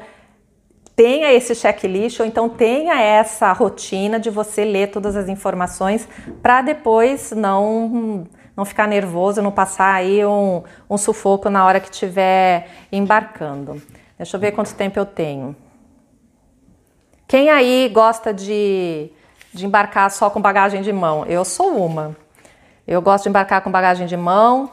tenha 0.98 1.32
esse 1.32 1.54
checklist 1.54 2.20
ou 2.20 2.26
então 2.26 2.50
tenha 2.50 3.00
essa 3.00 3.52
rotina 3.54 4.20
de 4.20 4.32
você 4.32 4.66
ler 4.66 4.88
todas 4.88 5.16
as 5.16 5.30
informações 5.30 6.10
para 6.42 6.64
depois 6.64 7.32
não 7.32 8.28
não 8.56 8.66
ficar 8.66 8.88
nervoso, 8.88 9.40
não 9.40 9.52
passar 9.52 9.94
aí 9.94 10.26
um, 10.26 10.64
um 10.90 10.98
sufoco 10.98 11.48
na 11.48 11.64
hora 11.64 11.80
que 11.80 11.92
estiver 11.92 12.68
embarcando. 12.92 13.80
Deixa 14.18 14.36
eu 14.36 14.42
ver 14.42 14.52
quanto 14.52 14.74
tempo 14.74 14.98
eu 14.98 15.06
tenho. 15.06 15.56
Quem 17.28 17.52
aí 17.52 17.88
gosta 17.94 18.34
de, 18.34 19.12
de 19.54 19.64
embarcar 19.68 20.10
só 20.10 20.32
com 20.32 20.42
bagagem 20.42 20.82
de 20.82 20.92
mão? 20.92 21.24
Eu 21.28 21.46
sou 21.46 21.78
uma. 21.86 22.18
Eu 22.88 23.00
gosto 23.00 23.26
de 23.26 23.30
embarcar 23.30 23.62
com 23.62 23.70
bagagem 23.70 24.08
de 24.08 24.18
mão. 24.18 24.72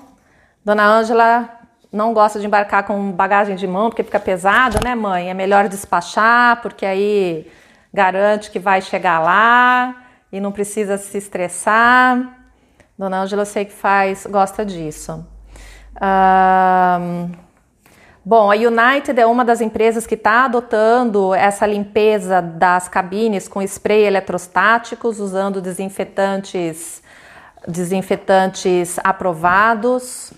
Dona 0.64 0.86
Ângela 0.86 1.63
não 1.94 2.12
gosta 2.12 2.40
de 2.40 2.46
embarcar 2.46 2.82
com 2.82 3.12
bagagem 3.12 3.54
de 3.54 3.68
mão 3.68 3.88
porque 3.88 4.02
fica 4.02 4.18
pesado, 4.18 4.80
né, 4.82 4.96
mãe? 4.96 5.30
É 5.30 5.34
melhor 5.34 5.68
despachar, 5.68 6.60
porque 6.60 6.84
aí 6.84 7.48
garante 7.92 8.50
que 8.50 8.58
vai 8.58 8.82
chegar 8.82 9.20
lá 9.20 9.94
e 10.32 10.40
não 10.40 10.50
precisa 10.50 10.98
se 10.98 11.16
estressar. 11.16 12.36
Dona 12.98 13.22
Ângela, 13.22 13.42
eu 13.42 13.46
sei 13.46 13.64
que 13.64 13.72
faz, 13.72 14.26
gosta 14.26 14.64
disso. 14.64 15.24
Um, 16.02 17.30
bom, 18.24 18.50
a 18.50 18.56
United 18.56 19.20
é 19.20 19.24
uma 19.24 19.44
das 19.44 19.60
empresas 19.60 20.04
que 20.04 20.16
está 20.16 20.46
adotando 20.46 21.32
essa 21.32 21.64
limpeza 21.64 22.42
das 22.42 22.88
cabines 22.88 23.46
com 23.46 23.62
spray 23.62 24.02
eletrostáticos, 24.02 25.20
usando 25.20 25.62
desinfetantes, 25.62 27.00
desinfetantes 27.68 28.98
aprovados 29.04 30.32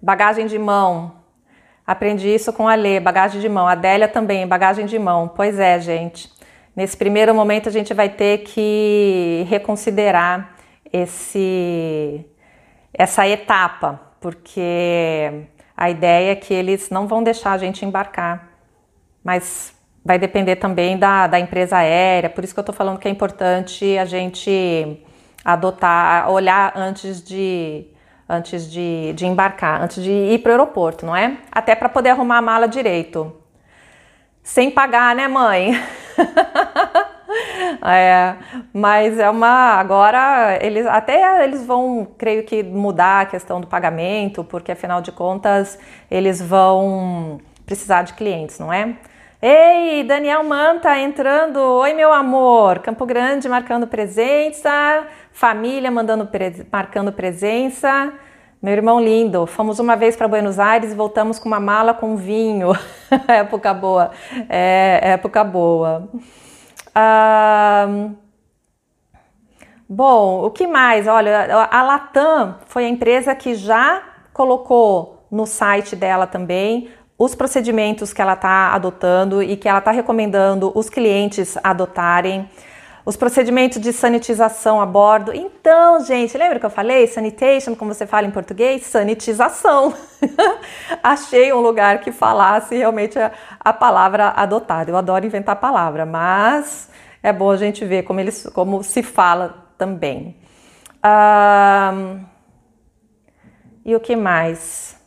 bagagem 0.00 0.46
de 0.46 0.58
mão. 0.58 1.12
Aprendi 1.86 2.28
isso 2.34 2.52
com 2.52 2.68
a 2.68 2.74
Lê, 2.74 3.00
bagagem 3.00 3.40
de 3.40 3.48
mão. 3.48 3.66
A 3.66 3.72
Adélia 3.72 4.08
também, 4.08 4.46
bagagem 4.46 4.86
de 4.86 4.98
mão. 4.98 5.28
Pois 5.28 5.58
é, 5.58 5.80
gente. 5.80 6.30
Nesse 6.74 6.96
primeiro 6.96 7.34
momento 7.34 7.68
a 7.68 7.72
gente 7.72 7.92
vai 7.92 8.08
ter 8.08 8.38
que 8.38 9.44
reconsiderar 9.48 10.54
esse, 10.92 12.24
essa 12.94 13.26
etapa, 13.28 14.00
porque 14.20 15.44
a 15.76 15.90
ideia 15.90 16.32
é 16.32 16.36
que 16.36 16.54
eles 16.54 16.88
não 16.88 17.06
vão 17.06 17.22
deixar 17.22 17.52
a 17.52 17.58
gente 17.58 17.84
embarcar. 17.84 18.48
Mas 19.22 19.74
vai 20.04 20.18
depender 20.18 20.56
também 20.56 20.98
da, 20.98 21.26
da 21.26 21.38
empresa 21.38 21.76
aérea, 21.76 22.30
por 22.30 22.42
isso 22.42 22.54
que 22.54 22.60
eu 22.60 22.62
estou 22.62 22.74
falando 22.74 22.98
que 22.98 23.06
é 23.06 23.10
importante 23.10 23.98
a 23.98 24.04
gente 24.04 25.04
adotar, 25.44 26.30
olhar 26.30 26.72
antes 26.76 27.22
de 27.22 27.86
antes 28.28 28.70
de, 28.70 29.12
de 29.14 29.26
embarcar, 29.26 29.82
antes 29.82 30.02
de 30.02 30.10
ir 30.10 30.38
para 30.38 30.50
o 30.50 30.52
aeroporto, 30.52 31.04
não 31.04 31.14
é? 31.14 31.36
Até 31.50 31.74
para 31.74 31.88
poder 31.88 32.10
arrumar 32.10 32.38
a 32.38 32.42
mala 32.42 32.66
direito. 32.66 33.34
Sem 34.42 34.70
pagar, 34.70 35.14
né, 35.14 35.28
mãe? 35.28 35.72
é, 37.84 38.34
mas 38.72 39.18
é 39.18 39.28
uma. 39.28 39.78
Agora, 39.78 40.58
eles 40.62 40.86
até 40.86 41.44
eles 41.44 41.64
vão, 41.64 42.08
creio 42.16 42.44
que, 42.44 42.62
mudar 42.62 43.22
a 43.22 43.26
questão 43.26 43.60
do 43.60 43.66
pagamento, 43.66 44.42
porque 44.42 44.72
afinal 44.72 45.02
de 45.02 45.12
contas 45.12 45.78
eles 46.10 46.40
vão 46.40 47.38
precisar 47.66 48.02
de 48.02 48.14
clientes, 48.14 48.58
não 48.58 48.72
é? 48.72 48.96
Ei, 49.44 50.04
Daniel 50.04 50.44
Manta 50.44 50.96
entrando. 51.00 51.56
Oi, 51.58 51.92
meu 51.94 52.12
amor. 52.12 52.78
Campo 52.78 53.04
Grande 53.04 53.48
marcando 53.48 53.88
presença. 53.88 55.04
Família 55.32 55.90
mandando 55.90 56.24
pre... 56.26 56.64
marcando 56.70 57.10
presença. 57.12 58.12
Meu 58.62 58.72
irmão 58.72 59.00
lindo, 59.00 59.44
fomos 59.44 59.80
uma 59.80 59.96
vez 59.96 60.14
para 60.14 60.28
Buenos 60.28 60.60
Aires 60.60 60.92
e 60.92 60.94
voltamos 60.94 61.40
com 61.40 61.48
uma 61.48 61.58
mala 61.58 61.92
com 61.92 62.16
vinho. 62.16 62.70
época 63.26 63.74
boa, 63.74 64.12
é, 64.48 65.00
época 65.02 65.42
boa. 65.42 66.08
Bom, 69.88 70.44
o 70.44 70.50
que 70.52 70.68
mais? 70.68 71.08
Olha, 71.08 71.66
a 71.66 71.82
Latam 71.82 72.58
foi 72.66 72.84
a 72.84 72.88
empresa 72.88 73.34
que 73.34 73.56
já 73.56 74.04
colocou 74.32 75.26
no 75.28 75.46
site 75.46 75.96
dela 75.96 76.28
também 76.28 76.88
os 77.24 77.36
procedimentos 77.36 78.12
que 78.12 78.20
ela 78.20 78.32
está 78.32 78.72
adotando 78.72 79.40
e 79.40 79.56
que 79.56 79.68
ela 79.68 79.78
está 79.78 79.92
recomendando 79.92 80.72
os 80.74 80.90
clientes 80.90 81.56
adotarem 81.62 82.50
os 83.06 83.16
procedimentos 83.16 83.80
de 83.80 83.92
sanitização 83.92 84.80
a 84.80 84.86
bordo. 84.86 85.32
Então, 85.32 86.04
gente, 86.04 86.36
lembra 86.36 86.58
que 86.58 86.66
eu 86.66 86.70
falei 86.70 87.06
sanitation, 87.06 87.76
como 87.76 87.94
você 87.94 88.08
fala 88.08 88.26
em 88.26 88.30
português? 88.32 88.82
Sanitização. 88.82 89.94
Achei 91.00 91.52
um 91.52 91.60
lugar 91.60 92.00
que 92.00 92.10
falasse 92.10 92.76
realmente 92.76 93.16
a, 93.16 93.30
a, 93.60 93.72
palavra 93.72 94.30
adotada. 94.30 94.90
Eu 94.90 94.96
adoro 94.96 95.24
inventar 95.24 95.54
palavra, 95.54 96.04
mas 96.04 96.90
é 97.22 97.32
bom 97.32 97.52
a 97.52 97.56
gente 97.56 97.84
ver 97.84 98.02
como, 98.02 98.18
eles, 98.18 98.48
como 98.52 98.82
se 98.82 99.00
fala 99.00 99.64
também. 99.78 100.36
e 103.84 103.94
o 103.94 104.00
que 104.00 104.16
mais? 104.16 105.01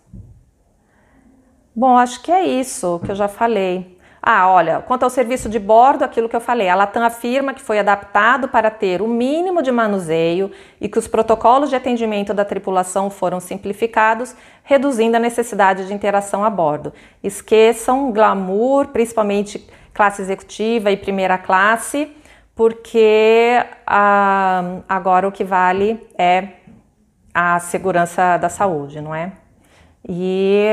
Bom, 1.75 1.97
acho 1.97 2.21
que 2.21 2.31
é 2.31 2.45
isso 2.45 3.01
que 3.03 3.11
eu 3.11 3.15
já 3.15 3.27
falei. 3.27 3.99
Ah, 4.21 4.49
olha, 4.49 4.79
quanto 4.79 5.03
ao 5.03 5.09
serviço 5.09 5.49
de 5.49 5.59
bordo, 5.59 6.03
aquilo 6.03 6.29
que 6.29 6.35
eu 6.35 6.39
falei, 6.39 6.69
a 6.69 6.73
Latam 6.73 7.03
afirma 7.03 7.53
que 7.53 7.61
foi 7.61 7.77
adaptado 7.77 8.47
para 8.47 8.71
ter 8.71 9.01
o 9.01 9.07
mínimo 9.07 9.61
de 9.61 9.71
manuseio 9.71 10.49
e 10.79 10.87
que 10.87 10.97
os 10.97 11.07
protocolos 11.07 11.69
de 11.69 11.75
atendimento 11.75 12.33
da 12.33 12.45
tripulação 12.45 13.09
foram 13.09 13.39
simplificados, 13.39 14.33
reduzindo 14.63 15.17
a 15.17 15.19
necessidade 15.19 15.85
de 15.85 15.93
interação 15.93 16.43
a 16.45 16.49
bordo. 16.49 16.93
Esqueçam 17.21 18.11
glamour, 18.11 18.87
principalmente 18.87 19.67
classe 19.93 20.21
executiva 20.21 20.89
e 20.91 20.97
primeira 20.97 21.37
classe, 21.37 22.09
porque 22.55 23.61
ah, 23.85 24.79
agora 24.87 25.27
o 25.27 25.31
que 25.31 25.43
vale 25.43 25.99
é 26.17 26.47
a 27.33 27.59
segurança 27.59 28.37
da 28.37 28.47
saúde, 28.49 29.01
não 29.01 29.13
é? 29.13 29.33
E, 30.07 30.69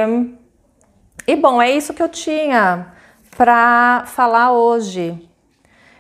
e 1.27 1.37
bom, 1.37 1.63
é 1.63 1.71
isso 1.71 1.95
que 1.95 2.03
eu 2.03 2.09
tinha 2.09 2.93
para 3.37 4.05
falar 4.07 4.53
hoje. 4.53 5.29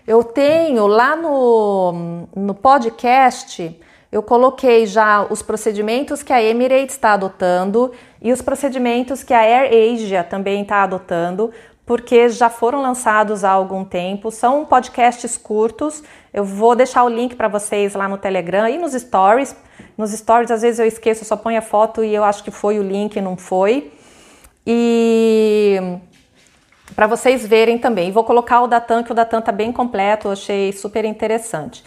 Eu 0.06 0.24
tenho 0.24 0.86
lá 0.86 1.14
no, 1.14 2.26
no 2.34 2.54
podcast, 2.54 3.80
eu 4.10 4.22
coloquei 4.22 4.84
já 4.84 5.22
os 5.30 5.42
procedimentos 5.42 6.22
que 6.22 6.32
a 6.32 6.42
Emirates 6.42 6.96
está 6.96 7.12
adotando 7.12 7.92
e 8.20 8.32
os 8.32 8.42
procedimentos 8.42 9.22
que 9.22 9.32
a 9.32 9.38
Air 9.38 9.94
Asia 9.94 10.24
também 10.24 10.62
está 10.62 10.82
adotando, 10.82 11.52
porque 11.86 12.28
já 12.28 12.50
foram 12.50 12.82
lançados 12.82 13.44
há 13.44 13.50
algum 13.50 13.84
tempo. 13.84 14.30
São 14.30 14.64
podcasts 14.64 15.38
curtos. 15.38 16.02
Eu 16.34 16.44
vou 16.44 16.74
deixar 16.74 17.04
o 17.04 17.08
link 17.08 17.36
para 17.36 17.46
vocês 17.46 17.94
lá 17.94 18.08
no 18.08 18.18
Telegram 18.18 18.68
e 18.68 18.76
nos 18.76 18.92
stories. 18.92 19.54
Nos 19.96 20.10
stories, 20.10 20.50
às 20.50 20.62
vezes 20.62 20.80
eu 20.80 20.86
esqueço, 20.86 21.24
só 21.24 21.36
ponho 21.36 21.58
a 21.58 21.62
foto 21.62 22.02
e 22.02 22.12
eu 22.12 22.24
acho 22.24 22.42
que 22.42 22.50
foi 22.50 22.80
o 22.80 22.82
link, 22.82 23.20
não 23.20 23.36
foi. 23.36 23.92
E 24.66 25.98
para 26.94 27.06
vocês 27.06 27.46
verem 27.46 27.78
também. 27.78 28.12
Vou 28.12 28.24
colocar 28.24 28.60
o 28.62 28.66
Datan, 28.66 29.02
que 29.02 29.12
o 29.12 29.14
Datan 29.14 29.40
tá 29.40 29.52
bem 29.52 29.72
completo, 29.72 30.28
eu 30.28 30.32
achei 30.32 30.72
super 30.72 31.04
interessante. 31.04 31.82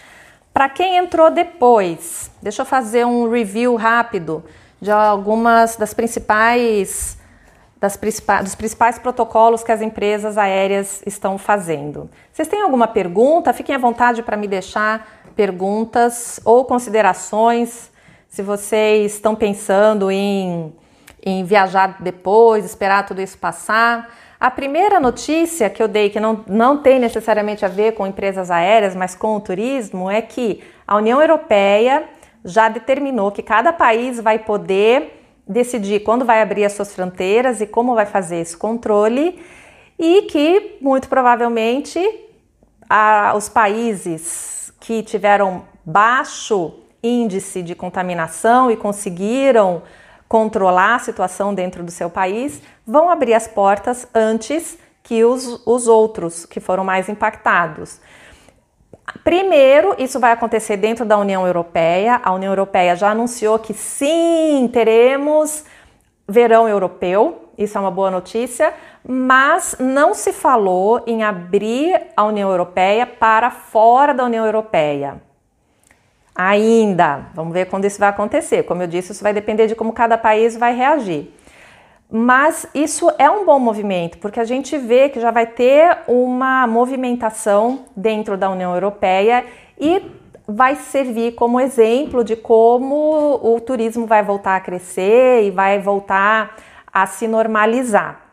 Para 0.53 0.69
quem 0.69 0.97
entrou 0.97 1.29
depois, 1.29 2.31
deixa 2.41 2.61
eu 2.61 2.65
fazer 2.65 3.05
um 3.05 3.29
review 3.29 3.75
rápido 3.75 4.43
de 4.81 4.89
algumas 4.89 5.75
das 5.75 5.93
principais, 5.93 7.17
das 7.79 7.97
principais 7.97 8.43
dos 8.43 8.55
principais 8.55 8.97
protocolos 8.97 9.63
que 9.63 9.71
as 9.71 9.81
empresas 9.81 10.37
aéreas 10.37 11.03
estão 11.05 11.37
fazendo. 11.37 12.09
Vocês 12.31 12.47
têm 12.47 12.61
alguma 12.61 12.87
pergunta? 12.87 13.53
Fiquem 13.53 13.75
à 13.75 13.77
vontade 13.77 14.23
para 14.23 14.37
me 14.37 14.47
deixar 14.47 15.07
perguntas 15.35 16.39
ou 16.45 16.65
considerações. 16.65 17.91
Se 18.29 18.41
vocês 18.41 19.13
estão 19.13 19.35
pensando 19.35 20.09
em, 20.09 20.73
em 21.25 21.43
viajar 21.43 21.97
depois, 21.99 22.63
esperar 22.63 23.05
tudo 23.05 23.21
isso 23.21 23.37
passar. 23.37 24.13
A 24.39 24.51
primeira 24.51 24.99
notícia 24.99 25.69
que 25.69 25.81
eu 25.81 25.87
dei, 25.87 26.09
que 26.09 26.19
não, 26.19 26.43
não 26.47 26.77
tem 26.77 26.99
necessariamente 26.99 27.65
a 27.65 27.67
ver 27.67 27.93
com 27.93 28.05
empresas 28.05 28.51
aéreas, 28.51 28.95
mas 28.95 29.15
com 29.15 29.35
o 29.35 29.39
turismo, 29.39 30.11
é 30.11 30.21
que 30.21 30.63
a 30.85 30.95
União 30.97 31.19
Europeia 31.19 32.03
já 32.43 32.69
determinou 32.69 33.31
que 33.31 33.41
cada 33.41 33.73
país 33.73 34.19
vai 34.19 34.37
poder 34.37 35.23
decidir 35.47 36.01
quando 36.01 36.25
vai 36.25 36.41
abrir 36.41 36.65
as 36.65 36.73
suas 36.73 36.93
fronteiras 36.93 37.59
e 37.59 37.65
como 37.65 37.95
vai 37.95 38.05
fazer 38.05 38.37
esse 38.37 38.55
controle, 38.55 39.39
e 39.97 40.23
que 40.23 40.77
muito 40.81 41.07
provavelmente 41.07 41.99
a, 42.89 43.33
os 43.35 43.49
países 43.49 44.71
que 44.79 45.01
tiveram 45.01 45.63
baixo 45.83 46.73
índice 47.01 47.63
de 47.63 47.73
contaminação 47.73 48.69
e 48.69 48.75
conseguiram 48.75 49.81
controlar 50.35 50.95
a 50.95 50.99
situação 50.99 51.55
dentro 51.55 51.81
do 51.81 51.89
seu 51.89 52.09
país, 52.09 52.61
vão 52.85 53.09
abrir 53.09 53.33
as 53.33 53.47
portas 53.47 54.05
antes 54.13 54.77
que 55.01 55.23
os, 55.23 55.65
os 55.65 55.87
outros 55.87 56.45
que 56.45 56.59
foram 56.59 56.83
mais 56.83 57.07
impactados. 57.07 58.01
Primeiro, 59.23 59.95
isso 59.97 60.19
vai 60.19 60.33
acontecer 60.33 60.75
dentro 60.75 61.05
da 61.05 61.17
União 61.17 61.47
Europeia. 61.47 62.19
A 62.21 62.33
União 62.33 62.51
Europeia 62.51 62.97
já 62.97 63.11
anunciou 63.11 63.57
que 63.59 63.73
sim, 63.73 64.69
teremos 64.73 65.63
verão 66.27 66.67
europeu, 66.67 67.49
isso 67.57 67.77
é 67.77 67.81
uma 67.81 67.89
boa 67.89 68.11
notícia, 68.11 68.73
mas 69.07 69.77
não 69.79 70.13
se 70.13 70.33
falou 70.33 71.01
em 71.07 71.23
abrir 71.23 72.07
a 72.13 72.25
União 72.25 72.51
Europeia 72.51 73.07
para 73.07 73.49
fora 73.49 74.13
da 74.13 74.25
União 74.25 74.45
Europeia. 74.45 75.21
Ainda, 76.35 77.27
vamos 77.33 77.53
ver 77.53 77.67
quando 77.67 77.85
isso 77.85 77.97
vai 77.97 78.09
acontecer. 78.09 78.63
Como 78.63 78.83
eu 78.83 78.87
disse, 78.87 79.13
isso 79.13 79.23
vai 79.23 79.33
depender 79.33 79.67
de 79.67 79.75
como 79.75 79.93
cada 79.93 80.17
país 80.17 80.57
vai 80.57 80.75
reagir. 80.75 81.31
Mas 82.11 82.67
isso 82.75 83.09
é 83.17 83.29
um 83.29 83.45
bom 83.45 83.57
movimento, 83.57 84.17
porque 84.19 84.39
a 84.39 84.43
gente 84.43 84.77
vê 84.77 85.09
que 85.09 85.19
já 85.19 85.31
vai 85.31 85.47
ter 85.47 85.97
uma 86.07 86.67
movimentação 86.67 87.85
dentro 87.95 88.37
da 88.37 88.49
União 88.49 88.73
Europeia 88.73 89.45
e 89.79 90.01
vai 90.47 90.75
servir 90.75 91.33
como 91.33 91.59
exemplo 91.59 92.23
de 92.23 92.35
como 92.35 93.39
o 93.41 93.59
turismo 93.59 94.05
vai 94.05 94.21
voltar 94.21 94.57
a 94.57 94.59
crescer 94.59 95.43
e 95.43 95.51
vai 95.51 95.79
voltar 95.79 96.55
a 96.93 97.07
se 97.07 97.27
normalizar. 97.27 98.24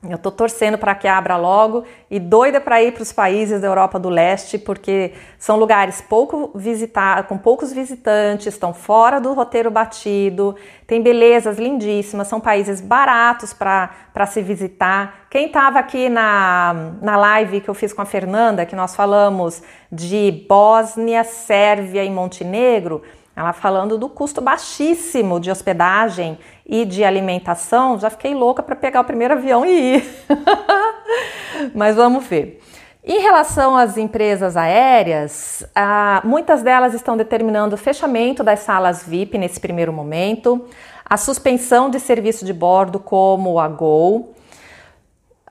Eu 0.00 0.14
estou 0.14 0.30
torcendo 0.30 0.78
para 0.78 0.94
que 0.94 1.08
abra 1.08 1.36
logo 1.36 1.82
e 2.08 2.20
doida 2.20 2.60
para 2.60 2.80
ir 2.80 2.92
para 2.92 3.02
os 3.02 3.12
países 3.12 3.60
da 3.60 3.66
Europa 3.66 3.98
do 3.98 4.08
Leste, 4.08 4.56
porque 4.56 5.12
são 5.36 5.56
lugares 5.56 6.00
pouco 6.00 6.52
visitados, 6.54 7.26
com 7.26 7.36
poucos 7.36 7.72
visitantes, 7.72 8.46
estão 8.46 8.72
fora 8.72 9.20
do 9.20 9.32
roteiro 9.32 9.72
batido, 9.72 10.54
tem 10.86 11.02
belezas 11.02 11.58
lindíssimas, 11.58 12.28
são 12.28 12.38
países 12.38 12.80
baratos 12.80 13.52
para 13.52 14.26
se 14.28 14.40
visitar. 14.40 15.26
Quem 15.28 15.46
estava 15.46 15.80
aqui 15.80 16.08
na, 16.08 16.92
na 17.02 17.16
live 17.16 17.60
que 17.60 17.68
eu 17.68 17.74
fiz 17.74 17.92
com 17.92 18.00
a 18.00 18.06
Fernanda, 18.06 18.64
que 18.64 18.76
nós 18.76 18.94
falamos 18.94 19.64
de 19.90 20.46
Bósnia, 20.48 21.24
Sérvia 21.24 22.04
e 22.04 22.10
Montenegro, 22.10 23.02
ela 23.38 23.52
falando 23.52 23.96
do 23.96 24.08
custo 24.08 24.40
baixíssimo 24.40 25.38
de 25.38 25.48
hospedagem 25.48 26.36
e 26.66 26.84
de 26.84 27.04
alimentação, 27.04 27.96
já 27.96 28.10
fiquei 28.10 28.34
louca 28.34 28.64
para 28.64 28.74
pegar 28.74 29.00
o 29.00 29.04
primeiro 29.04 29.34
avião 29.34 29.64
e 29.64 29.94
ir. 29.94 30.24
Mas 31.72 31.94
vamos 31.94 32.26
ver. 32.26 32.60
Em 33.04 33.20
relação 33.20 33.76
às 33.76 33.96
empresas 33.96 34.56
aéreas, 34.56 35.64
ah, 35.72 36.20
muitas 36.24 36.64
delas 36.64 36.94
estão 36.94 37.16
determinando 37.16 37.76
o 37.76 37.78
fechamento 37.78 38.42
das 38.42 38.58
salas 38.58 39.04
VIP 39.06 39.38
nesse 39.38 39.60
primeiro 39.60 39.92
momento, 39.92 40.66
a 41.04 41.16
suspensão 41.16 41.88
de 41.88 42.00
serviço 42.00 42.44
de 42.44 42.52
bordo 42.52 42.98
como 42.98 43.60
a 43.60 43.68
Gol, 43.68 44.34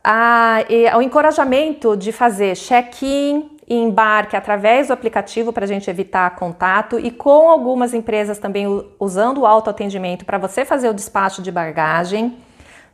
a, 0.04 0.58
o 0.98 1.02
encorajamento 1.02 1.96
de 1.96 2.12
fazer 2.12 2.54
check-in 2.58 3.57
e 3.68 3.76
embarque 3.76 4.36
através 4.36 4.88
do 4.88 4.94
aplicativo 4.94 5.52
para 5.52 5.66
a 5.66 5.68
gente 5.68 5.90
evitar 5.90 6.36
contato 6.36 6.98
e 6.98 7.12
com 7.12 7.50
algumas 7.50 7.94
empresas 7.94 8.40
também 8.40 8.66
usando 8.98 9.40
o 9.40 9.46
autoatendimento 9.46 10.24
para 10.24 10.38
você 10.38 10.64
fazer 10.64 10.90
o 10.90 10.94
despacho 10.94 11.42
de 11.42 11.52
bagagem. 11.52 12.38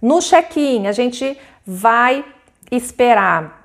No 0.01 0.19
check-in, 0.19 0.87
a 0.87 0.91
gente 0.91 1.37
vai 1.65 2.25
esperar 2.71 3.63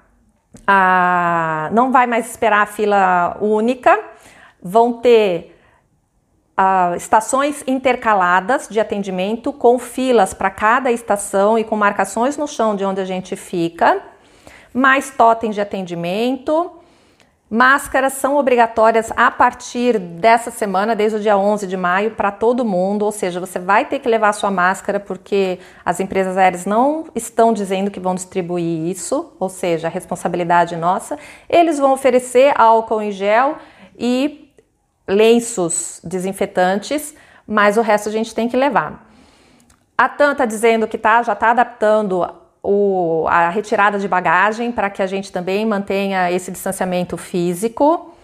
a, 0.66 1.70
não 1.72 1.90
vai 1.90 2.06
mais 2.06 2.28
esperar 2.28 2.62
a 2.62 2.66
fila 2.66 3.36
única, 3.40 3.98
vão 4.62 4.94
ter 4.94 5.56
uh, 6.58 6.94
estações 6.96 7.62
intercaladas 7.66 8.68
de 8.68 8.80
atendimento 8.80 9.52
com 9.52 9.78
filas 9.78 10.34
para 10.34 10.50
cada 10.50 10.90
estação 10.90 11.58
e 11.58 11.64
com 11.64 11.76
marcações 11.76 12.36
no 12.36 12.46
chão 12.46 12.76
de 12.76 12.84
onde 12.84 13.00
a 13.00 13.04
gente 13.04 13.36
fica, 13.36 14.02
mais 14.74 15.10
totens 15.10 15.54
de 15.54 15.60
atendimento. 15.60 16.77
Máscaras 17.50 18.12
são 18.12 18.36
obrigatórias 18.36 19.10
a 19.16 19.30
partir 19.30 19.98
dessa 19.98 20.50
semana, 20.50 20.94
desde 20.94 21.16
o 21.16 21.20
dia 21.20 21.34
11 21.34 21.66
de 21.66 21.78
maio, 21.78 22.10
para 22.10 22.30
todo 22.30 22.62
mundo. 22.62 23.06
Ou 23.06 23.12
seja, 23.12 23.40
você 23.40 23.58
vai 23.58 23.86
ter 23.86 24.00
que 24.00 24.08
levar 24.08 24.34
sua 24.34 24.50
máscara 24.50 25.00
porque 25.00 25.58
as 25.82 25.98
empresas 25.98 26.36
aéreas 26.36 26.66
não 26.66 27.06
estão 27.14 27.54
dizendo 27.54 27.90
que 27.90 27.98
vão 27.98 28.14
distribuir 28.14 28.86
isso, 28.86 29.32
ou 29.40 29.48
seja, 29.48 29.86
a 29.86 29.90
responsabilidade 29.90 30.76
nossa. 30.76 31.18
Eles 31.48 31.78
vão 31.78 31.92
oferecer 31.92 32.52
álcool 32.54 33.00
em 33.00 33.10
gel 33.10 33.56
e 33.98 34.52
lenços 35.08 36.02
desinfetantes, 36.04 37.14
mas 37.46 37.78
o 37.78 37.80
resto 37.80 38.10
a 38.10 38.12
gente 38.12 38.34
tem 38.34 38.46
que 38.46 38.58
levar. 38.58 39.08
A 39.96 40.06
TAM 40.06 40.32
está 40.32 40.44
dizendo 40.44 40.86
que 40.86 40.98
tá, 40.98 41.22
já 41.22 41.32
está 41.32 41.52
adaptando 41.52 42.28
o, 42.62 43.26
a 43.28 43.48
retirada 43.48 43.98
de 43.98 44.08
bagagem 44.08 44.72
para 44.72 44.90
que 44.90 45.02
a 45.02 45.06
gente 45.06 45.32
também 45.32 45.64
mantenha 45.64 46.30
esse 46.30 46.50
distanciamento 46.50 47.16
físico. 47.16 48.14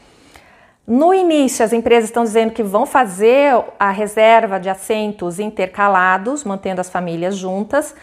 No 0.87 1.15
início, 1.15 1.65
as 1.65 1.73
empresas 1.73 2.11
estão 2.11 2.25
dizendo 2.25 2.53
que 2.53 2.63
vão 2.63 2.85
fazer 2.85 3.55
a 3.79 3.91
reserva 3.91 4.61
de 4.61 4.69
assentos 4.69 5.39
intercalados, 5.39 6.45
mantendo 6.45 6.81
as 6.81 6.91
famílias 6.91 7.37
juntas, 7.37 7.95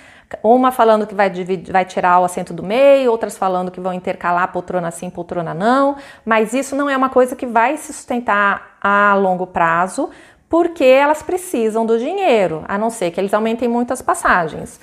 uma 0.42 0.72
falando 0.72 1.06
que 1.06 1.14
vai, 1.14 1.30
dividir, 1.30 1.72
vai 1.72 1.86
tirar 1.86 2.20
o 2.20 2.24
assento 2.24 2.54
do 2.54 2.64
meio, 2.64 3.12
outras 3.12 3.38
falando 3.38 3.70
que 3.70 3.80
vão 3.80 3.94
intercalar 3.94 4.52
poltrona 4.52 4.90
sim, 4.90 5.10
poltrona 5.10 5.54
não, 5.54 5.96
mas 6.26 6.54
isso 6.54 6.76
não 6.76 6.90
é 6.90 6.96
uma 6.96 7.10
coisa 7.10 7.36
que 7.36 7.46
vai 7.46 7.78
se 7.78 7.94
sustentar 7.94 8.78
a 8.82 9.14
longo 9.14 9.46
prazo, 9.46 10.10
porque 10.50 10.84
elas 10.84 11.22
precisam 11.22 11.86
do 11.86 12.00
dinheiro, 12.00 12.64
a 12.68 12.78
não 12.78 12.90
ser 12.90 13.12
que 13.12 13.20
eles 13.20 13.34
aumentem 13.34 13.68
muito 13.68 13.94
as 13.94 14.02
passagens. 14.02 14.80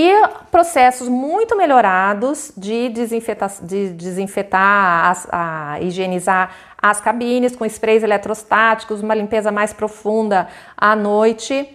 E 0.00 0.28
processos 0.52 1.08
muito 1.08 1.56
melhorados 1.56 2.52
de 2.56 2.88
desinfetar, 2.90 3.50
de 3.62 3.90
desinfetar 3.90 5.10
as, 5.10 5.26
a, 5.28 5.80
higienizar 5.80 6.52
as 6.80 7.00
cabines 7.00 7.56
com 7.56 7.64
sprays 7.64 8.04
eletrostáticos, 8.04 9.02
uma 9.02 9.12
limpeza 9.16 9.50
mais 9.50 9.72
profunda 9.72 10.46
à 10.76 10.94
noite 10.94 11.74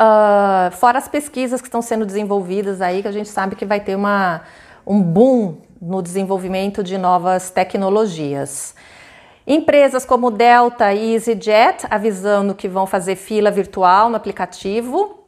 Uh, 0.00 0.70
fora 0.76 0.96
as 0.96 1.06
pesquisas 1.06 1.60
que 1.60 1.68
estão 1.68 1.82
sendo 1.82 2.06
desenvolvidas 2.06 2.80
aí, 2.80 3.02
que 3.02 3.08
a 3.08 3.12
gente 3.12 3.28
sabe 3.28 3.54
que 3.54 3.66
vai 3.66 3.80
ter 3.80 3.94
uma, 3.94 4.40
um 4.86 5.02
boom 5.02 5.58
no 5.78 6.00
desenvolvimento 6.00 6.82
de 6.82 6.96
novas 6.96 7.50
tecnologias. 7.50 8.74
Empresas 9.46 10.06
como 10.06 10.30
Delta 10.30 10.94
e 10.94 11.12
EasyJet 11.12 11.86
avisando 11.90 12.54
que 12.54 12.66
vão 12.66 12.86
fazer 12.86 13.14
fila 13.14 13.50
virtual 13.50 14.08
no 14.08 14.16
aplicativo, 14.16 15.19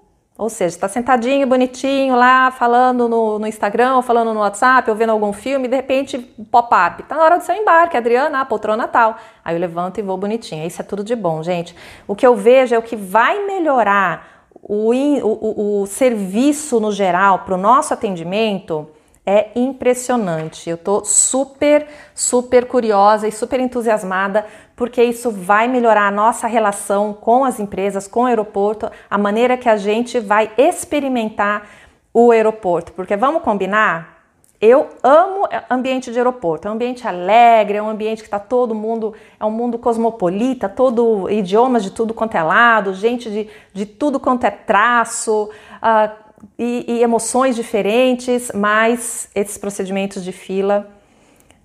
ou 0.42 0.48
seja, 0.48 0.74
está 0.74 0.88
sentadinho, 0.88 1.46
bonitinho 1.46 2.16
lá, 2.16 2.50
falando 2.50 3.08
no, 3.08 3.38
no, 3.38 3.46
Instagram, 3.46 3.94
ou 3.94 4.02
falando 4.02 4.34
no 4.34 4.40
WhatsApp, 4.40 4.90
ou 4.90 4.96
vendo 4.96 5.10
algum 5.10 5.32
filme, 5.32 5.68
de 5.68 5.76
repente, 5.76 6.18
pop-up. 6.50 7.04
Tá 7.04 7.14
na 7.14 7.22
hora 7.22 7.38
do 7.38 7.44
seu 7.44 7.54
embarque, 7.54 7.96
Adriana, 7.96 8.40
a 8.40 8.44
poltrona 8.44 8.88
tal. 8.88 9.16
Aí 9.44 9.54
eu 9.54 9.60
levanto 9.60 9.98
e 9.98 10.02
vou 10.02 10.16
bonitinho. 10.16 10.66
Isso 10.66 10.82
é 10.82 10.84
tudo 10.84 11.04
de 11.04 11.14
bom, 11.14 11.44
gente. 11.44 11.76
O 12.08 12.16
que 12.16 12.26
eu 12.26 12.34
vejo 12.34 12.74
é 12.74 12.78
o 12.78 12.82
que 12.82 12.96
vai 12.96 13.46
melhorar 13.46 14.48
o, 14.60 14.92
o, 14.92 15.82
o 15.82 15.86
serviço 15.86 16.80
no 16.80 16.90
geral 16.90 17.40
para 17.40 17.54
o 17.54 17.58
nosso 17.58 17.94
atendimento 17.94 18.88
é 19.24 19.50
impressionante. 19.54 20.68
Eu 20.68 20.74
estou 20.74 21.04
super, 21.04 21.86
super 22.14 22.66
curiosa 22.66 23.28
e 23.28 23.32
super 23.32 23.60
entusiasmada 23.60 24.44
porque 24.74 25.02
isso 25.02 25.30
vai 25.30 25.68
melhorar 25.68 26.08
a 26.08 26.10
nossa 26.10 26.46
relação 26.46 27.12
com 27.12 27.44
as 27.44 27.60
empresas, 27.60 28.08
com 28.08 28.22
o 28.22 28.26
aeroporto, 28.26 28.90
a 29.10 29.18
maneira 29.18 29.56
que 29.56 29.68
a 29.68 29.76
gente 29.76 30.18
vai 30.18 30.50
experimentar 30.56 31.68
o 32.12 32.30
aeroporto. 32.30 32.92
Porque 32.92 33.16
vamos 33.16 33.42
combinar? 33.42 34.12
Eu 34.60 34.90
amo 35.02 35.48
ambiente 35.68 36.12
de 36.12 36.18
aeroporto, 36.18 36.68
é 36.68 36.70
um 36.70 36.74
ambiente 36.74 37.06
alegre, 37.06 37.78
é 37.78 37.82
um 37.82 37.88
ambiente 37.88 38.18
que 38.18 38.28
está 38.28 38.38
todo 38.38 38.76
mundo, 38.76 39.12
é 39.40 39.44
um 39.44 39.50
mundo 39.50 39.76
cosmopolita, 39.76 40.68
todo 40.68 41.28
idiomas 41.28 41.82
de 41.82 41.90
tudo 41.90 42.14
quanto 42.14 42.36
é 42.36 42.42
lado, 42.44 42.94
gente 42.94 43.28
de, 43.28 43.48
de 43.74 43.84
tudo 43.84 44.20
quanto 44.20 44.44
é 44.44 44.52
traço 44.52 45.50
uh, 45.82 46.12
e, 46.56 46.84
e 46.86 47.02
emoções 47.02 47.56
diferentes, 47.56 48.52
mas 48.54 49.28
esses 49.34 49.58
procedimentos 49.58 50.22
de 50.22 50.30
fila, 50.30 50.88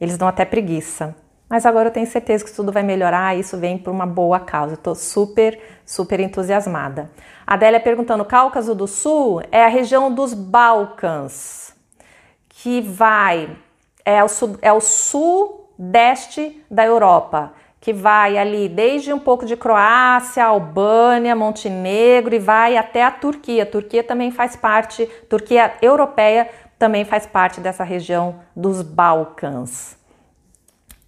eles 0.01 0.17
dão 0.17 0.27
até 0.27 0.43
preguiça. 0.43 1.15
Mas 1.49 1.65
agora 1.65 1.87
eu 1.87 1.93
tenho 1.93 2.07
certeza 2.07 2.43
que 2.43 2.51
tudo 2.51 2.71
vai 2.71 2.83
melhorar 2.83 3.35
e 3.35 3.39
isso 3.39 3.57
vem 3.57 3.77
por 3.77 3.91
uma 3.91 4.05
boa 4.05 4.39
causa. 4.39 4.73
Estou 4.73 4.95
super, 4.95 5.59
super 5.85 6.19
entusiasmada. 6.19 7.09
A 7.45 7.53
Adélia 7.53 7.79
perguntando: 7.79 8.25
Cáucaso 8.25 8.75
do 8.75 8.87
Sul 8.87 9.41
é 9.51 9.63
a 9.63 9.69
região 9.69 10.13
dos 10.13 10.33
Balcãs 10.33 11.67
que 12.57 12.81
vai 12.81 13.55
é 14.03 14.23
o, 14.23 14.27
sul, 14.27 14.57
é 14.61 14.73
o 14.73 14.81
sudeste 14.81 16.63
da 16.71 16.85
Europa, 16.85 17.53
que 17.79 17.93
vai 17.93 18.37
ali 18.37 18.67
desde 18.67 19.13
um 19.13 19.19
pouco 19.19 19.45
de 19.45 19.55
Croácia, 19.55 20.43
Albânia, 20.43 21.35
Montenegro 21.35 22.33
e 22.33 22.39
vai 22.39 22.75
até 22.75 23.03
a 23.03 23.11
Turquia. 23.11 23.63
A 23.63 23.65
Turquia 23.65 24.03
também 24.03 24.31
faz 24.31 24.55
parte, 24.55 25.05
Turquia 25.29 25.75
europeia 25.81 26.49
também 26.79 27.05
faz 27.05 27.25
parte 27.25 27.59
dessa 27.59 27.83
região 27.83 28.39
dos 28.55 28.81
Balcãs. 28.81 29.96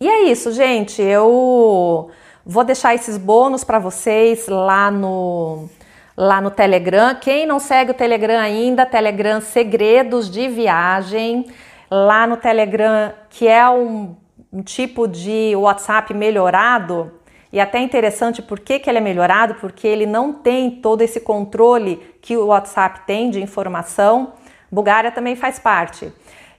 E 0.01 0.07
é 0.07 0.23
isso, 0.23 0.53
gente. 0.53 1.01
Eu 1.01 2.09
vou 2.45 2.63
deixar 2.63 2.95
esses 2.95 3.17
bônus 3.17 3.65
para 3.65 3.79
vocês 3.79 4.47
lá 4.47 4.89
no 4.89 5.69
lá 6.15 6.39
no 6.39 6.49
Telegram. 6.51 7.15
Quem 7.15 7.45
não 7.45 7.59
segue 7.59 7.91
o 7.91 7.93
Telegram 7.93 8.39
ainda, 8.39 8.85
Telegram 8.85 9.41
Segredos 9.41 10.29
de 10.29 10.47
Viagem, 10.47 11.45
lá 11.89 12.27
no 12.27 12.37
Telegram, 12.37 13.13
que 13.29 13.47
é 13.47 13.69
um, 13.69 14.15
um 14.51 14.61
tipo 14.61 15.07
de 15.07 15.53
WhatsApp 15.55 16.13
melhorado. 16.13 17.11
E 17.51 17.59
até 17.59 17.79
interessante 17.79 18.41
por 18.41 18.59
que, 18.59 18.79
que 18.79 18.89
ele 18.89 18.99
é 18.99 19.01
melhorado, 19.01 19.55
porque 19.55 19.87
ele 19.87 20.05
não 20.05 20.31
tem 20.31 20.71
todo 20.71 21.01
esse 21.01 21.19
controle 21.19 21.97
que 22.21 22.37
o 22.37 22.47
WhatsApp 22.47 23.01
tem 23.05 23.29
de 23.29 23.41
informação. 23.41 24.33
Bulgária 24.71 25.11
também 25.11 25.35
faz 25.35 25.59
parte. 25.59 26.11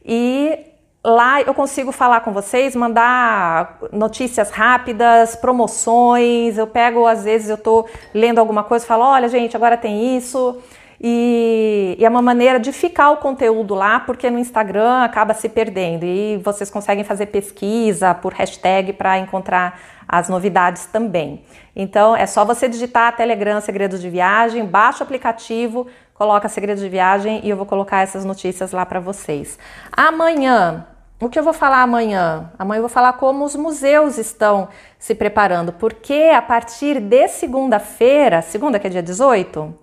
E 0.05 0.70
Lá 1.03 1.41
eu 1.41 1.55
consigo 1.55 1.93
falar 1.93 2.21
com 2.21 2.31
vocês, 2.31 2.77
mandar 2.77 3.79
notícias 3.91 4.51
rápidas, 4.51 5.35
promoções. 5.35 6.59
Eu 6.59 6.67
pego, 6.67 7.07
às 7.07 7.25
vezes, 7.25 7.49
eu 7.49 7.55
estou 7.55 7.89
lendo 8.13 8.39
alguma 8.39 8.63
coisa 8.63 8.85
falo: 8.85 9.05
olha, 9.05 9.27
gente, 9.29 9.57
agora 9.57 9.79
tem 9.79 10.17
isso. 10.19 10.59
E, 11.03 11.97
e, 11.99 12.05
é 12.05 12.09
uma 12.11 12.21
maneira 12.21 12.61
de 12.61 12.71
ficar 12.73 13.11
o 13.13 13.17
conteúdo 13.17 13.75
lá, 13.75 14.01
porque 14.01 14.29
no 14.29 14.39
Instagram 14.39 15.03
acaba 15.03 15.33
se 15.33 15.49
perdendo. 15.49 16.05
E 16.05 16.37
vocês 16.45 16.71
conseguem 16.71 17.03
fazer 17.03 17.27
pesquisa 17.27 18.13
por 18.13 18.35
hashtag 18.35 18.93
para 18.93 19.19
encontrar 19.19 19.81
as 20.07 20.29
novidades 20.29 20.85
também. 20.85 21.43
Então 21.75 22.15
é 22.15 22.27
só 22.27 22.45
você 22.45 22.69
digitar 22.69 23.17
Telegram 23.17 23.59
Segredos 23.63 24.03
de 24.03 24.11
Viagem, 24.11 24.67
baixa 24.67 25.03
o 25.03 25.05
aplicativo, 25.05 25.87
coloca 26.21 26.51
Segredos 26.51 26.83
de 26.83 26.89
Viagem 26.91 27.41
e 27.43 27.49
eu 27.49 27.57
vou 27.57 27.65
colocar 27.65 28.03
essas 28.03 28.27
notícias 28.27 28.73
lá 28.73 28.85
para 28.85 29.01
vocês. 29.01 29.59
Amanhã 29.91 30.87
o 31.19 31.31
que 31.31 31.39
eu 31.39 31.43
vou 31.43 31.55
falar 31.55 31.81
amanhã? 31.81 32.53
Amanhã 32.59 32.77
eu 32.77 32.83
vou 32.83 32.91
falar 32.91 33.15
como 33.15 33.43
os 33.43 33.57
museus 33.57 34.19
estão 34.19 34.69
se 34.99 35.15
preparando, 35.15 35.73
porque 35.73 36.31
a 36.35 36.43
partir 36.43 37.01
de 37.01 37.27
segunda-feira, 37.29 38.43
segunda 38.43 38.79
que 38.79 38.87
é 38.87 38.91
dia 38.91 39.03
18? 39.03 39.75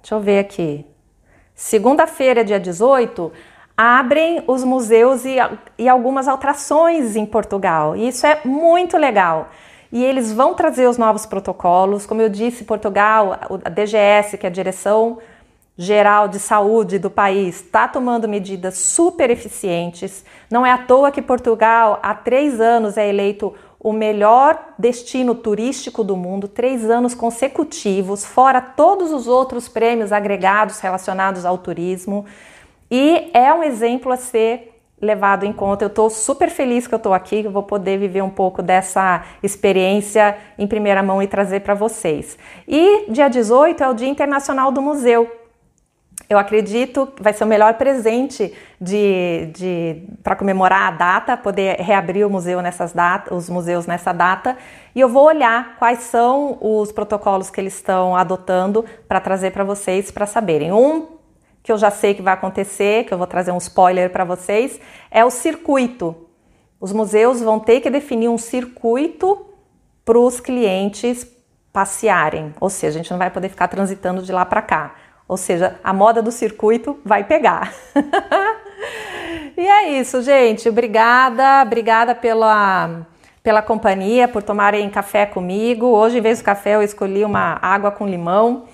Deixa 0.00 0.14
eu 0.14 0.20
ver 0.20 0.38
aqui. 0.38 0.86
Segunda-feira, 1.56 2.44
dia 2.44 2.60
18, 2.60 3.32
abrem 3.76 4.44
os 4.46 4.62
museus 4.62 5.24
e, 5.24 5.38
e 5.76 5.88
algumas 5.88 6.28
atrações 6.28 7.16
em 7.16 7.26
Portugal. 7.26 7.96
E 7.96 8.06
isso 8.06 8.24
é 8.24 8.40
muito 8.44 8.96
legal. 8.96 9.48
E 9.92 10.02
eles 10.02 10.32
vão 10.32 10.54
trazer 10.54 10.88
os 10.88 10.96
novos 10.96 11.26
protocolos. 11.26 12.06
Como 12.06 12.22
eu 12.22 12.30
disse, 12.30 12.64
Portugal, 12.64 13.38
a 13.62 13.68
DGS, 13.68 14.38
que 14.38 14.46
é 14.46 14.48
a 14.48 14.52
Direção 14.52 15.18
geral 15.76 16.28
de 16.28 16.38
saúde 16.38 16.98
do 16.98 17.10
país 17.10 17.56
está 17.56 17.88
tomando 17.88 18.28
medidas 18.28 18.76
super 18.76 19.30
eficientes. 19.30 20.24
Não 20.50 20.64
é 20.64 20.70
à 20.70 20.78
toa 20.78 21.10
que 21.10 21.22
Portugal 21.22 21.98
há 22.02 22.14
três 22.14 22.60
anos 22.60 22.96
é 22.96 23.08
eleito 23.08 23.54
o 23.80 23.92
melhor 23.92 24.74
destino 24.78 25.34
turístico 25.34 26.04
do 26.04 26.16
mundo, 26.16 26.46
três 26.46 26.88
anos 26.88 27.14
consecutivos, 27.14 28.24
fora 28.24 28.60
todos 28.60 29.12
os 29.12 29.26
outros 29.26 29.66
prêmios 29.66 30.12
agregados 30.12 30.78
relacionados 30.78 31.44
ao 31.44 31.58
turismo. 31.58 32.24
E 32.90 33.30
é 33.34 33.52
um 33.52 33.62
exemplo 33.62 34.12
a 34.12 34.16
ser 34.16 34.71
levado 35.02 35.44
em 35.44 35.52
conta. 35.52 35.84
Eu 35.84 35.88
estou 35.88 36.08
super 36.08 36.48
feliz 36.48 36.86
que 36.86 36.94
eu 36.94 36.98
estou 36.98 37.12
aqui, 37.12 37.42
que 37.42 37.48
eu 37.48 37.52
vou 37.52 37.64
poder 37.64 37.98
viver 37.98 38.22
um 38.22 38.30
pouco 38.30 38.62
dessa 38.62 39.22
experiência 39.42 40.36
em 40.56 40.66
primeira 40.66 41.02
mão 41.02 41.20
e 41.20 41.26
trazer 41.26 41.60
para 41.60 41.74
vocês. 41.74 42.38
E 42.68 43.10
dia 43.10 43.28
18 43.28 43.82
é 43.82 43.88
o 43.88 43.94
Dia 43.94 44.08
Internacional 44.08 44.70
do 44.70 44.80
Museu. 44.80 45.28
eu 46.30 46.38
acredito 46.38 47.08
que 47.08 47.22
vai 47.22 47.32
ser 47.32 47.44
o 47.44 47.46
melhor 47.46 47.74
presente 47.74 48.54
de, 48.80 49.50
de 49.52 50.08
para 50.22 50.36
comemorar 50.36 50.88
a 50.88 50.90
data, 50.92 51.36
poder 51.36 51.76
reabrir 51.80 52.24
o 52.24 52.30
museu 52.30 52.62
nessas 52.62 52.92
datas, 52.92 53.36
os 53.36 53.50
museus 53.50 53.86
nessa 53.86 54.12
data. 54.12 54.56
E 54.94 55.00
eu 55.00 55.08
vou 55.08 55.24
olhar 55.24 55.76
quais 55.78 55.98
são 55.98 56.56
os 56.60 56.92
protocolos 56.92 57.50
que 57.50 57.60
eles 57.60 57.74
estão 57.74 58.16
adotando 58.16 58.84
para 59.08 59.20
trazer 59.20 59.50
para 59.50 59.64
vocês 59.64 60.10
para 60.10 60.26
saberem. 60.26 60.72
Um 60.72 61.21
que 61.62 61.70
eu 61.70 61.78
já 61.78 61.90
sei 61.90 62.14
que 62.14 62.22
vai 62.22 62.34
acontecer, 62.34 63.04
que 63.04 63.14
eu 63.14 63.18
vou 63.18 63.26
trazer 63.26 63.52
um 63.52 63.58
spoiler 63.58 64.10
para 64.10 64.24
vocês, 64.24 64.80
é 65.10 65.24
o 65.24 65.30
circuito. 65.30 66.16
Os 66.80 66.92
museus 66.92 67.40
vão 67.40 67.60
ter 67.60 67.80
que 67.80 67.88
definir 67.88 68.28
um 68.28 68.38
circuito 68.38 69.46
para 70.04 70.18
os 70.18 70.40
clientes 70.40 71.26
passearem, 71.72 72.52
ou 72.60 72.68
seja, 72.68 72.98
a 72.98 73.02
gente 73.02 73.10
não 73.10 73.18
vai 73.18 73.30
poder 73.30 73.48
ficar 73.48 73.68
transitando 73.68 74.22
de 74.22 74.32
lá 74.32 74.44
para 74.44 74.60
cá. 74.60 74.94
Ou 75.26 75.36
seja, 75.36 75.78
a 75.82 75.92
moda 75.92 76.20
do 76.20 76.30
circuito 76.30 76.98
vai 77.04 77.24
pegar. 77.24 77.72
e 79.56 79.66
é 79.66 79.98
isso, 79.98 80.20
gente. 80.20 80.68
Obrigada, 80.68 81.62
obrigada 81.62 82.14
pela, 82.14 83.06
pela 83.42 83.62
companhia, 83.62 84.28
por 84.28 84.42
tomarem 84.42 84.90
café 84.90 85.24
comigo. 85.24 85.86
Hoje, 85.86 86.18
em 86.18 86.20
vez 86.20 86.40
do 86.40 86.44
café, 86.44 86.74
eu 86.74 86.82
escolhi 86.82 87.24
uma 87.24 87.58
água 87.62 87.90
com 87.90 88.06
limão. 88.06 88.64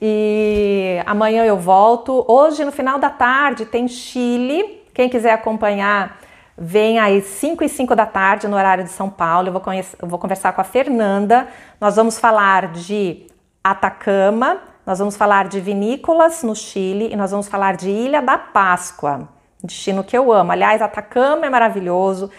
E 0.00 1.00
amanhã 1.06 1.44
eu 1.44 1.56
volto. 1.56 2.24
Hoje, 2.28 2.64
no 2.64 2.72
final 2.72 2.98
da 2.98 3.10
tarde, 3.10 3.66
tem 3.66 3.88
Chile. 3.88 4.82
Quem 4.92 5.08
quiser 5.08 5.32
acompanhar, 5.32 6.18
vem 6.56 6.98
às 6.98 7.24
5 7.24 7.64
e 7.64 7.68
5 7.68 7.96
da 7.96 8.06
tarde, 8.06 8.46
no 8.46 8.56
horário 8.56 8.84
de 8.84 8.90
São 8.90 9.10
Paulo. 9.10 9.48
Eu 9.48 9.52
vou, 9.52 9.60
conhecer, 9.60 9.96
eu 10.00 10.08
vou 10.08 10.18
conversar 10.18 10.52
com 10.52 10.60
a 10.60 10.64
Fernanda. 10.64 11.48
Nós 11.80 11.96
vamos 11.96 12.18
falar 12.18 12.72
de 12.72 13.26
Atacama 13.62 14.60
nós 14.86 14.98
vamos 14.98 15.16
falar 15.16 15.48
de 15.48 15.60
vinícolas 15.60 16.42
no 16.42 16.54
Chile 16.54 17.08
e 17.10 17.16
nós 17.16 17.30
vamos 17.30 17.48
falar 17.48 17.74
de 17.74 17.88
Ilha 17.88 18.20
da 18.20 18.36
Páscoa, 18.36 19.28
destino 19.62 20.04
que 20.04 20.16
eu 20.16 20.30
amo. 20.30 20.52
Aliás, 20.52 20.82
Atacama 20.82 21.46
é 21.46 21.50
maravilhoso. 21.50 22.30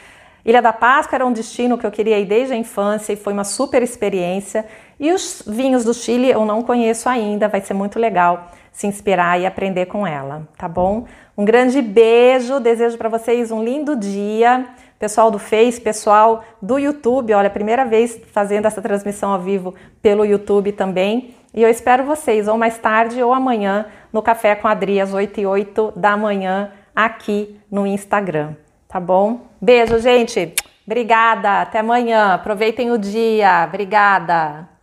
Ilha 0.45 0.62
da 0.62 0.72
Páscoa 0.72 1.16
era 1.16 1.26
um 1.26 1.34
destino 1.34 1.76
que 1.76 1.88
eu 1.88 1.89
queria 1.89 2.20
ir 2.20 2.26
desde 2.26 2.53
a 2.53 2.56
infância 2.56 3.14
e 3.14 3.16
foi 3.16 3.34
uma 3.34 3.43
super 3.43 3.82
experiência. 3.82 4.64
E 5.00 5.12
os 5.12 5.43
vinhos 5.46 5.84
do 5.84 5.93
Chile 5.93 6.30
eu 6.30 6.46
não 6.46 6.62
conheço 6.62 7.10
ainda, 7.10 7.48
vai 7.48 7.62
ser 7.62 7.74
muito 7.74 8.00
legal 8.00 8.48
se 8.72 8.88
inspirar 8.88 9.39
e 9.39 9.46
aprender 9.46 9.86
com 9.86 10.06
ela, 10.06 10.48
tá 10.58 10.68
bom? 10.68 11.06
Um 11.38 11.46
grande 11.46 11.82
beijo, 11.82 12.60
desejo 12.60 12.98
para 12.98 13.08
vocês 13.08 13.50
um 13.52 13.64
lindo 13.64 13.96
dia. 13.96 14.66
Pessoal 15.00 15.30
do 15.30 15.39
Face, 15.39 15.80
pessoal 15.80 16.43
do 16.62 16.78
YouTube, 16.78 17.34
olha, 17.34 17.50
primeira 17.50 17.86
vez 17.86 18.20
fazendo 18.32 18.66
essa 18.66 18.82
transmissão 18.82 19.32
ao 19.32 19.39
vivo 19.39 19.74
pelo 20.02 20.26
YouTube 20.26 20.72
também. 20.72 21.36
E 21.54 21.62
eu 21.62 21.70
espero 21.70 22.04
vocês 22.04 22.48
ou 22.48 22.58
mais 22.58 22.78
tarde 22.78 23.22
ou 23.22 23.34
amanhã 23.34 23.86
no 24.12 24.22
Café 24.22 24.56
com 24.56 24.68
Adri, 24.68 25.00
às 25.00 25.14
8 25.14 25.39
e 25.39 25.46
8 25.46 25.93
da 25.96 26.18
manhã, 26.18 26.72
aqui 26.93 27.58
no 27.72 27.86
Instagram. 27.88 28.56
Tá 28.88 29.00
bom? 29.00 29.41
Beijo, 29.62 30.00
gente. 30.00 30.54
Obrigada. 30.86 31.62
Até 31.62 31.80
amanhã. 31.80 32.34
Aproveitem 32.34 32.91
o 32.91 32.98
dia. 32.98 33.66
Obrigada. 33.68 34.74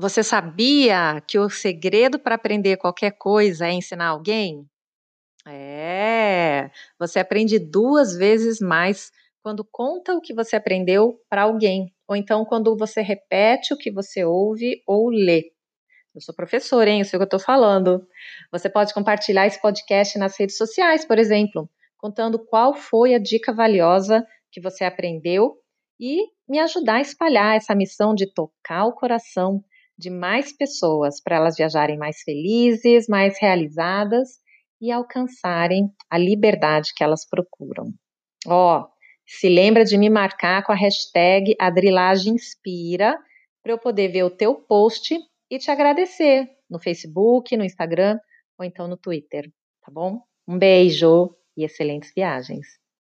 Você 0.00 0.22
sabia 0.22 1.20
que 1.26 1.40
o 1.40 1.50
segredo 1.50 2.20
para 2.20 2.36
aprender 2.36 2.76
qualquer 2.76 3.10
coisa 3.18 3.66
é 3.66 3.72
ensinar 3.72 4.06
alguém? 4.06 4.64
É, 5.44 6.70
você 6.96 7.18
aprende 7.18 7.58
duas 7.58 8.16
vezes 8.16 8.60
mais 8.60 9.10
quando 9.42 9.66
conta 9.68 10.14
o 10.14 10.20
que 10.20 10.32
você 10.32 10.54
aprendeu 10.54 11.20
para 11.28 11.42
alguém, 11.42 11.92
ou 12.06 12.14
então 12.14 12.44
quando 12.44 12.76
você 12.76 13.00
repete 13.00 13.74
o 13.74 13.76
que 13.76 13.90
você 13.90 14.24
ouve 14.24 14.80
ou 14.86 15.10
lê. 15.10 15.50
Eu 16.14 16.20
sou 16.20 16.32
professora, 16.32 16.88
hein? 16.88 17.00
Eu 17.00 17.04
sei 17.04 17.16
o 17.16 17.18
que 17.18 17.24
eu 17.24 17.36
estou 17.36 17.40
falando. 17.40 18.06
Você 18.52 18.70
pode 18.70 18.94
compartilhar 18.94 19.48
esse 19.48 19.60
podcast 19.60 20.16
nas 20.16 20.38
redes 20.38 20.56
sociais, 20.56 21.04
por 21.04 21.18
exemplo, 21.18 21.68
contando 21.96 22.38
qual 22.38 22.72
foi 22.72 23.16
a 23.16 23.18
dica 23.18 23.52
valiosa 23.52 24.24
que 24.52 24.60
você 24.60 24.84
aprendeu 24.84 25.56
e 25.98 26.22
me 26.48 26.60
ajudar 26.60 26.96
a 26.96 27.00
espalhar 27.00 27.56
essa 27.56 27.74
missão 27.74 28.14
de 28.14 28.32
tocar 28.32 28.86
o 28.86 28.92
coração 28.92 29.64
de 29.98 30.10
mais 30.10 30.52
pessoas 30.52 31.20
para 31.20 31.36
elas 31.36 31.56
viajarem 31.56 31.98
mais 31.98 32.22
felizes, 32.22 33.08
mais 33.08 33.36
realizadas 33.40 34.38
e 34.80 34.92
alcançarem 34.92 35.90
a 36.08 36.16
liberdade 36.16 36.92
que 36.94 37.02
elas 37.02 37.26
procuram. 37.28 37.92
Ó, 38.46 38.80
oh, 38.80 38.88
se 39.26 39.48
lembra 39.48 39.84
de 39.84 39.98
me 39.98 40.08
marcar 40.08 40.64
com 40.64 40.72
a 40.72 40.76
hashtag 40.76 41.54
AdrilagemInspira 41.58 43.18
para 43.62 43.72
eu 43.72 43.78
poder 43.78 44.08
ver 44.08 44.22
o 44.22 44.30
teu 44.30 44.54
post 44.54 45.18
e 45.50 45.58
te 45.58 45.70
agradecer 45.70 46.48
no 46.70 46.78
Facebook, 46.78 47.56
no 47.56 47.64
Instagram 47.64 48.18
ou 48.56 48.64
então 48.64 48.86
no 48.86 48.96
Twitter, 48.96 49.50
tá 49.84 49.90
bom? 49.90 50.20
Um 50.46 50.58
beijo 50.58 51.34
e 51.56 51.64
excelentes 51.64 52.12
viagens! 52.14 52.66